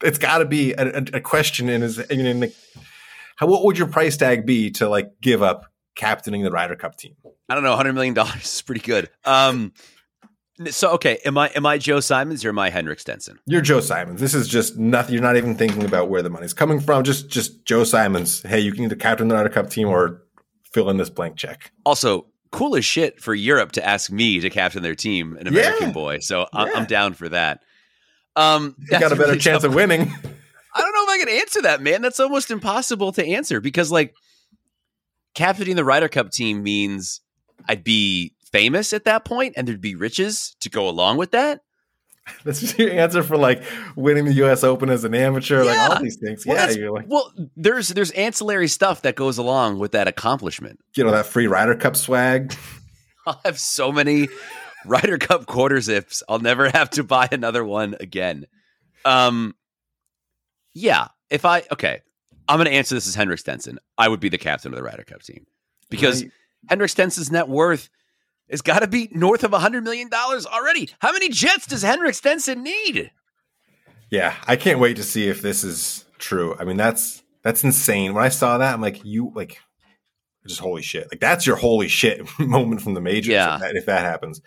it's 0.00 0.18
got 0.18 0.38
to 0.38 0.44
be 0.44 0.74
a, 0.74 0.98
a, 0.98 1.04
a, 1.14 1.20
question 1.20 1.68
in 1.68 1.80
his. 1.82 1.98
In, 1.98 2.20
in, 2.20 2.52
how 3.34 3.48
what 3.48 3.64
would 3.64 3.78
your 3.78 3.88
price 3.88 4.16
tag 4.16 4.46
be 4.46 4.70
to 4.72 4.88
like 4.88 5.10
give 5.20 5.42
up 5.42 5.71
captaining 5.94 6.42
the 6.42 6.50
Ryder 6.50 6.76
Cup 6.76 6.96
team? 6.96 7.14
I 7.48 7.54
don't 7.54 7.64
know. 7.64 7.76
Hundred 7.76 7.94
million 7.94 8.14
dollars 8.14 8.44
is 8.44 8.62
pretty 8.62 8.80
good. 8.80 9.10
Um, 9.24 9.72
so 10.70 10.90
okay, 10.92 11.18
am 11.24 11.38
I 11.38 11.48
am 11.48 11.66
I 11.66 11.78
Joe 11.78 12.00
Simons 12.00 12.44
or 12.44 12.50
am 12.50 12.58
I 12.58 12.70
Henrik 12.70 13.00
Stenson? 13.00 13.38
You're 13.46 13.62
Joe 13.62 13.80
Simons. 13.80 14.20
This 14.20 14.34
is 14.34 14.48
just 14.48 14.76
nothing. 14.76 15.14
You're 15.14 15.22
not 15.22 15.36
even 15.36 15.56
thinking 15.56 15.84
about 15.84 16.08
where 16.08 16.22
the 16.22 16.30
money's 16.30 16.54
coming 16.54 16.80
from. 16.80 17.04
Just 17.04 17.28
just 17.28 17.64
Joe 17.64 17.84
Simons. 17.84 18.42
Hey, 18.42 18.60
you 18.60 18.72
can 18.72 18.84
either 18.84 18.96
captain 18.96 19.28
the 19.28 19.34
Ryder 19.34 19.48
Cup 19.48 19.70
team 19.70 19.88
or 19.88 20.22
fill 20.72 20.90
in 20.90 20.96
this 20.96 21.10
blank 21.10 21.36
check. 21.36 21.72
Also, 21.84 22.26
cool 22.50 22.76
as 22.76 22.84
shit 22.84 23.20
for 23.20 23.34
Europe 23.34 23.72
to 23.72 23.86
ask 23.86 24.10
me 24.10 24.40
to 24.40 24.50
captain 24.50 24.82
their 24.82 24.94
team, 24.94 25.36
an 25.38 25.46
American 25.46 25.88
yeah. 25.88 25.92
boy. 25.92 26.18
So 26.20 26.46
I'm, 26.52 26.68
yeah. 26.68 26.74
I'm, 26.74 26.86
down 26.86 27.14
for 27.14 27.28
that. 27.30 27.62
Um, 28.36 28.76
you 28.78 28.98
got 28.98 29.12
a 29.12 29.16
better 29.16 29.28
really 29.28 29.38
chance 29.38 29.62
tough. 29.62 29.70
of 29.70 29.74
winning. 29.74 30.02
I 30.74 30.80
don't 30.80 30.94
know 30.94 31.04
if 31.04 31.08
I 31.08 31.18
can 31.18 31.40
answer 31.40 31.62
that, 31.62 31.82
man. 31.82 32.00
That's 32.00 32.20
almost 32.20 32.50
impossible 32.50 33.12
to 33.12 33.26
answer 33.26 33.60
because, 33.60 33.90
like, 33.90 34.14
captaining 35.34 35.76
the 35.76 35.84
Ryder 35.84 36.08
Cup 36.08 36.30
team 36.30 36.62
means 36.62 37.20
I'd 37.68 37.84
be 37.84 38.34
famous 38.52 38.92
at 38.92 39.04
that 39.04 39.24
point 39.24 39.54
and 39.56 39.66
there'd 39.66 39.80
be 39.80 39.94
riches 39.94 40.54
to 40.60 40.68
go 40.70 40.88
along 40.88 41.16
with 41.16 41.30
that. 41.32 41.60
That's 42.44 42.60
just 42.60 42.78
your 42.78 42.90
answer 42.90 43.22
for 43.24 43.36
like 43.36 43.64
winning 43.96 44.26
the 44.26 44.32
U.S. 44.34 44.62
Open 44.62 44.88
as 44.90 45.02
an 45.04 45.12
amateur, 45.14 45.64
Yeah. 45.64 45.70
like 45.72 45.90
all 45.90 46.02
these 46.02 46.16
things. 46.18 46.46
Well, 46.46 46.56
yeah, 46.70 46.76
you're 46.76 46.92
like, 46.92 47.06
Well, 47.08 47.32
there's 47.56 47.88
there's 47.88 48.12
ancillary 48.12 48.68
stuff 48.68 49.02
that 49.02 49.16
goes 49.16 49.38
along 49.38 49.78
with 49.80 49.92
that 49.92 50.06
accomplishment. 50.06 50.78
you 50.96 51.02
know, 51.02 51.10
that 51.10 51.26
free 51.26 51.46
Ryder 51.48 51.74
Cup 51.74 51.96
swag. 51.96 52.54
I'll 53.26 53.40
have 53.44 53.58
so 53.58 53.90
many 53.90 54.28
Ryder 54.86 55.18
Cup 55.18 55.46
quarter 55.46 55.80
zips. 55.80 56.22
I'll 56.28 56.38
never 56.38 56.68
have 56.70 56.90
to 56.90 57.02
buy 57.04 57.28
another 57.32 57.64
one 57.64 57.96
again. 57.98 58.46
Um, 59.04 59.54
yeah. 60.74 61.08
If 61.28 61.44
I 61.44 61.62
okay, 61.72 62.02
I'm 62.48 62.58
going 62.58 62.66
to 62.66 62.72
answer 62.72 62.94
this 62.94 63.06
as 63.06 63.14
Henrik 63.14 63.38
Stenson. 63.38 63.78
I 63.96 64.08
would 64.08 64.20
be 64.20 64.28
the 64.28 64.38
captain 64.38 64.72
of 64.72 64.76
the 64.76 64.82
Ryder 64.82 65.04
Cup 65.04 65.22
team 65.22 65.46
because 65.90 66.22
Right. 66.22 66.32
Henrik 66.68 66.90
Stenson's 66.90 67.30
net 67.30 67.48
worth 67.48 67.88
has 68.50 68.62
got 68.62 68.80
to 68.80 68.86
be 68.86 69.08
north 69.12 69.44
of 69.44 69.52
hundred 69.52 69.84
million 69.84 70.08
dollars 70.08 70.46
already. 70.46 70.90
How 71.00 71.12
many 71.12 71.28
jets 71.28 71.66
does 71.66 71.82
Henrik 71.82 72.14
Stenson 72.14 72.62
need? 72.62 73.10
Yeah, 74.10 74.34
I 74.46 74.56
can't 74.56 74.78
wait 74.78 74.96
to 74.96 75.02
see 75.02 75.28
if 75.28 75.40
this 75.40 75.64
is 75.64 76.04
true. 76.18 76.54
I 76.58 76.64
mean, 76.64 76.76
that's 76.76 77.22
that's 77.42 77.64
insane. 77.64 78.14
When 78.14 78.24
I 78.24 78.28
saw 78.28 78.58
that, 78.58 78.74
I'm 78.74 78.80
like, 78.80 79.04
you 79.04 79.32
like, 79.34 79.58
just 80.46 80.60
holy 80.60 80.82
shit! 80.82 81.08
Like 81.10 81.20
that's 81.20 81.46
your 81.46 81.56
holy 81.56 81.88
shit 81.88 82.26
moment 82.38 82.82
from 82.82 82.94
the 82.94 83.00
majors. 83.00 83.28
Yeah. 83.28 83.54
if 83.54 83.60
that, 83.60 83.76
if 83.76 83.86
that 83.86 84.00
happens. 84.02 84.42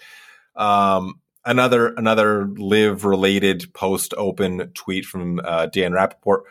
Um, 0.56 1.16
another 1.44 1.88
another 1.96 2.46
LIV 2.46 3.06
related 3.06 3.74
post 3.74 4.14
open 4.18 4.72
tweet 4.74 5.06
from 5.06 5.42
uh, 5.44 5.66
Dan 5.68 5.94
Rapaport. 5.94 6.42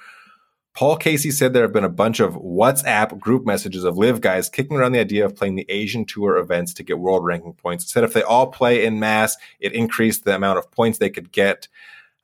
Paul 0.75 0.97
Casey 0.97 1.31
said 1.31 1.53
there 1.53 1.63
have 1.63 1.73
been 1.73 1.85
a 1.85 1.89
bunch 1.89 2.19
of 2.19 2.35
WhatsApp 2.35 3.19
group 3.21 3.47
messages 3.47 3.85
of 3.85 3.97
LIV 3.97 4.21
guys 4.21 4.49
kicking 4.49 4.77
around 4.77 4.91
the 4.91 4.99
idea 4.99 5.25
of 5.25 5.37
playing 5.37 5.55
the 5.55 5.67
Asian 5.69 6.05
Tour 6.05 6.37
events 6.37 6.75
to 6.75 6.83
get 6.83 6.99
world 6.99 7.25
ranking 7.25 7.55
points. 7.55 7.91
Said 7.91 8.03
if 8.03 8.13
they 8.13 8.23
all 8.23 8.49
play 8.49 8.85
in 8.85 8.99
mass, 8.99 9.37
it 9.61 9.73
increased 9.73 10.25
the 10.25 10.35
amount 10.35 10.59
of 10.59 10.71
points 10.73 10.99
they 10.99 11.11
could 11.11 11.31
get. 11.31 11.69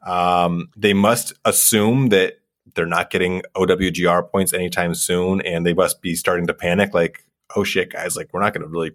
Um, 0.04 0.68
they 0.76 0.92
must 0.94 1.32
assume 1.44 2.08
that 2.08 2.40
they're 2.74 2.86
not 2.86 3.10
getting 3.10 3.42
OWGR 3.54 4.30
points 4.30 4.52
anytime 4.52 4.94
soon, 4.94 5.40
and 5.42 5.64
they 5.64 5.74
must 5.74 6.02
be 6.02 6.16
starting 6.16 6.48
to 6.48 6.54
panic. 6.54 6.92
Like, 6.92 7.24
oh 7.54 7.62
shit, 7.64 7.92
guys! 7.92 8.16
Like, 8.16 8.32
we're 8.32 8.40
not 8.40 8.52
going 8.52 8.62
to 8.62 8.68
really 8.68 8.92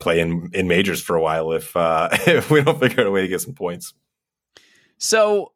play 0.00 0.18
in 0.18 0.50
in 0.52 0.66
majors 0.66 1.00
for 1.00 1.14
a 1.14 1.22
while 1.22 1.52
if 1.52 1.76
uh, 1.76 2.08
if 2.26 2.50
we 2.50 2.62
don't 2.62 2.80
figure 2.80 3.02
out 3.02 3.06
a 3.06 3.10
way 3.12 3.22
to 3.22 3.28
get 3.28 3.40
some 3.40 3.54
points. 3.54 3.94
So 4.98 5.52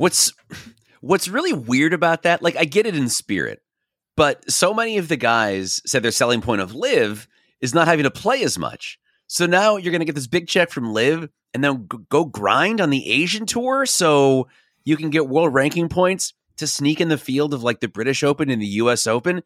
what's 0.00 0.32
what's 1.02 1.28
really 1.28 1.52
weird 1.52 1.92
about 1.92 2.22
that, 2.22 2.42
like 2.42 2.56
I 2.56 2.64
get 2.64 2.86
it 2.86 2.96
in 2.96 3.10
spirit, 3.10 3.60
but 4.16 4.50
so 4.50 4.72
many 4.72 4.96
of 4.96 5.08
the 5.08 5.16
guys 5.16 5.82
said 5.84 6.02
their 6.02 6.10
selling 6.10 6.40
point 6.40 6.62
of 6.62 6.74
LIV 6.74 7.28
is 7.60 7.74
not 7.74 7.86
having 7.86 8.04
to 8.04 8.10
play 8.10 8.42
as 8.42 8.58
much. 8.58 8.98
So 9.26 9.44
now 9.44 9.76
you're 9.76 9.92
going 9.92 10.00
to 10.00 10.06
get 10.06 10.14
this 10.14 10.26
big 10.26 10.48
check 10.48 10.70
from 10.70 10.92
LIV 10.92 11.28
and 11.52 11.62
then 11.62 11.86
go 12.08 12.24
grind 12.24 12.80
on 12.80 12.88
the 12.88 13.10
Asian 13.10 13.44
tour 13.44 13.84
so 13.84 14.48
you 14.84 14.96
can 14.96 15.10
get 15.10 15.28
world 15.28 15.52
ranking 15.52 15.90
points 15.90 16.32
to 16.56 16.66
sneak 16.66 17.00
in 17.00 17.08
the 17.08 17.18
field 17.18 17.52
of 17.52 17.62
like 17.62 17.80
the 17.80 17.88
British 17.88 18.22
Open 18.22 18.48
and 18.48 18.60
the 18.60 18.66
US 18.66 19.06
Open. 19.06 19.42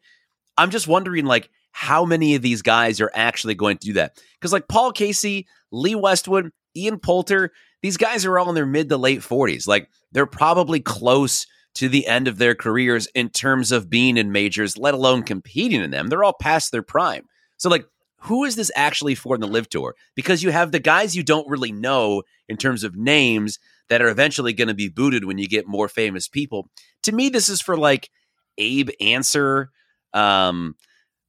I'm 0.57 0.71
just 0.71 0.87
wondering 0.87 1.25
like 1.25 1.49
how 1.71 2.05
many 2.05 2.35
of 2.35 2.41
these 2.41 2.61
guys 2.61 3.01
are 3.01 3.11
actually 3.13 3.55
going 3.55 3.77
to 3.79 3.87
do 3.87 3.93
that. 3.93 4.17
Cuz 4.39 4.53
like 4.53 4.69
Paul 4.69 4.93
Casey, 4.93 5.47
Lee 5.71 5.95
Westwood, 5.95 6.51
Ian 6.77 6.99
Poulter, 6.99 7.51
these 7.85 7.97
guys 7.97 8.25
are 8.25 8.39
all 8.39 8.49
in 8.49 8.55
their 8.55 8.65
mid 8.65 8.89
to 8.89 8.97
late 8.97 9.19
40s. 9.19 9.67
Like 9.67 9.91
they're 10.11 10.25
probably 10.25 10.79
close 10.79 11.45
to 11.75 11.87
the 11.87 12.07
end 12.07 12.27
of 12.27 12.39
their 12.39 12.55
careers 12.55 13.07
in 13.13 13.29
terms 13.29 13.71
of 13.71 13.91
being 13.91 14.17
in 14.17 14.31
majors, 14.31 14.75
let 14.75 14.95
alone 14.95 15.21
competing 15.21 15.81
in 15.81 15.91
them. 15.91 16.07
They're 16.07 16.23
all 16.23 16.33
past 16.33 16.71
their 16.71 16.81
prime. 16.81 17.27
So 17.57 17.69
like 17.69 17.85
who 18.21 18.43
is 18.43 18.55
this 18.55 18.71
actually 18.75 19.13
for 19.13 19.35
in 19.35 19.41
the 19.41 19.47
LIV 19.47 19.69
tour? 19.69 19.95
Because 20.15 20.41
you 20.41 20.49
have 20.49 20.71
the 20.71 20.79
guys 20.79 21.15
you 21.15 21.21
don't 21.21 21.47
really 21.47 21.71
know 21.71 22.23
in 22.49 22.57
terms 22.57 22.83
of 22.83 22.95
names 22.95 23.59
that 23.89 24.01
are 24.01 24.09
eventually 24.09 24.51
going 24.51 24.67
to 24.67 24.73
be 24.73 24.89
booted 24.89 25.23
when 25.23 25.37
you 25.37 25.47
get 25.47 25.67
more 25.67 25.87
famous 25.87 26.27
people. 26.27 26.67
To 27.03 27.11
me, 27.11 27.29
this 27.29 27.49
is 27.49 27.61
for 27.61 27.77
like 27.77 28.09
Abe 28.57 28.89
Ancer, 28.99 29.69
um, 30.11 30.75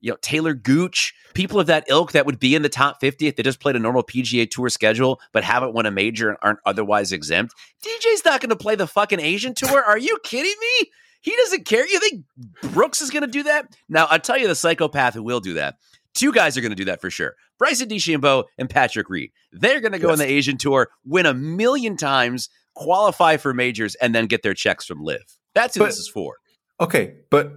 you 0.00 0.10
know, 0.10 0.16
Taylor 0.22 0.54
Gooch, 0.54 1.14
people 1.34 1.58
of 1.58 1.66
that 1.68 1.84
ilk 1.88 2.12
that 2.12 2.26
would 2.26 2.38
be 2.38 2.54
in 2.54 2.62
the 2.62 2.68
top 2.68 3.00
50 3.00 3.26
if 3.26 3.36
they 3.36 3.42
just 3.42 3.60
played 3.60 3.76
a 3.76 3.78
normal 3.78 4.02
PGA 4.02 4.48
Tour 4.50 4.68
schedule, 4.68 5.20
but 5.32 5.42
haven't 5.44 5.72
won 5.74 5.86
a 5.86 5.90
major 5.90 6.28
and 6.28 6.38
aren't 6.42 6.58
otherwise 6.66 7.12
exempt. 7.12 7.54
DJ's 7.84 8.24
not 8.24 8.40
going 8.40 8.50
to 8.50 8.56
play 8.56 8.74
the 8.74 8.86
fucking 8.86 9.20
Asian 9.20 9.54
Tour. 9.54 9.82
Are 9.82 9.98
you 9.98 10.18
kidding 10.22 10.54
me? 10.60 10.90
He 11.22 11.34
doesn't 11.36 11.64
care. 11.66 11.86
You 11.86 11.98
think 11.98 12.24
Brooks 12.72 13.00
is 13.00 13.10
going 13.10 13.22
to 13.22 13.28
do 13.28 13.42
that? 13.44 13.74
Now, 13.88 14.06
I'll 14.10 14.20
tell 14.20 14.38
you 14.38 14.46
the 14.46 14.54
psychopath 14.54 15.14
who 15.14 15.22
will 15.22 15.40
do 15.40 15.54
that. 15.54 15.76
Two 16.14 16.32
guys 16.32 16.56
are 16.56 16.60
going 16.60 16.70
to 16.70 16.76
do 16.76 16.84
that 16.86 17.00
for 17.00 17.10
sure. 17.10 17.34
Bryson 17.58 17.88
DeChambeau 17.88 18.44
and 18.58 18.70
Patrick 18.70 19.10
Reed. 19.10 19.32
They're 19.52 19.80
going 19.80 19.92
to 19.92 19.98
go 19.98 20.10
on 20.12 20.18
the 20.18 20.26
Asian 20.26 20.56
Tour, 20.56 20.88
win 21.04 21.26
a 21.26 21.34
million 21.34 21.96
times, 21.96 22.48
qualify 22.74 23.38
for 23.38 23.52
majors, 23.52 23.94
and 23.96 24.14
then 24.14 24.26
get 24.26 24.42
their 24.42 24.54
checks 24.54 24.86
from 24.86 25.02
LIV. 25.02 25.22
That's 25.54 25.74
who 25.74 25.80
But- 25.80 25.86
this 25.86 25.98
is 25.98 26.08
for. 26.08 26.36
Okay, 26.80 27.14
but 27.30 27.52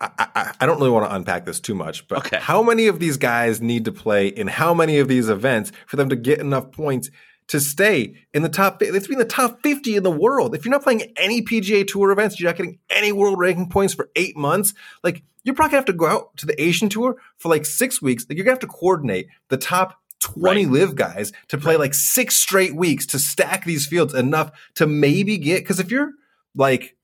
I, 0.00 0.10
I, 0.18 0.54
I 0.60 0.66
don't 0.66 0.78
really 0.78 0.90
want 0.90 1.08
to 1.10 1.14
unpack 1.14 1.44
this 1.44 1.58
too 1.60 1.74
much. 1.74 2.06
But 2.06 2.18
Okay. 2.26 2.38
how 2.40 2.62
many 2.62 2.86
of 2.86 3.00
these 3.00 3.16
guys 3.16 3.60
need 3.60 3.84
to 3.86 3.92
play 3.92 4.28
in 4.28 4.46
how 4.46 4.72
many 4.74 4.98
of 4.98 5.08
these 5.08 5.28
events 5.28 5.72
for 5.86 5.96
them 5.96 6.08
to 6.10 6.16
get 6.16 6.38
enough 6.38 6.70
points 6.70 7.10
to 7.48 7.58
stay 7.60 8.14
in 8.32 8.42
the 8.42 8.48
top? 8.48 8.78
fi- 8.80 8.90
Let's 8.90 9.08
be 9.08 9.14
in 9.14 9.18
the 9.18 9.24
top 9.24 9.60
fifty 9.62 9.96
in 9.96 10.02
the 10.04 10.10
world. 10.10 10.54
If 10.54 10.64
you're 10.64 10.70
not 10.72 10.82
playing 10.84 11.12
any 11.16 11.42
PGA 11.42 11.86
Tour 11.86 12.12
events, 12.12 12.38
you're 12.38 12.48
not 12.48 12.56
getting 12.56 12.78
any 12.90 13.10
world 13.10 13.38
ranking 13.38 13.68
points 13.68 13.92
for 13.94 14.08
eight 14.14 14.36
months. 14.36 14.72
Like 15.02 15.22
you're 15.42 15.54
probably 15.54 15.70
gonna 15.70 15.78
have 15.78 15.86
to 15.86 15.92
go 15.94 16.06
out 16.06 16.36
to 16.36 16.46
the 16.46 16.60
Asian 16.62 16.88
Tour 16.88 17.16
for 17.38 17.48
like 17.48 17.66
six 17.66 18.00
weeks. 18.00 18.24
Like 18.28 18.36
you're 18.38 18.44
gonna 18.44 18.54
have 18.54 18.60
to 18.60 18.66
coordinate 18.68 19.26
the 19.48 19.56
top. 19.56 19.96
20 20.20 20.66
Right. 20.66 20.72
LIV 20.72 20.96
guys 20.96 21.32
to 21.46 21.56
play 21.56 21.76
like 21.76 21.94
six 21.94 22.36
straight 22.36 22.74
weeks 22.74 23.06
to 23.06 23.20
stack 23.20 23.64
these 23.64 23.86
fields 23.86 24.12
enough 24.14 24.50
to 24.74 24.84
maybe 24.84 25.38
get 25.38 25.60
because 25.60 25.78
if 25.78 25.92
you're 25.92 26.10
like 26.56 26.96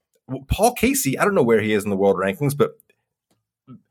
Paul 0.49 0.73
Casey, 0.73 1.17
I 1.17 1.25
don't 1.25 1.37
know 1.37 1.43
where 1.45 1.61
he 1.61 1.73
is 1.75 1.85
in 1.85 1.91
the 1.91 1.97
world 1.97 2.17
rankings, 2.17 2.57
but 2.57 2.73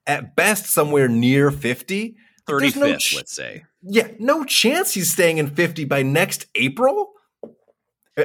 at 0.06 0.36
best 0.36 0.66
somewhere 0.68 1.08
near 1.08 1.52
50. 1.52 2.16
There's 2.48 2.62
35th, 2.74 2.76
no 2.80 2.98
ch- 2.98 3.16
let's 3.16 3.34
say. 3.34 3.64
Yeah, 3.82 4.08
no 4.20 4.44
chance 4.44 4.94
he's 4.94 5.12
staying 5.12 5.38
in 5.38 5.48
50 5.48 5.86
by 5.86 6.04
next 6.04 6.46
April. 6.56 7.12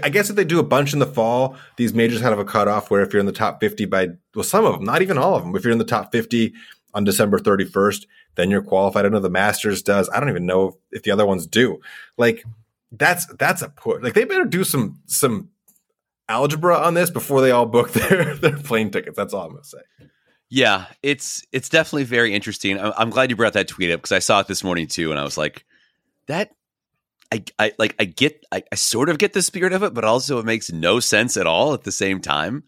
I- 0.03 0.09
guess 0.11 0.29
if 0.29 0.37
they 0.37 0.45
do 0.45 0.59
a 0.59 0.65
bunch 0.65 0.93
in 0.93 0.99
the 0.99 1.07
fall, 1.07 1.57
these 1.77 1.95
majors 1.95 2.21
have 2.21 2.39
a 2.39 2.45
cutoff 2.45 2.91
where 2.91 3.01
if 3.03 3.13
you're 3.13 3.21
in 3.21 3.27
the 3.27 3.33
top 3.33 3.61
50 3.61 3.85
by, 3.87 4.09
well, 4.35 4.45
some 4.45 4.65
of 4.65 4.75
them, 4.75 4.85
not 4.85 5.03
even 5.03 5.17
all 5.19 5.35
of 5.35 5.45
them, 5.45 5.55
if 5.57 5.65
you're 5.65 5.73
in 5.73 5.79
the 5.79 5.85
top 5.85 6.13
50 6.13 6.53
on 6.95 7.05
December 7.05 7.39
31st, 7.39 8.07
then 8.35 8.51
you're 8.51 8.63
qualified. 8.63 9.07
I 9.07 9.09
know 9.09 9.21
the 9.21 9.31
Masters 9.31 9.83
does. 9.83 10.09
I 10.11 10.21
don't 10.21 10.29
even 10.29 10.47
know 10.47 10.79
if 10.93 11.03
the 11.05 11.11
other 11.11 11.27
ones 11.27 11.47
do. 11.47 11.81
Like, 12.17 12.45
that's 12.93 13.27
that's 13.39 13.63
a 13.63 13.69
put. 13.69 14.03
Like, 14.03 14.15
they 14.15 14.25
better 14.25 14.45
do 14.45 14.65
some 14.65 15.01
some 15.07 15.51
algebra 16.29 16.77
on 16.79 16.95
this 16.95 17.11
before 17.11 17.41
they 17.41 17.51
all 17.51 17.67
book 17.67 17.91
their 17.93 18.35
their 18.37 18.57
plane 18.59 18.91
tickets. 18.91 19.17
That's 19.17 19.33
all 19.35 19.45
I'm 19.47 19.51
gonna 19.53 19.65
say. 19.65 19.79
Yeah, 20.51 20.87
it's 21.03 21.45
it's 21.53 21.69
definitely 21.69 22.05
very 22.05 22.35
interesting. 22.35 22.81
I'm, 22.81 22.93
I'm 22.97 23.11
glad 23.11 23.31
you 23.31 23.37
brought 23.37 23.53
that 23.53 23.69
tweet 23.69 23.91
up 23.91 24.01
because 24.01 24.13
I 24.13 24.19
saw 24.19 24.41
it 24.41 24.47
this 24.47 24.65
morning 24.65 24.87
too, 24.87 25.11
and 25.11 25.21
I 25.21 25.25
was 25.25 25.37
like, 25.37 25.65
that. 26.27 26.51
I, 27.31 27.45
I 27.59 27.73
like 27.79 27.95
I 27.99 28.07
get 28.07 28.47
I, 28.51 28.63
I 28.73 28.75
sort 28.77 29.11
of 29.11 29.19
get 29.19 29.35
the 29.35 29.43
spirit 29.43 29.75
of 29.75 29.83
it, 29.83 29.93
but 29.93 30.03
also 30.05 30.39
it 30.39 30.47
makes 30.47 30.73
no 30.73 30.99
sense 30.99 31.37
at 31.37 31.47
all 31.47 31.75
at 31.75 31.83
the 31.85 31.93
same 31.93 32.21
time. 32.23 32.65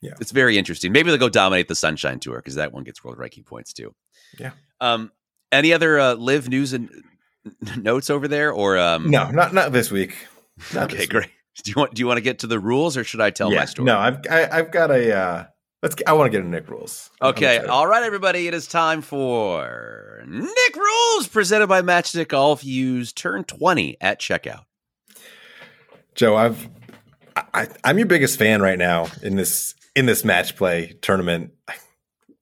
Yeah. 0.00 0.14
it's 0.20 0.32
very 0.32 0.58
interesting. 0.58 0.90
Maybe 0.90 1.10
they'll 1.10 1.18
go 1.18 1.28
dominate 1.28 1.68
the 1.68 1.76
Sunshine 1.76 2.18
Tour 2.18 2.38
because 2.38 2.56
that 2.56 2.72
one 2.72 2.82
gets 2.82 3.04
world 3.04 3.18
ranking 3.18 3.44
points 3.44 3.72
too. 3.72 3.94
Yeah. 4.36 4.50
Um. 4.80 5.12
Any 5.52 5.72
other 5.72 6.00
uh, 6.00 6.14
LIV 6.14 6.48
news 6.48 6.72
and 6.72 6.90
notes 7.76 8.10
over 8.10 8.26
there, 8.26 8.50
or 8.50 8.78
um? 8.78 9.10
No, 9.10 9.30
not 9.30 9.54
not 9.54 9.70
this 9.70 9.92
week. 9.92 10.16
Not 10.74 10.84
Okay, 10.84 10.94
this 10.96 11.00
week. 11.02 11.10
great. 11.10 11.30
Do 11.62 11.70
you 11.70 11.74
want 11.76 11.94
Do 11.94 12.00
you 12.00 12.06
want 12.08 12.16
to 12.16 12.22
get 12.22 12.40
to 12.40 12.48
the 12.48 12.58
rules, 12.58 12.96
or 12.96 13.04
should 13.04 13.20
I 13.20 13.30
tell 13.30 13.52
yeah, 13.52 13.60
my 13.60 13.64
story? 13.66 13.86
No, 13.86 13.96
I've 13.96 14.18
I, 14.28 14.48
I've 14.50 14.72
got 14.72 14.90
a. 14.90 15.16
Uh, 15.16 15.44
let's. 15.82 15.96
I 16.06 16.12
want 16.12 16.30
to 16.32 16.38
get 16.38 16.44
a 16.44 16.48
Nick 16.48 16.68
rules. 16.68 17.10
Okay, 17.20 17.58
all 17.58 17.86
right, 17.86 18.02
everybody. 18.02 18.46
It 18.46 18.54
is 18.54 18.66
time 18.66 19.02
for 19.02 20.22
Nick 20.26 20.76
Rules, 20.76 21.28
presented 21.28 21.66
by 21.66 21.82
Matchstick 21.82 22.28
Golf. 22.28 22.64
Use 22.64 23.12
turn 23.12 23.44
twenty 23.44 23.96
at 24.00 24.20
checkout. 24.20 24.64
Joe, 26.14 26.36
I've 26.36 26.68
I, 27.36 27.68
I'm 27.84 27.98
your 27.98 28.06
biggest 28.06 28.38
fan 28.38 28.60
right 28.62 28.78
now 28.78 29.08
in 29.22 29.36
this 29.36 29.74
in 29.96 30.06
this 30.06 30.24
match 30.24 30.56
play 30.56 30.96
tournament. 31.02 31.52
I, 31.68 31.74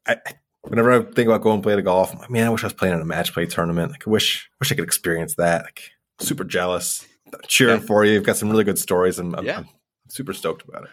I 0.07 0.17
whenever 0.63 0.93
I 0.93 1.03
think 1.03 1.27
about 1.29 1.43
going 1.43 1.63
play 1.63 1.77
the 1.77 1.83
golf, 1.83 2.13
I'm 2.13 2.19
like, 2.19 2.31
man, 2.31 2.47
I 2.47 2.51
wish 2.51 2.65
I 2.65 2.67
was 2.67 2.75
playing 2.75 2.95
in 2.95 3.01
a 3.01 3.05
match 3.05 3.33
play 3.33 3.47
tournament. 3.47 3.93
Like, 3.93 4.07
I 4.07 4.11
wish 4.11 4.51
wish 4.61 4.73
I 4.73 4.75
could 4.75 4.85
experience 4.85 5.35
that. 5.37 5.65
Like, 5.65 5.91
super 6.21 6.45
jealous. 6.45 7.07
Cheering 7.47 7.81
Yeah. 7.81 7.87
for 7.87 8.05
you. 8.05 8.13
You've 8.15 8.25
got 8.25 8.37
some 8.37 8.51
really 8.51 8.65
good 8.65 8.79
stories, 8.79 9.21
and 9.21 9.37
I'm, 9.37 9.45
Yeah. 9.45 9.59
I'm 9.59 9.69
super 10.09 10.33
stoked 10.33 10.69
about 10.69 10.85
it. 10.85 10.91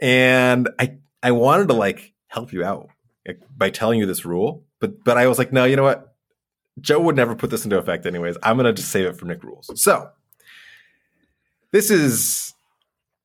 And 0.00 0.70
I 0.78 0.96
I 1.22 1.32
wanted 1.32 1.68
to 1.68 1.74
like 1.74 2.12
help 2.28 2.52
you 2.52 2.64
out 2.64 2.88
like, 3.26 3.40
by 3.56 3.70
telling 3.70 3.98
you 3.98 4.06
this 4.06 4.24
rule, 4.24 4.64
but 4.80 5.04
but 5.04 5.16
I 5.16 5.26
was 5.26 5.38
like, 5.38 5.52
no, 5.52 5.64
you 5.64 5.76
know 5.76 5.82
what? 5.82 6.14
Joe 6.80 7.00
would 7.00 7.16
never 7.16 7.34
put 7.34 7.50
this 7.50 7.64
into 7.64 7.78
effect 7.78 8.06
anyways. 8.06 8.36
I'm 8.42 8.56
gonna 8.56 8.72
just 8.72 8.90
save 8.90 9.06
it 9.06 9.16
for 9.16 9.26
Nick 9.26 9.42
rules. 9.44 9.70
So 9.80 10.10
this 11.72 11.90
is 11.90 12.52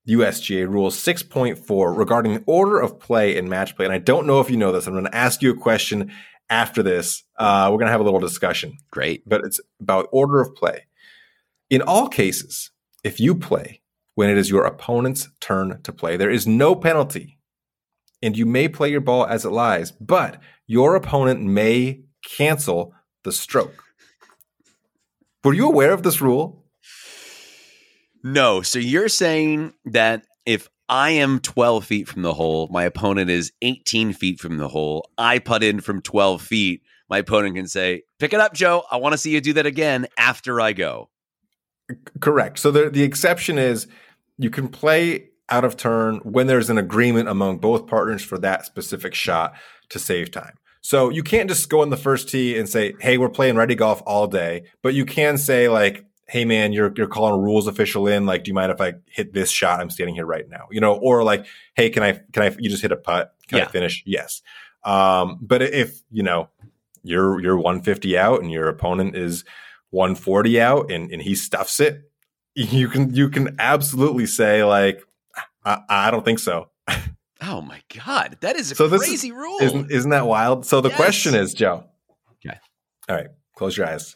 USGA 0.08 0.68
Rule 0.70 0.90
6.4 0.90 1.98
regarding 1.98 2.34
the 2.34 2.44
order 2.46 2.80
of 2.80 3.00
play 3.00 3.36
in 3.36 3.50
match 3.50 3.76
play. 3.76 3.86
And 3.86 3.94
I 3.94 3.98
don't 3.98 4.26
know 4.26 4.40
if 4.40 4.50
you 4.50 4.58
know 4.58 4.72
this. 4.72 4.88
I'm 4.88 4.94
going 4.94 5.06
to 5.06 5.16
ask 5.16 5.42
you 5.42 5.52
a 5.52 5.58
question 5.58 6.12
after 6.50 6.82
this. 6.82 7.24
Uh, 7.38 7.68
we're 7.70 7.78
going 7.78 7.88
to 7.88 7.92
have 7.92 8.00
a 8.00 8.06
little 8.06 8.20
discussion. 8.20 8.78
Great. 8.90 9.28
But 9.28 9.44
it's 9.44 9.60
about 9.82 10.08
order 10.12 10.40
of 10.40 10.56
play. 10.56 10.86
In 11.70 11.82
all 11.82 12.08
cases, 12.08 12.72
if 13.04 13.20
you 13.20 13.36
play 13.36 13.82
when 14.16 14.30
it 14.30 14.38
is 14.38 14.50
your 14.50 14.64
opponent's 14.64 15.28
turn 15.42 15.82
to 15.84 15.92
play, 15.92 16.16
there 16.16 16.32
is 16.32 16.48
no 16.48 16.74
penalty. 16.74 17.37
And 18.22 18.38
you 18.38 18.46
may 18.46 18.68
play 18.68 18.90
your 18.90 19.02
ball 19.02 19.26
as 19.26 19.46
it 19.46 19.50
lies, 19.50 19.92
but 19.92 20.40
your 20.66 20.96
opponent 20.96 21.42
may 21.42 22.02
cancel 22.26 22.94
the 23.24 23.32
stroke. 23.32 23.84
Were 25.44 25.54
you 25.54 25.68
aware 25.68 25.94
of 25.94 26.04
this 26.04 26.20
rule? 26.22 26.66
No. 28.24 28.62
So 28.62 28.80
you're 28.80 29.10
saying 29.10 29.74
that 29.86 30.26
if 30.46 30.68
I 30.90 31.12
am 31.12 31.40
12 31.40 31.86
feet 31.86 32.08
from 32.08 32.22
the 32.22 32.34
hole, 32.34 32.68
my 32.72 32.84
opponent 32.84 33.30
is 33.30 33.52
18 33.62 34.14
feet 34.14 34.40
from 34.40 34.58
the 34.58 34.68
hole, 34.68 35.10
I 35.18 35.40
put 35.40 35.64
in 35.64 35.82
from 35.82 36.02
12 36.02 36.42
feet, 36.42 36.82
my 37.10 37.20
opponent 37.20 37.56
can 37.56 37.68
say, 37.68 38.04
Pick 38.20 38.34
it 38.34 38.40
up, 38.40 38.54
Joe. 38.54 38.84
I 38.92 38.98
want 38.98 39.14
to 39.14 39.18
see 39.18 39.32
you 39.32 39.42
do 39.42 39.54
that 39.54 39.66
again 39.66 40.08
after 40.18 40.60
I 40.60 40.74
go. 40.74 41.10
Correct. 42.20 42.60
So 42.60 42.72
the, 42.72 42.90
the 42.90 43.04
exception 43.04 43.58
is 43.58 43.88
you 44.38 44.50
can 44.50 44.68
play 44.68 45.30
out 45.50 45.64
of 45.66 45.78
turn 45.78 46.18
when 46.24 46.48
there's 46.48 46.70
an 46.70 46.78
agreement 46.78 47.30
among 47.30 47.58
both 47.60 47.88
partners 47.88 48.24
for 48.24 48.38
that 48.40 48.66
specific 48.66 49.14
shot 49.14 49.54
to 49.90 50.00
save 50.00 50.32
time. 50.32 50.54
So 50.82 51.10
you 51.10 51.24
can't 51.24 51.50
just 51.50 51.70
go 51.70 51.84
in 51.84 51.90
the 51.90 51.98
first 51.98 52.30
tee 52.30 52.58
and 52.58 52.68
say, 52.70 52.94
"Hey, 53.00 53.18
we're 53.18 53.30
playing 53.30 53.56
ready 53.56 53.76
golf 53.76 54.02
all 54.06 54.28
day," 54.28 54.64
but 54.82 54.94
you 54.94 55.06
can 55.06 55.38
say 55.38 55.68
like, 55.70 56.06
"Hey, 56.28 56.46
man, 56.46 56.72
you're 56.74 56.94
you're 56.96 57.08
calling 57.08 57.34
a 57.34 57.44
rules 57.44 57.68
official 57.68 58.08
in. 58.08 58.26
Like, 58.26 58.44
do 58.44 58.50
you 58.50 58.56
mind 58.56 58.72
if 58.72 58.80
I 58.80 58.94
hit 59.08 59.34
this 59.34 59.50
shot? 59.50 59.82
I'm 59.82 59.90
standing 59.90 60.16
here 60.16 60.26
right 60.26 60.48
now." 60.50 60.68
You 60.72 60.80
know, 60.82 60.94
or 60.96 61.24
like, 61.24 61.46
"Hey, 61.76 61.90
can 61.90 62.04
I 62.04 62.20
can 62.32 62.44
I 62.44 62.56
you 62.60 62.70
just 62.70 62.82
hit 62.82 62.92
a 62.92 62.96
putt? 62.98 63.34
Can 63.48 63.58
Yeah. 63.58 63.66
I 63.66 63.68
finish?" 63.68 64.04
Yes. 64.06 64.42
Um, 64.84 65.40
but 65.42 65.62
if 65.62 66.00
you 66.12 66.24
know 66.24 66.50
you're 67.04 67.42
you're 67.42 67.58
150 67.58 68.18
out 68.18 68.42
and 68.42 68.52
your 68.52 68.70
opponent 68.70 69.16
is 69.16 69.44
140 69.92 70.62
out 70.62 70.92
and, 70.92 71.12
and 71.12 71.22
he 71.22 71.36
stuffs 71.36 71.80
it, 71.80 72.10
you 72.56 72.88
can 72.88 73.14
you 73.14 73.30
can 73.30 73.56
absolutely 73.60 74.26
say 74.26 74.64
like, 74.64 75.02
I, 75.68 76.08
I 76.08 76.12
don't 76.12 76.24
think 76.26 76.40
so. 76.40 76.70
Oh 77.42 77.62
my 77.62 77.82
God. 78.06 78.38
That 78.42 78.56
is 78.56 78.72
a 78.72 78.76
So 78.76 78.86
is- 78.86 79.02
crazy 79.02 79.32
rule. 79.32 79.58
Isn't 79.62 79.92
isn't 79.92 80.10
that 80.12 80.26
wild? 80.26 80.66
So 80.66 80.82
the 80.82 80.90
Yes. 80.90 80.98
question 80.98 81.36
is, 81.36 81.54
Joe. 81.54 81.84
Okay. 82.46 82.58
All 83.10 83.16
right. 83.16 83.28
Close 83.56 83.78
your 83.78 83.88
eyes. 83.88 84.16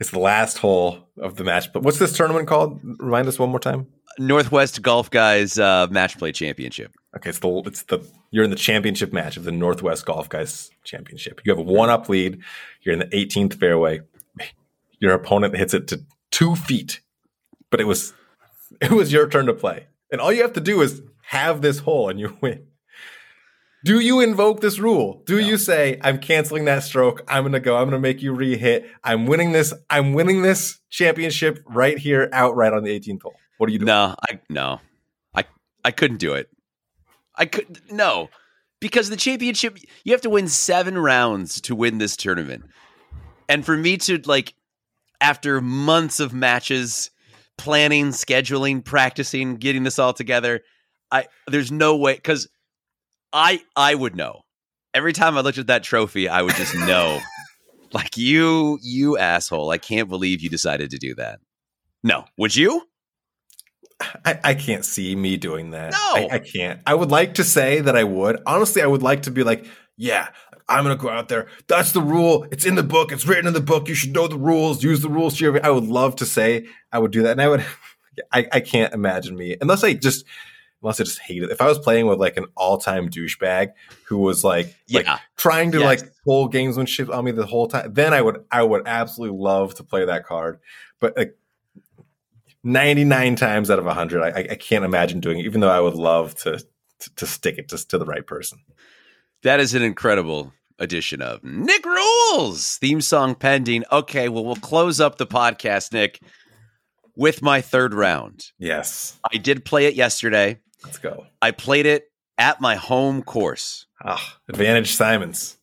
It's 0.00 0.10
the 0.10 0.18
last 0.18 0.58
hole 0.58 1.08
of 1.20 1.36
the 1.36 1.44
match. 1.44 1.72
But 1.72 1.82
what's 1.82 1.98
this 1.98 2.16
tournament 2.16 2.48
called? 2.48 2.80
Remind 2.98 3.28
us 3.28 3.38
one 3.38 3.50
more 3.50 3.60
time. 3.60 3.86
Northwest 4.18 4.82
Golf 4.82 5.10
Guys 5.10 5.58
uh, 5.58 5.86
Match 5.90 6.18
Play 6.18 6.32
Championship. 6.32 6.92
Okay, 7.16 7.30
it's 7.30 7.38
the 7.38 7.62
it's 7.66 7.82
the 7.84 8.00
you're 8.30 8.44
in 8.44 8.50
the 8.50 8.56
championship 8.56 9.12
match 9.12 9.36
of 9.36 9.44
the 9.44 9.52
Northwest 9.52 10.06
Golf 10.06 10.28
Guys 10.28 10.70
Championship. 10.84 11.40
You 11.44 11.52
have 11.52 11.58
a 11.58 11.62
one 11.62 11.90
up 11.90 12.08
lead. 12.08 12.40
You're 12.82 12.94
in 12.94 12.98
the 13.00 13.06
18th 13.06 13.54
fairway. 13.60 14.00
Your 14.98 15.12
opponent 15.14 15.56
hits 15.56 15.74
it 15.74 15.88
to 15.88 16.04
two 16.30 16.56
feet, 16.56 17.00
but 17.70 17.80
it 17.80 17.84
was 17.84 18.12
it 18.80 18.90
was 18.92 19.12
your 19.12 19.28
turn 19.28 19.46
to 19.46 19.52
play, 19.54 19.86
and 20.12 20.20
all 20.20 20.32
you 20.32 20.42
have 20.42 20.52
to 20.52 20.60
do 20.60 20.82
is 20.82 21.02
have 21.22 21.62
this 21.62 21.80
hole, 21.80 22.08
and 22.08 22.20
you 22.20 22.36
win. 22.42 22.66
Do 23.84 23.98
you 23.98 24.20
invoke 24.20 24.60
this 24.60 24.78
rule? 24.78 25.24
Do 25.26 25.40
you 25.40 25.56
say, 25.56 25.98
I'm 26.02 26.18
canceling 26.18 26.66
that 26.66 26.84
stroke. 26.84 27.24
I'm 27.26 27.42
going 27.42 27.52
to 27.52 27.58
go. 27.60 27.76
I'm 27.76 27.88
going 27.88 27.92
to 27.92 27.98
make 27.98 28.22
you 28.22 28.32
re-hit. 28.32 28.88
I'm 29.02 29.26
winning 29.26 29.50
this. 29.50 29.74
I'm 29.90 30.12
winning 30.12 30.42
this 30.42 30.78
championship 30.88 31.58
right 31.66 31.98
here 31.98 32.28
outright 32.32 32.72
on 32.72 32.84
the 32.84 32.96
18th 32.96 33.22
hole. 33.22 33.34
What 33.58 33.66
do 33.66 33.72
you 33.72 33.80
do? 33.80 33.84
No, 33.84 34.14
I 34.28 34.40
no. 34.48 34.80
I 35.34 35.44
I 35.84 35.90
couldn't 35.90 36.18
do 36.18 36.34
it. 36.34 36.48
I 37.34 37.46
could 37.46 37.80
no. 37.90 38.28
Because 38.80 39.08
the 39.08 39.16
championship 39.16 39.78
you 40.04 40.12
have 40.12 40.20
to 40.22 40.30
win 40.30 40.48
7 40.48 40.98
rounds 40.98 41.60
to 41.62 41.74
win 41.74 41.98
this 41.98 42.16
tournament. 42.16 42.64
And 43.48 43.64
for 43.64 43.76
me 43.76 43.96
to 43.98 44.20
like 44.24 44.54
after 45.20 45.60
months 45.60 46.18
of 46.18 46.32
matches, 46.32 47.11
planning, 47.62 48.08
scheduling, 48.08 48.84
practicing, 48.84 49.54
getting 49.56 49.84
this 49.84 50.00
all 50.00 50.12
together, 50.12 50.62
I 51.12 51.26
there's 51.46 51.70
no 51.70 51.96
way 51.96 52.16
cuz 52.16 52.48
I 53.32 53.62
I 53.76 53.94
would 53.94 54.16
know. 54.16 54.42
Every 54.92 55.12
time 55.12 55.38
I 55.38 55.42
looked 55.42 55.58
at 55.58 55.68
that 55.68 55.84
trophy, 55.84 56.28
I 56.28 56.42
would 56.42 56.56
just 56.56 56.74
know. 56.90 57.20
like 57.92 58.16
you 58.16 58.78
you 58.82 59.16
asshole. 59.16 59.70
I 59.70 59.78
can't 59.78 60.08
believe 60.08 60.40
you 60.40 60.50
decided 60.50 60.90
to 60.90 60.98
do 60.98 61.14
that. 61.14 61.38
No. 62.02 62.24
Would 62.36 62.56
you? 62.56 62.82
I, 64.24 64.40
I 64.42 64.54
can't 64.54 64.84
see 64.84 65.14
me 65.14 65.36
doing 65.36 65.70
that. 65.70 65.92
No. 65.92 65.98
I, 66.16 66.28
I 66.32 66.38
can't. 66.40 66.80
I 66.84 66.94
would 66.94 67.12
like 67.12 67.34
to 67.34 67.44
say 67.44 67.80
that 67.80 67.96
I 67.96 68.02
would. 68.02 68.40
Honestly, 68.44 68.82
I 68.82 68.86
would 68.86 69.02
like 69.02 69.22
to 69.22 69.30
be 69.30 69.44
like, 69.44 69.64
yeah, 69.96 70.30
I'm 70.72 70.84
gonna 70.84 70.96
go 70.96 71.08
out 71.08 71.28
there. 71.28 71.46
That's 71.68 71.92
the 71.92 72.00
rule. 72.02 72.46
It's 72.50 72.64
in 72.64 72.74
the 72.74 72.82
book. 72.82 73.12
It's 73.12 73.26
written 73.26 73.46
in 73.46 73.52
the 73.54 73.60
book. 73.60 73.88
You 73.88 73.94
should 73.94 74.12
know 74.12 74.26
the 74.28 74.38
rules. 74.38 74.82
Use 74.82 75.00
the 75.02 75.08
rules 75.08 75.36
to 75.38 75.44
your. 75.44 75.64
I 75.64 75.70
would 75.70 75.84
love 75.84 76.16
to 76.16 76.26
say 76.26 76.66
I 76.92 76.98
would 76.98 77.10
do 77.12 77.22
that, 77.22 77.32
and 77.32 77.42
I 77.42 77.48
would. 77.48 77.64
I, 78.32 78.46
I 78.52 78.60
can't 78.60 78.92
imagine 78.92 79.36
me 79.36 79.56
unless 79.60 79.82
I 79.82 79.94
just 79.94 80.26
unless 80.82 81.00
I 81.00 81.04
just 81.04 81.20
hate 81.20 81.42
it. 81.42 81.50
If 81.50 81.62
I 81.62 81.66
was 81.66 81.78
playing 81.78 82.06
with 82.08 82.18
like 82.18 82.36
an 82.36 82.44
all 82.56 82.76
time 82.76 83.08
douchebag 83.08 83.72
who 84.04 84.18
was 84.18 84.44
like, 84.44 84.74
like 84.92 85.06
trying 85.36 85.72
to 85.72 85.78
Yes. 85.78 85.86
like 86.02 86.12
pull 86.24 86.50
gamesmanship 86.50 87.08
on 87.14 87.24
me 87.24 87.30
the 87.30 87.46
whole 87.46 87.68
time, 87.68 87.94
then 87.94 88.12
I 88.12 88.20
would 88.20 88.44
I 88.50 88.62
would 88.64 88.86
absolutely 88.86 89.38
love 89.38 89.74
to 89.76 89.84
play 89.84 90.04
that 90.04 90.26
card. 90.26 90.58
But 91.00 91.16
like 91.16 91.36
99 92.64 93.36
times 93.36 93.70
out 93.70 93.78
of 93.78 93.84
100 93.86 94.22
I, 94.22 94.28
I- 94.28 94.46
I 94.52 94.54
can't 94.54 94.84
imagine 94.84 95.20
doing 95.20 95.38
it 95.40 95.46
even 95.46 95.60
though 95.60 95.68
i 95.70 95.80
would 95.80 95.94
love 95.94 96.34
to 96.42 96.58
to, 97.00 97.14
to 97.16 97.26
stick 97.26 97.58
it 97.58 97.68
just 97.68 97.90
to 97.90 97.98
the 97.98 98.04
right 98.04 98.24
person 98.26 98.60
That 99.42 99.58
is 99.58 99.74
an 99.74 99.82
incredible 99.82 100.52
edition 100.78 101.22
of 101.22 101.42
Nick 101.44 101.84
Rules 101.84 102.76
theme 102.78 103.00
song 103.00 103.34
pending. 103.34 103.84
Okay, 103.92 104.28
well, 104.28 104.44
we'll 104.44 104.56
close 104.56 105.00
up 105.00 105.18
the 105.18 105.26
podcast, 105.26 105.92
Nick, 105.92 106.20
with 107.16 107.42
my 107.42 107.60
third 107.60 107.94
round. 107.94 108.46
yes 108.58 109.18
I 109.32 109.36
did 109.36 109.64
play 109.64 109.86
it 109.86 109.94
yesterday. 109.94 110.58
let's 110.84 110.98
go 110.98 111.26
I 111.40 111.50
played 111.50 111.86
it 111.86 112.04
at 112.38 112.60
my 112.60 112.76
home 112.76 113.22
course, 113.22 113.86
ah 114.04 114.38
advantage 114.48 114.94
simons 114.94 115.58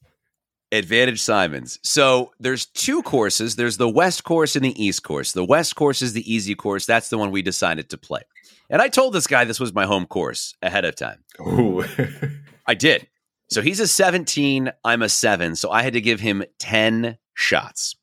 Advantage 0.72 1.20
Simons. 1.20 1.80
So 1.82 2.32
there's 2.40 2.68
two 2.68 3.02
courses. 3.02 3.56
There's 3.56 3.78
the 3.78 3.90
West 3.90 4.24
course 4.24 4.56
and 4.56 4.64
the 4.64 4.80
East 4.84 5.02
course. 5.02 5.32
The 5.32 5.44
West 5.44 5.76
course 5.76 6.04
is 6.04 6.14
the 6.14 6.32
easy 6.32 6.54
course. 6.54 6.86
That's 6.86 7.10
the 7.10 7.18
one 7.18 7.32
we 7.32 7.42
decided 7.42 7.90
to 7.90 7.98
play. 7.98 8.22
And 8.70 8.80
I 8.80 8.88
told 8.88 9.14
this 9.14 9.26
guy 9.26 9.46
this 9.46 9.60
was 9.60 9.74
my 9.74 9.88
home 9.88 10.06
course 10.06 10.54
ahead 10.62 10.86
of 10.86 10.96
time. 10.96 11.24
Ooh. 11.42 11.84
I 12.68 12.76
did. 12.76 13.08
So 13.50 13.62
he's 13.62 13.80
a 13.80 13.88
17, 13.88 14.72
I'm 14.84 15.02
a 15.02 15.10
7, 15.10 15.56
so 15.56 15.72
I 15.72 15.82
had 15.82 15.94
to 15.94 16.02
give 16.02 16.20
him 16.20 16.44
10 16.60 17.18
shots. 17.34 17.96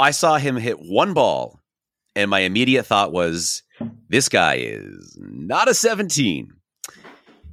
I 0.00 0.12
saw 0.12 0.38
him 0.38 0.56
hit 0.56 0.78
one 0.80 1.12
ball, 1.12 1.60
and 2.16 2.30
my 2.30 2.40
immediate 2.40 2.86
thought 2.86 3.12
was, 3.12 3.62
this 4.08 4.28
guy 4.28 4.54
is 4.56 5.16
not 5.20 5.68
a 5.68 5.74
17. 5.74 6.52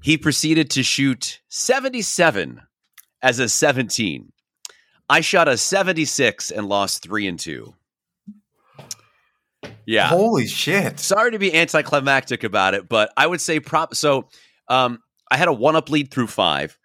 He 0.02 0.18
proceeded 0.18 0.70
to 0.72 0.84
shoot 0.84 1.42
77 1.50 2.62
as 3.22 3.40
a 3.40 3.50
17. 3.50 4.32
I 5.10 5.20
shot 5.20 5.50
a 5.50 5.58
76 5.58 6.52
and 6.52 6.70
lost 6.70 7.04
3 7.04 7.28
and 7.28 7.40
2. 7.40 7.74
Yeah 9.86 10.08
holy 10.08 10.48
shit 10.48 11.00
sorry 11.00 11.32
to 11.32 11.40
be 11.40 11.54
anticlimactic 11.54 12.44
about 12.44 12.74
it, 12.76 12.88
but 12.88 13.12
I 13.18 13.28
would 13.28 13.42
say 13.42 13.60
prop. 13.60 13.94
So 13.96 14.30
um, 14.68 15.00
I 15.32 15.38
had 15.38 15.48
a 15.48 15.54
one 15.54 15.76
up 15.76 15.90
lead 15.90 16.12
through 16.12 16.28
five. 16.28 16.78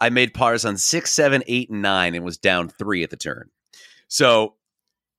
I 0.00 0.10
made 0.10 0.32
pars 0.32 0.64
on 0.64 0.76
six, 0.76 1.12
seven, 1.12 1.42
eight, 1.48 1.70
and 1.70 1.82
nine, 1.82 2.14
and 2.14 2.24
was 2.24 2.38
down 2.38 2.68
three 2.68 3.02
at 3.02 3.10
the 3.10 3.16
turn. 3.16 3.50
So 4.06 4.54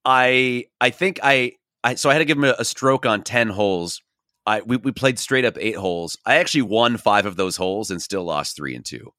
I 0.06 0.66
I 0.82 0.90
think 0.90 1.20
I 1.22 1.54
I 1.84 1.96
so 1.96 2.10
I 2.10 2.14
had 2.14 2.20
to 2.20 2.26
give 2.26 2.38
him 2.38 2.46
a, 2.46 2.56
a 2.58 2.66
stroke 2.66 3.06
on 3.06 3.24
ten 3.24 3.50
holes. 3.50 4.02
I 4.46 4.62
we, 4.62 4.78
we 4.78 4.92
played 4.92 5.20
straight 5.20 5.46
up 5.46 5.58
eight 5.60 5.76
holes. 5.76 6.18
I 6.26 6.36
actually 6.36 6.64
won 6.64 6.98
five 6.98 7.26
of 7.26 7.36
those 7.36 7.58
holes 7.58 7.92
and 7.92 8.02
still 8.02 8.24
lost 8.24 8.56
three 8.56 8.76
and 8.76 8.86
two. 8.86 9.14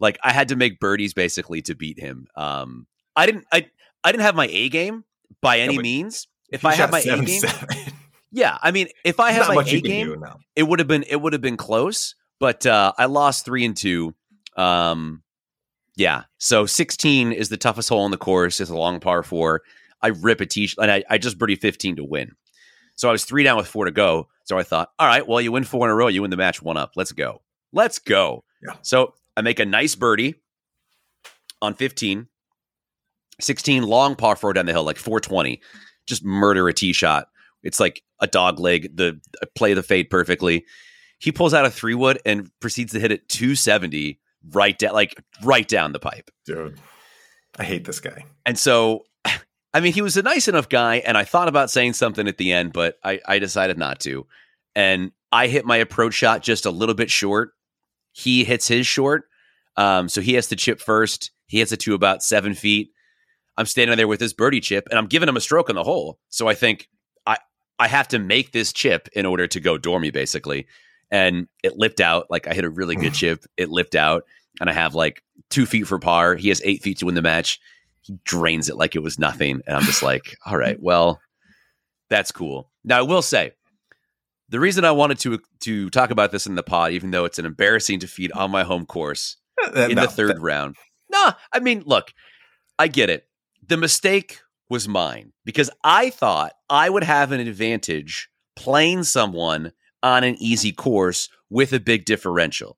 Like 0.00 0.18
I 0.24 0.32
had 0.32 0.48
to 0.48 0.56
make 0.56 0.80
birdies 0.80 1.14
basically 1.14 1.62
to 1.62 1.74
beat 1.74 2.00
him. 2.00 2.26
Um, 2.34 2.86
I 3.14 3.26
didn't 3.26 3.44
I 3.52 3.68
I 4.02 4.12
didn't 4.12 4.24
have 4.24 4.34
my 4.34 4.48
A 4.48 4.68
game 4.68 5.04
by 5.40 5.60
any 5.60 5.76
but 5.76 5.82
means. 5.82 6.26
If 6.50 6.64
I 6.64 6.74
had 6.74 6.90
my 6.90 6.98
A 6.98 7.04
game, 7.04 7.26
77. 7.26 7.94
yeah, 8.32 8.58
I 8.60 8.72
mean, 8.72 8.88
if 9.04 9.20
I 9.20 9.30
had 9.30 9.46
not 9.46 9.54
my 9.54 9.64
A 9.64 9.80
game, 9.80 10.24
it 10.56 10.64
would 10.64 10.80
have 10.80 10.88
been 10.88 11.04
it 11.08 11.20
would 11.20 11.32
have 11.32 11.42
been 11.42 11.56
close, 11.56 12.14
but 12.40 12.66
uh, 12.66 12.92
I 12.98 13.04
lost 13.06 13.44
three 13.44 13.64
and 13.64 13.76
two. 13.76 14.14
Um, 14.56 15.22
yeah, 15.96 16.24
so 16.38 16.66
sixteen 16.66 17.30
is 17.32 17.48
the 17.48 17.56
toughest 17.56 17.88
hole 17.88 18.02
on 18.02 18.10
the 18.10 18.16
course. 18.16 18.60
It's 18.60 18.70
a 18.70 18.76
long 18.76 18.98
par 18.98 19.22
four. 19.22 19.62
I 20.02 20.08
rip 20.08 20.40
a 20.40 20.46
tee, 20.46 20.66
sh- 20.66 20.76
and 20.80 20.90
I, 20.90 21.04
I 21.08 21.18
just 21.18 21.38
birdie 21.38 21.56
fifteen 21.56 21.96
to 21.96 22.04
win. 22.04 22.32
So 22.96 23.08
I 23.08 23.12
was 23.12 23.24
three 23.24 23.44
down 23.44 23.56
with 23.56 23.68
four 23.68 23.84
to 23.84 23.90
go. 23.90 24.28
So 24.44 24.58
I 24.58 24.62
thought, 24.62 24.90
all 24.98 25.06
right, 25.06 25.26
well, 25.26 25.40
you 25.40 25.52
win 25.52 25.64
four 25.64 25.86
in 25.86 25.92
a 25.92 25.94
row, 25.94 26.08
you 26.08 26.22
win 26.22 26.30
the 26.30 26.36
match 26.36 26.60
one 26.60 26.76
up. 26.76 26.92
Let's 26.96 27.12
go, 27.12 27.42
let's 27.72 27.98
go. 27.98 28.44
Yeah. 28.66 28.74
So 28.82 29.14
I 29.36 29.42
make 29.42 29.60
a 29.60 29.64
nice 29.64 29.94
birdie 29.94 30.34
on 31.62 31.74
15. 31.74 32.26
16 33.40 33.84
long 33.84 34.16
par 34.16 34.36
four 34.36 34.52
down 34.52 34.66
the 34.66 34.72
hill, 34.72 34.84
like 34.84 34.98
420. 34.98 35.60
Just 36.06 36.24
murder 36.24 36.68
a 36.68 36.74
tee 36.74 36.92
shot 36.92 37.28
It's 37.62 37.80
like 37.80 38.02
a 38.20 38.26
dog 38.26 38.58
leg, 38.60 38.94
the 38.96 39.20
play 39.54 39.72
the 39.74 39.82
fade 39.82 40.10
perfectly. 40.10 40.66
He 41.20 41.32
pulls 41.32 41.52
out 41.52 41.66
a 41.66 41.70
three 41.70 41.94
wood 41.94 42.18
and 42.24 42.50
proceeds 42.60 42.92
to 42.92 43.00
hit 43.00 43.12
it 43.12 43.28
270 43.28 44.18
right 44.52 44.76
down, 44.78 44.94
like 44.94 45.22
right 45.42 45.68
down 45.68 45.92
the 45.92 45.98
pipe. 45.98 46.30
Dude, 46.46 46.80
I 47.58 47.64
hate 47.64 47.84
this 47.84 48.00
guy. 48.00 48.24
And 48.46 48.58
so, 48.58 49.04
I 49.74 49.80
mean, 49.80 49.92
he 49.92 50.02
was 50.02 50.16
a 50.16 50.22
nice 50.22 50.48
enough 50.48 50.68
guy, 50.68 50.96
and 50.96 51.16
I 51.16 51.24
thought 51.24 51.46
about 51.46 51.70
saying 51.70 51.92
something 51.92 52.26
at 52.26 52.38
the 52.38 52.52
end, 52.52 52.72
but 52.72 52.98
I, 53.04 53.20
I 53.28 53.38
decided 53.38 53.78
not 53.78 54.00
to. 54.00 54.26
And 54.74 55.12
I 55.30 55.46
hit 55.46 55.64
my 55.66 55.76
approach 55.76 56.14
shot 56.14 56.42
just 56.42 56.64
a 56.64 56.70
little 56.70 56.94
bit 56.94 57.10
short. 57.10 57.52
He 58.12 58.42
hits 58.42 58.66
his 58.66 58.86
short. 58.86 59.24
Um, 59.76 60.08
so 60.08 60.22
he 60.22 60.34
has 60.34 60.48
to 60.48 60.56
chip 60.56 60.80
first. 60.80 61.30
He 61.46 61.58
hits 61.58 61.70
it 61.70 61.80
to 61.80 61.94
about 61.94 62.22
seven 62.22 62.54
feet. 62.54 62.92
I'm 63.56 63.66
standing 63.66 63.96
there 63.98 64.08
with 64.08 64.20
this 64.20 64.32
birdie 64.32 64.60
chip, 64.60 64.88
and 64.90 64.98
I'm 64.98 65.06
giving 65.06 65.28
him 65.28 65.36
a 65.36 65.40
stroke 65.40 65.68
on 65.68 65.76
the 65.76 65.84
hole. 65.84 66.18
So 66.30 66.48
I 66.48 66.54
think 66.54 66.88
I 67.26 67.36
I 67.78 67.88
have 67.88 68.08
to 68.08 68.18
make 68.18 68.52
this 68.52 68.72
chip 68.72 69.08
in 69.12 69.26
order 69.26 69.46
to 69.46 69.60
go 69.60 69.76
dormy, 69.76 70.10
basically. 70.10 70.66
And 71.10 71.48
it 71.64 71.76
lipped 71.76 72.00
out. 72.00 72.26
Like 72.30 72.46
I 72.46 72.54
hit 72.54 72.64
a 72.64 72.70
really 72.70 72.96
good 72.96 73.14
chip. 73.14 73.44
It 73.56 73.68
lipped 73.70 73.94
out, 73.96 74.24
and 74.60 74.70
I 74.70 74.72
have 74.72 74.94
like 74.94 75.22
two 75.50 75.66
feet 75.66 75.86
for 75.86 75.98
par. 75.98 76.36
He 76.36 76.48
has 76.48 76.62
eight 76.64 76.82
feet 76.82 76.98
to 76.98 77.06
win 77.06 77.14
the 77.14 77.22
match. 77.22 77.58
He 78.02 78.18
drains 78.24 78.68
it 78.68 78.76
like 78.76 78.94
it 78.96 79.02
was 79.02 79.18
nothing, 79.18 79.60
and 79.66 79.76
I'm 79.76 79.82
just 79.82 80.02
like, 80.02 80.36
all 80.46 80.56
right, 80.56 80.80
well, 80.82 81.20
that's 82.08 82.30
cool. 82.32 82.70
Now 82.84 82.98
I 82.98 83.02
will 83.02 83.22
say, 83.22 83.52
the 84.48 84.60
reason 84.60 84.84
I 84.84 84.92
wanted 84.92 85.18
to 85.20 85.38
to 85.60 85.90
talk 85.90 86.10
about 86.10 86.30
this 86.32 86.46
in 86.46 86.54
the 86.54 86.62
pod, 86.62 86.92
even 86.92 87.10
though 87.10 87.24
it's 87.24 87.38
an 87.38 87.46
embarrassing 87.46 87.98
defeat 87.98 88.32
on 88.32 88.50
my 88.50 88.62
home 88.64 88.86
course 88.86 89.36
in 89.74 89.94
No, 89.94 90.02
the 90.02 90.08
third 90.08 90.36
that- 90.36 90.40
round. 90.40 90.76
Nah, 91.10 91.32
I 91.52 91.58
mean, 91.58 91.82
look, 91.86 92.12
I 92.78 92.86
get 92.86 93.10
it. 93.10 93.26
The 93.66 93.76
mistake 93.76 94.38
was 94.68 94.86
mine 94.86 95.32
because 95.44 95.68
I 95.82 96.10
thought 96.10 96.52
I 96.68 96.88
would 96.88 97.02
have 97.02 97.32
an 97.32 97.40
advantage 97.40 98.28
playing 98.54 99.02
someone 99.02 99.72
on 100.02 100.24
an 100.24 100.36
easy 100.40 100.72
course 100.72 101.28
with 101.50 101.72
a 101.72 101.80
big 101.80 102.04
differential. 102.04 102.76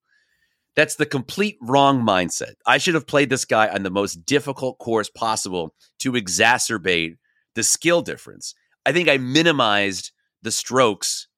That's 0.75 0.95
the 0.97 1.07
complete 1.07 1.59
wrong 1.61 2.03
mindset. 2.03 2.55
I 2.67 2.79
should 2.79 2.95
have 2.95 3.07
played 3.07 3.29
this 3.31 3.45
guy 3.45 3.69
on 3.69 3.83
the 3.83 3.91
most 3.91 4.25
difficult 4.25 4.79
course 4.79 5.11
possible 5.11 5.75
to 5.99 6.13
exacerbate 6.13 7.17
the 7.55 7.63
skill 7.63 8.01
difference. 8.01 8.55
I 8.87 8.93
think 8.93 9.09
I 9.09 9.19
minimized 9.19 10.13
the 10.41 10.51
strokes 10.51 11.29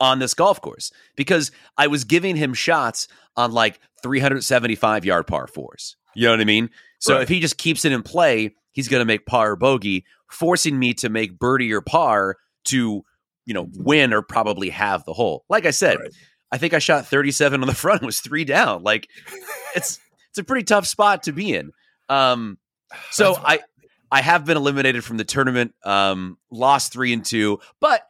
on 0.00 0.18
this 0.18 0.34
golf 0.34 0.60
course 0.60 0.92
because 1.16 1.50
I 1.76 1.86
was 1.88 2.04
giving 2.04 2.36
him 2.36 2.54
shots 2.54 3.08
on 3.36 3.52
like 3.52 3.80
375 4.02 5.04
yard 5.04 5.26
par 5.26 5.46
fours. 5.46 5.96
You 6.14 6.26
know 6.26 6.32
what 6.32 6.40
I 6.40 6.44
mean? 6.44 6.70
So 7.00 7.14
Right. 7.14 7.22
if 7.22 7.28
he 7.28 7.40
just 7.40 7.58
keeps 7.58 7.84
it 7.84 7.92
in 7.92 8.02
play, 8.02 8.54
he's 8.72 8.88
going 8.88 9.00
to 9.00 9.04
make 9.06 9.26
par 9.26 9.52
or 9.52 9.56
bogey, 9.56 10.04
forcing 10.30 10.78
me 10.78 10.94
to 10.94 11.08
make 11.08 11.38
birdie 11.38 11.72
or 11.72 11.80
par 11.80 12.36
to, 12.66 13.04
you 13.48 13.54
know, 13.54 13.66
win 13.76 14.12
or 14.12 14.20
probably 14.20 14.68
have 14.68 15.04
the 15.06 15.14
hole. 15.14 15.44
Like 15.48 15.64
I 15.64 15.70
said, 15.70 15.98
Right. 15.98 16.10
I 16.52 16.58
think 16.58 16.74
I 16.74 16.78
shot 16.78 17.06
37 17.06 17.62
on 17.62 17.66
the 17.66 17.74
front, 17.84 18.02
was 18.02 18.20
three 18.20 18.44
down. 18.44 18.82
Like 18.82 19.08
it's 19.74 19.98
it's 20.30 20.38
a 20.38 20.44
pretty 20.44 20.64
tough 20.64 20.86
spot 20.86 21.22
to 21.24 21.32
be 21.32 21.54
in. 21.54 21.72
Um, 22.10 22.58
so 23.10 23.34
I 23.36 23.60
I 24.12 24.20
have 24.20 24.44
been 24.44 24.58
eliminated 24.58 25.02
from 25.02 25.16
the 25.16 25.24
tournament. 25.24 25.74
Um, 25.82 26.36
lost 26.50 26.92
three 26.92 27.12
and 27.14 27.24
two, 27.24 27.60
but 27.80 28.02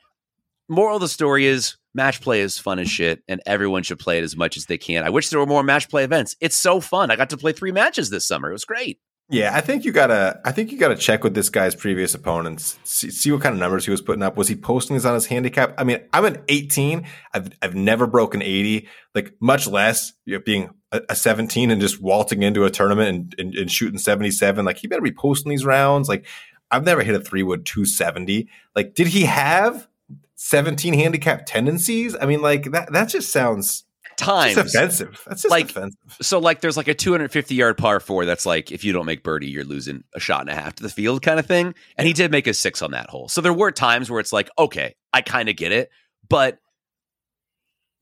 moral 0.69 0.97
of 0.97 1.01
the 1.01 1.09
story 1.09 1.47
is 1.47 1.77
match 1.95 2.21
play 2.21 2.41
is 2.41 2.59
fun 2.59 2.81
as 2.81 2.91
shit, 2.91 3.23
and 3.29 3.41
everyone 3.47 3.85
should 3.85 3.99
play 4.01 4.19
it 4.19 4.25
as 4.25 4.37
much 4.37 4.57
as 4.57 4.67
they 4.67 4.79
can. 4.79 5.05
I 5.05 5.11
wish 5.11 5.31
there 5.31 5.39
were 5.39 5.47
more 5.47 5.63
match 5.63 5.89
play 5.89 6.03
events. 6.03 6.35
It's 6.41 6.57
so 6.57 6.81
fun. 6.81 7.11
I 7.13 7.17
got 7.17 7.31
to 7.31 7.37
play 7.37 7.53
three 7.53 7.73
matches 7.73 8.11
this 8.11 8.27
summer. 8.27 8.51
It 8.51 8.55
was 8.55 8.65
great. 8.65 8.99
Yeah, 9.31 9.55
I 9.55 9.61
think 9.61 9.85
you 9.85 9.93
gotta. 9.93 10.41
I 10.43 10.53
think 10.53 10.73
you 10.73 10.79
gotta 10.79 10.97
check 10.97 11.23
with 11.23 11.35
this 11.35 11.51
guy's 11.51 11.75
previous 11.75 12.15
opponents. 12.15 12.79
See, 12.85 13.11
see 13.11 13.31
what 13.31 13.43
kind 13.43 13.53
of 13.53 13.59
numbers 13.59 13.85
he 13.85 13.91
was 13.91 14.01
putting 14.01 14.23
up. 14.23 14.39
Was 14.39 14.49
he 14.49 14.57
posting 14.57 14.97
these 14.97 15.05
on 15.05 15.13
his 15.13 15.27
handicap? 15.27 15.75
I 15.77 15.85
mean, 15.85 15.99
I'm 16.15 16.25
an 16.25 16.39
18. 16.49 17.07
I've 17.35 17.51
I've 17.61 17.75
never 17.75 18.07
broken 18.07 18.41
80. 18.41 18.89
Like 19.15 19.35
much 19.39 19.67
less 19.67 20.15
you 20.25 20.37
know, 20.37 20.43
being 20.43 20.71
a, 20.93 21.03
a 21.11 21.15
17 21.15 21.71
and 21.71 21.79
just 21.79 22.01
waltzing 22.01 22.43
into 22.43 22.65
a 22.65 22.71
tournament 22.71 23.09
and, 23.09 23.35
and, 23.39 23.55
and 23.55 23.71
shooting 23.71 23.99
77. 23.99 24.65
Like 24.65 24.79
he 24.79 24.89
better 24.89 25.03
be 25.03 25.13
posting 25.13 25.51
these 25.51 25.67
rounds. 25.67 26.09
Like 26.09 26.25
I've 26.71 26.85
never 26.85 27.03
hit 27.03 27.15
a 27.15 27.21
three 27.21 27.43
wood 27.43 27.67
270. 27.67 28.49
Like 28.75 28.95
did 28.95 29.09
he 29.09 29.25
have 29.25 29.89
17 30.37 30.95
handicap 30.95 31.45
tendencies? 31.45 32.17
I 32.19 32.25
mean, 32.25 32.41
like 32.41 32.71
that. 32.73 32.93
That 32.93 33.11
just 33.11 33.31
sounds 33.31 33.85
Times. 34.19 34.55
just 34.57 34.75
offensive. 34.75 35.23
That's 35.27 35.43
just 35.43 35.51
Like, 35.51 35.71
offensive. 35.71 35.99
so 36.21 36.39
like 36.39 36.61
there's 36.61 36.77
like 36.77 36.89
a 36.89 36.95
250 36.95 37.55
yard 37.55 37.79
par 37.79 38.01
four 38.01 38.25
that's 38.25 38.45
like 38.45 38.71
if 38.73 38.85
you 38.85 38.93
don't 38.93 39.07
make 39.07 39.23
birdie 39.23 39.49
you're 39.49 39.65
losing 39.65 40.05
a 40.15 40.21
shot 40.21 40.41
and 40.43 40.51
a 40.51 40.55
half 40.55 40.75
to 40.77 40.83
the 40.83 40.89
field 40.89 41.23
kind 41.23 41.39
of 41.39 41.47
thing. 41.47 41.75
And 41.97 42.07
he 42.07 42.13
did 42.13 42.31
make 42.31 42.47
a 42.47 42.53
six 42.55 42.83
on 42.83 42.91
that 42.91 43.09
hole. 43.09 43.29
So 43.29 43.41
there 43.41 43.53
were 43.53 43.71
times 43.73 44.11
where 44.11 44.21
it's 44.21 44.33
like 44.33 44.51
okay 44.59 44.95
i 45.13 45.21
kind 45.23 45.49
of 45.49 45.57
get 45.57 45.73
it 45.73 45.91
but 46.29 46.59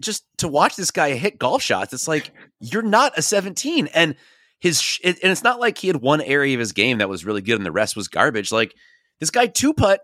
just 0.02 0.24
to 0.38 0.48
watch 0.48 0.76
this 0.76 0.90
guy 0.90 1.14
hit 1.14 1.38
golf 1.38 1.62
shots 1.62 1.92
it's 1.92 2.08
like 2.08 2.30
you're 2.60 2.82
not 2.82 3.16
a 3.18 3.22
17 3.22 3.86
and 3.94 4.14
his 4.58 4.80
sh- 4.80 5.00
and 5.04 5.16
it's 5.22 5.42
not 5.44 5.60
like 5.60 5.78
he 5.78 5.86
had 5.86 5.96
one 5.96 6.20
area 6.20 6.54
of 6.54 6.60
his 6.60 6.72
game 6.72 6.98
that 6.98 7.08
was 7.08 7.24
really 7.24 7.42
good 7.42 7.56
and 7.56 7.66
the 7.66 7.70
rest 7.72 7.94
was 7.94 8.08
garbage. 8.08 8.50
Like 8.50 8.74
this 9.20 9.30
guy 9.30 9.46
two 9.46 9.74
putt 9.74 10.00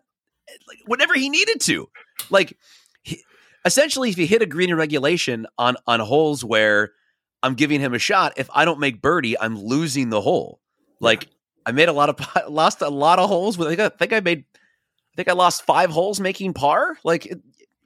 like 0.69 0.79
whenever 0.87 1.15
he 1.15 1.31
needed 1.31 1.61
to. 1.63 1.89
Like 2.31 2.57
he, 3.03 3.23
essentially 3.65 4.11
if 4.11 4.19
you 4.19 4.27
hit 4.27 4.43
a 4.43 4.47
green 4.47 4.71
in 4.71 4.77
regulation 4.77 5.47
on 5.59 5.77
on 5.87 6.01
holes 6.01 6.45
where 6.45 6.93
I'm 7.43 7.55
giving 7.55 7.81
him 7.81 7.93
a 7.95 7.99
shot. 7.99 8.35
If 8.37 8.49
I 8.55 8.65
don't 8.65 8.79
make 8.81 9.03
birdie, 9.03 9.39
I'm 9.39 9.59
losing 9.59 10.11
the 10.11 10.21
hole. 10.21 10.61
Like 11.01 11.29
I 11.67 11.73
made 11.73 11.89
a 11.89 11.93
lot 11.93 12.09
of 12.09 12.49
lost 12.53 12.83
a 12.83 12.89
lot 12.89 13.19
of 13.19 13.29
holes. 13.29 13.59
With 13.59 13.69
I 13.69 13.71
think 13.71 13.81
I, 13.81 13.89
think 13.89 14.13
I 14.13 14.21
made 14.21 14.45
I 14.55 15.17
think 15.17 15.29
I 15.29 15.33
lost 15.33 15.65
five 15.65 15.91
holes 15.91 16.21
making 16.21 16.55
par. 16.55 16.97
Like 17.05 17.27
it, 17.27 17.41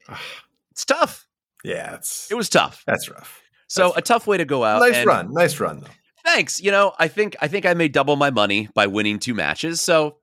it's 0.70 0.85
tough. 0.85 1.27
Yeah, 1.64 1.95
it's 1.95 2.31
It 2.31 2.35
was 2.35 2.49
tough. 2.49 2.85
that's 2.87 3.09
rough. 3.09 3.41
So 3.68 3.89
That's 3.89 3.99
a 3.99 4.03
tough 4.03 4.27
way 4.29 4.37
to 4.37 4.45
go 4.45 4.62
out. 4.62 4.81
nice 4.81 4.95
and 4.95 5.07
run, 5.07 5.33
nice 5.33 5.59
run 5.59 5.81
though. 5.81 5.89
Thanks. 6.24 6.61
You 6.61 6.70
know, 6.70 6.93
I 6.99 7.09
think 7.09 7.35
I 7.41 7.49
think 7.49 7.66
I 7.66 7.74
made 7.74 7.93
double 7.93 8.16
my 8.16 8.31
money 8.31 8.68
by 8.74 8.87
winning 8.87 9.18
two 9.18 9.35
matches. 9.35 9.81
So 9.81 10.18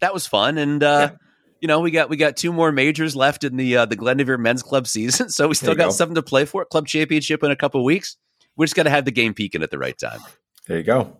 that 0.00 0.14
was 0.14 0.26
fun. 0.26 0.58
And 0.58 0.82
uh, 0.82 1.12
you 1.60 1.68
know, 1.68 1.80
we 1.80 1.90
got 1.90 2.08
we 2.08 2.16
got 2.16 2.36
two 2.36 2.52
more 2.52 2.72
majors 2.72 3.16
left 3.16 3.44
in 3.44 3.56
the 3.56 3.76
uh, 3.76 3.86
the 3.86 3.96
Glendoveer 3.96 4.38
Men's 4.38 4.62
Club 4.62 4.86
season. 4.86 5.28
So 5.30 5.48
we 5.48 5.54
still 5.54 5.74
got 5.74 5.86
go. 5.86 5.90
something 5.90 6.14
to 6.14 6.22
play 6.22 6.44
for. 6.44 6.64
Club 6.64 6.86
championship 6.86 7.42
in 7.42 7.50
a 7.50 7.56
couple 7.56 7.84
weeks. 7.84 8.16
We're 8.56 8.66
just 8.66 8.76
gonna 8.76 8.90
have 8.90 9.04
the 9.04 9.10
game 9.10 9.34
peaking 9.34 9.62
at 9.62 9.70
the 9.70 9.78
right 9.78 9.96
time. 9.96 10.20
There 10.66 10.76
you 10.76 10.82
go. 10.82 11.16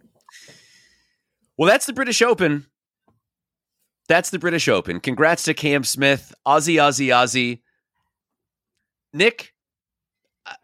Well, 1.56 1.68
that's 1.68 1.86
the 1.86 1.92
British 1.92 2.22
Open. 2.22 2.66
That's 4.08 4.30
the 4.30 4.38
British 4.38 4.68
Open. 4.68 5.00
Congrats 5.00 5.44
to 5.44 5.54
Cam 5.54 5.84
Smith, 5.84 6.32
Aussie, 6.46 6.76
Aussie, 6.76 7.08
Aussie. 7.08 7.60
Nick, 9.12 9.54
uh, 10.46 10.54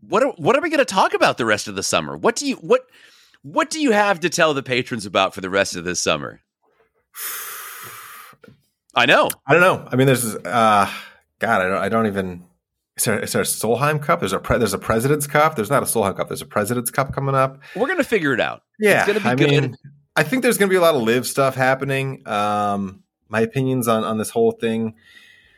what 0.00 0.22
are 0.22 0.32
what 0.36 0.56
are 0.56 0.62
we 0.62 0.70
going 0.70 0.78
to 0.78 0.84
talk 0.84 1.14
about 1.14 1.38
the 1.38 1.44
rest 1.44 1.68
of 1.68 1.74
the 1.74 1.82
summer? 1.82 2.16
What 2.16 2.36
do 2.36 2.46
you 2.46 2.56
what 2.56 2.82
what 3.42 3.70
do 3.70 3.80
you 3.80 3.90
have 3.92 4.20
to 4.20 4.30
tell 4.30 4.54
the 4.54 4.62
patrons 4.62 5.06
about 5.06 5.34
for 5.34 5.40
the 5.40 5.50
rest 5.50 5.76
of 5.76 5.84
this 5.84 6.00
summer? 6.00 6.40
I 9.00 9.06
know. 9.06 9.28
I 9.46 9.52
don't 9.54 9.62
know. 9.62 9.88
I 9.90 9.96
mean, 9.96 10.06
there's 10.06 10.34
uh, 10.36 10.90
God, 11.38 11.62
I 11.62 11.68
don't, 11.68 11.78
I 11.78 11.88
don't 11.88 12.06
even. 12.06 12.44
Is 12.96 13.04
there, 13.04 13.18
is 13.18 13.32
there 13.32 13.40
a 13.40 13.44
Solheim 13.46 14.02
Cup? 14.02 14.20
There's 14.20 14.34
a 14.34 14.38
pre, 14.38 14.58
there's 14.58 14.74
a 14.74 14.78
President's 14.78 15.26
Cup. 15.26 15.56
There's 15.56 15.70
not 15.70 15.82
a 15.82 15.86
Solheim 15.86 16.14
Cup. 16.16 16.28
There's 16.28 16.42
a 16.42 16.46
President's 16.46 16.90
Cup 16.90 17.14
coming 17.14 17.34
up. 17.34 17.58
We're 17.74 17.86
going 17.86 17.96
to 17.98 18.04
figure 18.04 18.34
it 18.34 18.40
out. 18.40 18.62
Yeah, 18.78 19.04
It's 19.06 19.14
to 19.14 19.20
be 19.20 19.26
I 19.28 19.34
good. 19.34 19.50
mean, 19.50 19.76
I 20.16 20.22
think 20.22 20.42
there's 20.42 20.58
going 20.58 20.68
to 20.68 20.72
be 20.72 20.76
a 20.76 20.82
lot 20.82 20.94
of 20.94 21.02
LIV 21.02 21.26
stuff 21.26 21.54
happening. 21.54 22.22
Um, 22.28 23.02
my 23.28 23.40
opinions 23.40 23.88
on 23.88 24.04
on 24.04 24.18
this 24.18 24.28
whole 24.30 24.52
thing, 24.52 24.94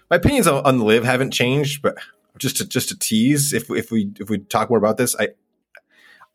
my 0.09 0.16
opinions 0.16 0.47
on, 0.47 0.64
on 0.64 0.78
LIV 0.80 1.03
haven't 1.05 1.32
changed, 1.32 1.82
but 1.82 1.97
just 2.38 2.59
to 2.59 2.64
just 2.66 2.90
to 2.90 2.99
tease, 2.99 3.53
if 3.53 3.68
if 3.70 3.90
we 3.90 4.12
if 4.20 4.30
we 4.30 4.38
talk 4.38 4.68
more 4.68 4.78
about 4.78 4.97
this, 4.99 5.16
I 5.18 5.28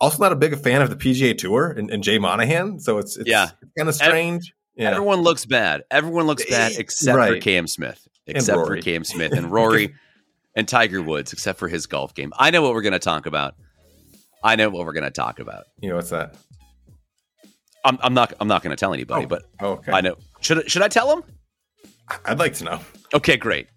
also 0.01 0.22
not 0.22 0.32
a 0.34 0.36
big 0.36 0.58
fan 0.60 0.82
of 0.82 0.89
the 0.89 0.95
PGA 0.97 1.38
Tour 1.38 1.70
and, 1.72 1.89
and 1.89 2.03
Jay 2.03 2.20
Monahan. 2.20 2.80
So 2.80 2.97
it's, 2.97 3.16
it's 3.18 3.30
Yeah. 3.30 3.49
kind 3.78 3.88
of 3.89 3.95
strange. 3.95 4.53
Yeah. 4.78 4.92
Everyone 4.92 5.22
looks 5.22 5.46
bad. 5.46 5.84
Everyone 5.90 6.28
looks 6.28 6.46
bad 6.46 6.74
eh, 6.74 6.76
except 6.80 7.18
for. 7.18 7.40
Cam 7.40 7.68
Smith. 7.68 8.08
Except 8.28 8.66
for 8.68 8.78
Cam 8.78 9.04
Smith 9.04 9.32
and 9.32 9.50
Rory 9.52 9.96
and 10.56 10.68
Tiger 10.68 11.02
Woods, 11.02 11.34
except 11.34 11.58
for 11.60 11.68
his 11.68 11.88
golf 11.88 12.14
game. 12.14 12.32
I 12.38 12.52
know 12.52 12.62
what 12.62 12.74
we're 12.74 12.82
going 12.82 12.94
to 12.94 13.00
talk 13.00 13.26
about. 13.26 13.56
I 14.44 14.56
know 14.56 14.70
what 14.70 14.86
we're 14.86 14.94
going 14.94 15.04
to 15.06 15.12
talk 15.12 15.40
about. 15.40 15.66
you 15.82 15.90
know 15.90 15.96
what's 15.96 16.10
that? 16.12 16.36
I'm, 17.86 17.98
I'm 18.02 18.14
not. 18.14 18.34
I'm 18.40 18.48
not 18.48 18.64
going 18.64 18.76
to 18.76 18.80
tell 18.80 18.94
anybody, 18.94 19.26
Oh, 19.26 19.28
but 19.28 19.44
oh, 19.62 19.68
okay. 19.74 19.92
I 19.94 20.02
know. 20.02 20.16
Should 20.42 20.70
Should 20.70 20.82
I 20.82 20.90
tell 20.90 21.12
him? 21.16 21.24
I'd 22.26 22.40
like 22.40 22.54
to 22.56 22.66
know. 22.66 22.80
Okay, 23.14 23.38
great. 23.38 23.68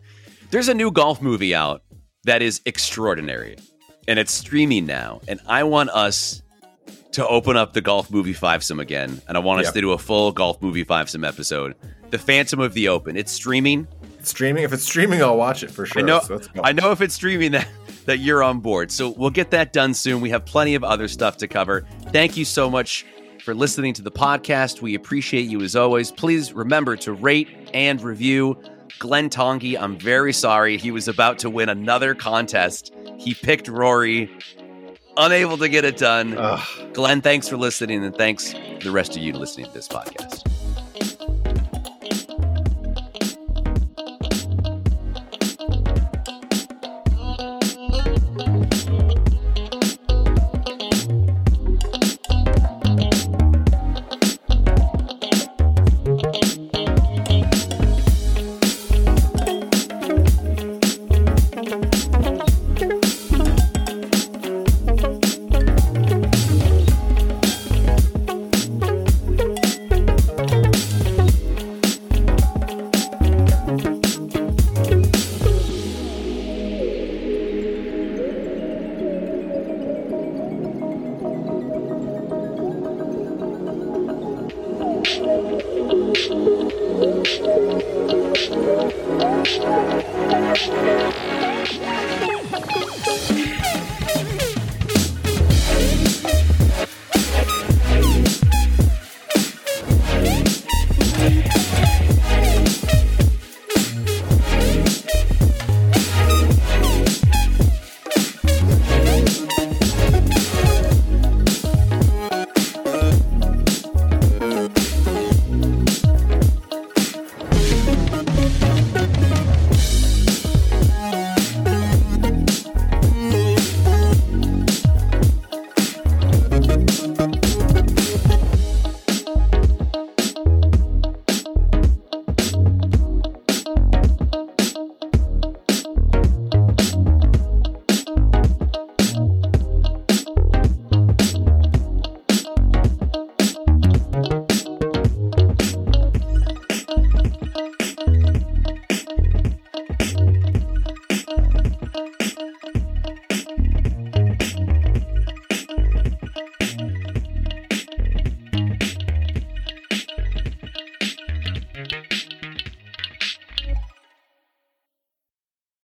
There's 0.50 0.68
a 0.68 0.74
new 0.74 0.90
golf 0.90 1.22
movie 1.22 1.54
out 1.54 1.82
that 2.24 2.42
is 2.42 2.60
extraordinary, 2.66 3.56
and 4.08 4.18
it's 4.18 4.32
streaming 4.32 4.84
now. 4.86 5.20
And 5.28 5.38
I 5.46 5.62
want 5.62 5.90
us 5.90 6.42
to 7.12 7.26
open 7.26 7.56
up 7.56 7.72
the 7.72 7.80
golf 7.80 8.10
movie 8.10 8.34
fivesome 8.34 8.80
again, 8.80 9.20
and 9.28 9.36
I 9.36 9.40
want 9.40 9.60
us 9.60 9.66
Yep. 9.68 9.74
to 9.74 9.80
do 9.80 9.92
a 9.92 9.98
full 9.98 10.32
golf 10.32 10.60
movie 10.62 10.84
fivesome 10.84 11.26
episode. 11.26 11.74
The 12.10 12.18
Phantom 12.18 12.60
of 12.60 12.74
the 12.74 12.88
Open. 12.88 13.16
It's 13.16 13.32
streaming. 13.32 13.86
It's 14.18 14.30
streaming. 14.30 14.64
If 14.64 14.72
it's 14.72 14.82
streaming, 14.84 15.22
I'll 15.22 15.36
watch 15.36 15.62
it 15.62 15.70
for 15.70 15.86
sure. 15.86 16.02
I 16.02 16.04
know. 16.04 16.20
So. 16.20 16.40
I 16.62 16.72
know 16.72 16.90
if 16.92 17.00
it's 17.00 17.14
streaming 17.14 17.52
that 17.52 17.68
that 18.06 18.18
you're 18.18 18.42
on 18.42 18.60
board. 18.60 18.90
So 18.90 19.10
we'll 19.10 19.30
get 19.30 19.50
that 19.50 19.72
done 19.72 19.94
soon. 19.94 20.20
We 20.20 20.30
have 20.30 20.44
plenty 20.44 20.74
of 20.74 20.82
other 20.82 21.06
stuff 21.08 21.36
to 21.38 21.48
cover. 21.48 21.86
Thank 22.12 22.36
you 22.36 22.44
so 22.44 22.68
much 22.70 23.04
for 23.44 23.54
listening 23.54 23.92
to 23.94 24.02
the 24.02 24.10
podcast. 24.10 24.80
We 24.82 24.94
appreciate 24.94 25.42
you 25.48 25.60
as 25.62 25.76
always. 25.76 26.10
Please 26.10 26.52
remember 26.52 26.96
to 26.96 27.12
rate 27.12 27.48
and 27.74 28.00
review. 28.02 28.58
Glenn 28.98 29.30
Tongi, 29.30 29.80
I'm 29.80 29.96
very 29.98 30.32
sorry. 30.32 30.76
He 30.76 30.90
was 30.90 31.08
about 31.08 31.38
to 31.40 31.50
win 31.50 31.68
another 31.68 32.14
contest. 32.14 32.92
He 33.18 33.34
picked 33.34 33.68
Rory, 33.68 34.30
unable 35.16 35.58
to 35.58 35.68
get 35.68 35.84
it 35.84 35.96
done. 35.96 36.36
Ugh. 36.36 36.92
Glenn, 36.92 37.20
thanks 37.20 37.48
for 37.48 37.56
listening, 37.56 38.04
and 38.04 38.14
thanks 38.14 38.54
the 38.82 38.90
rest 38.90 39.16
of 39.16 39.22
you 39.22 39.32
listening 39.32 39.66
to 39.66 39.72
this 39.72 39.88
podcast. 39.88 40.46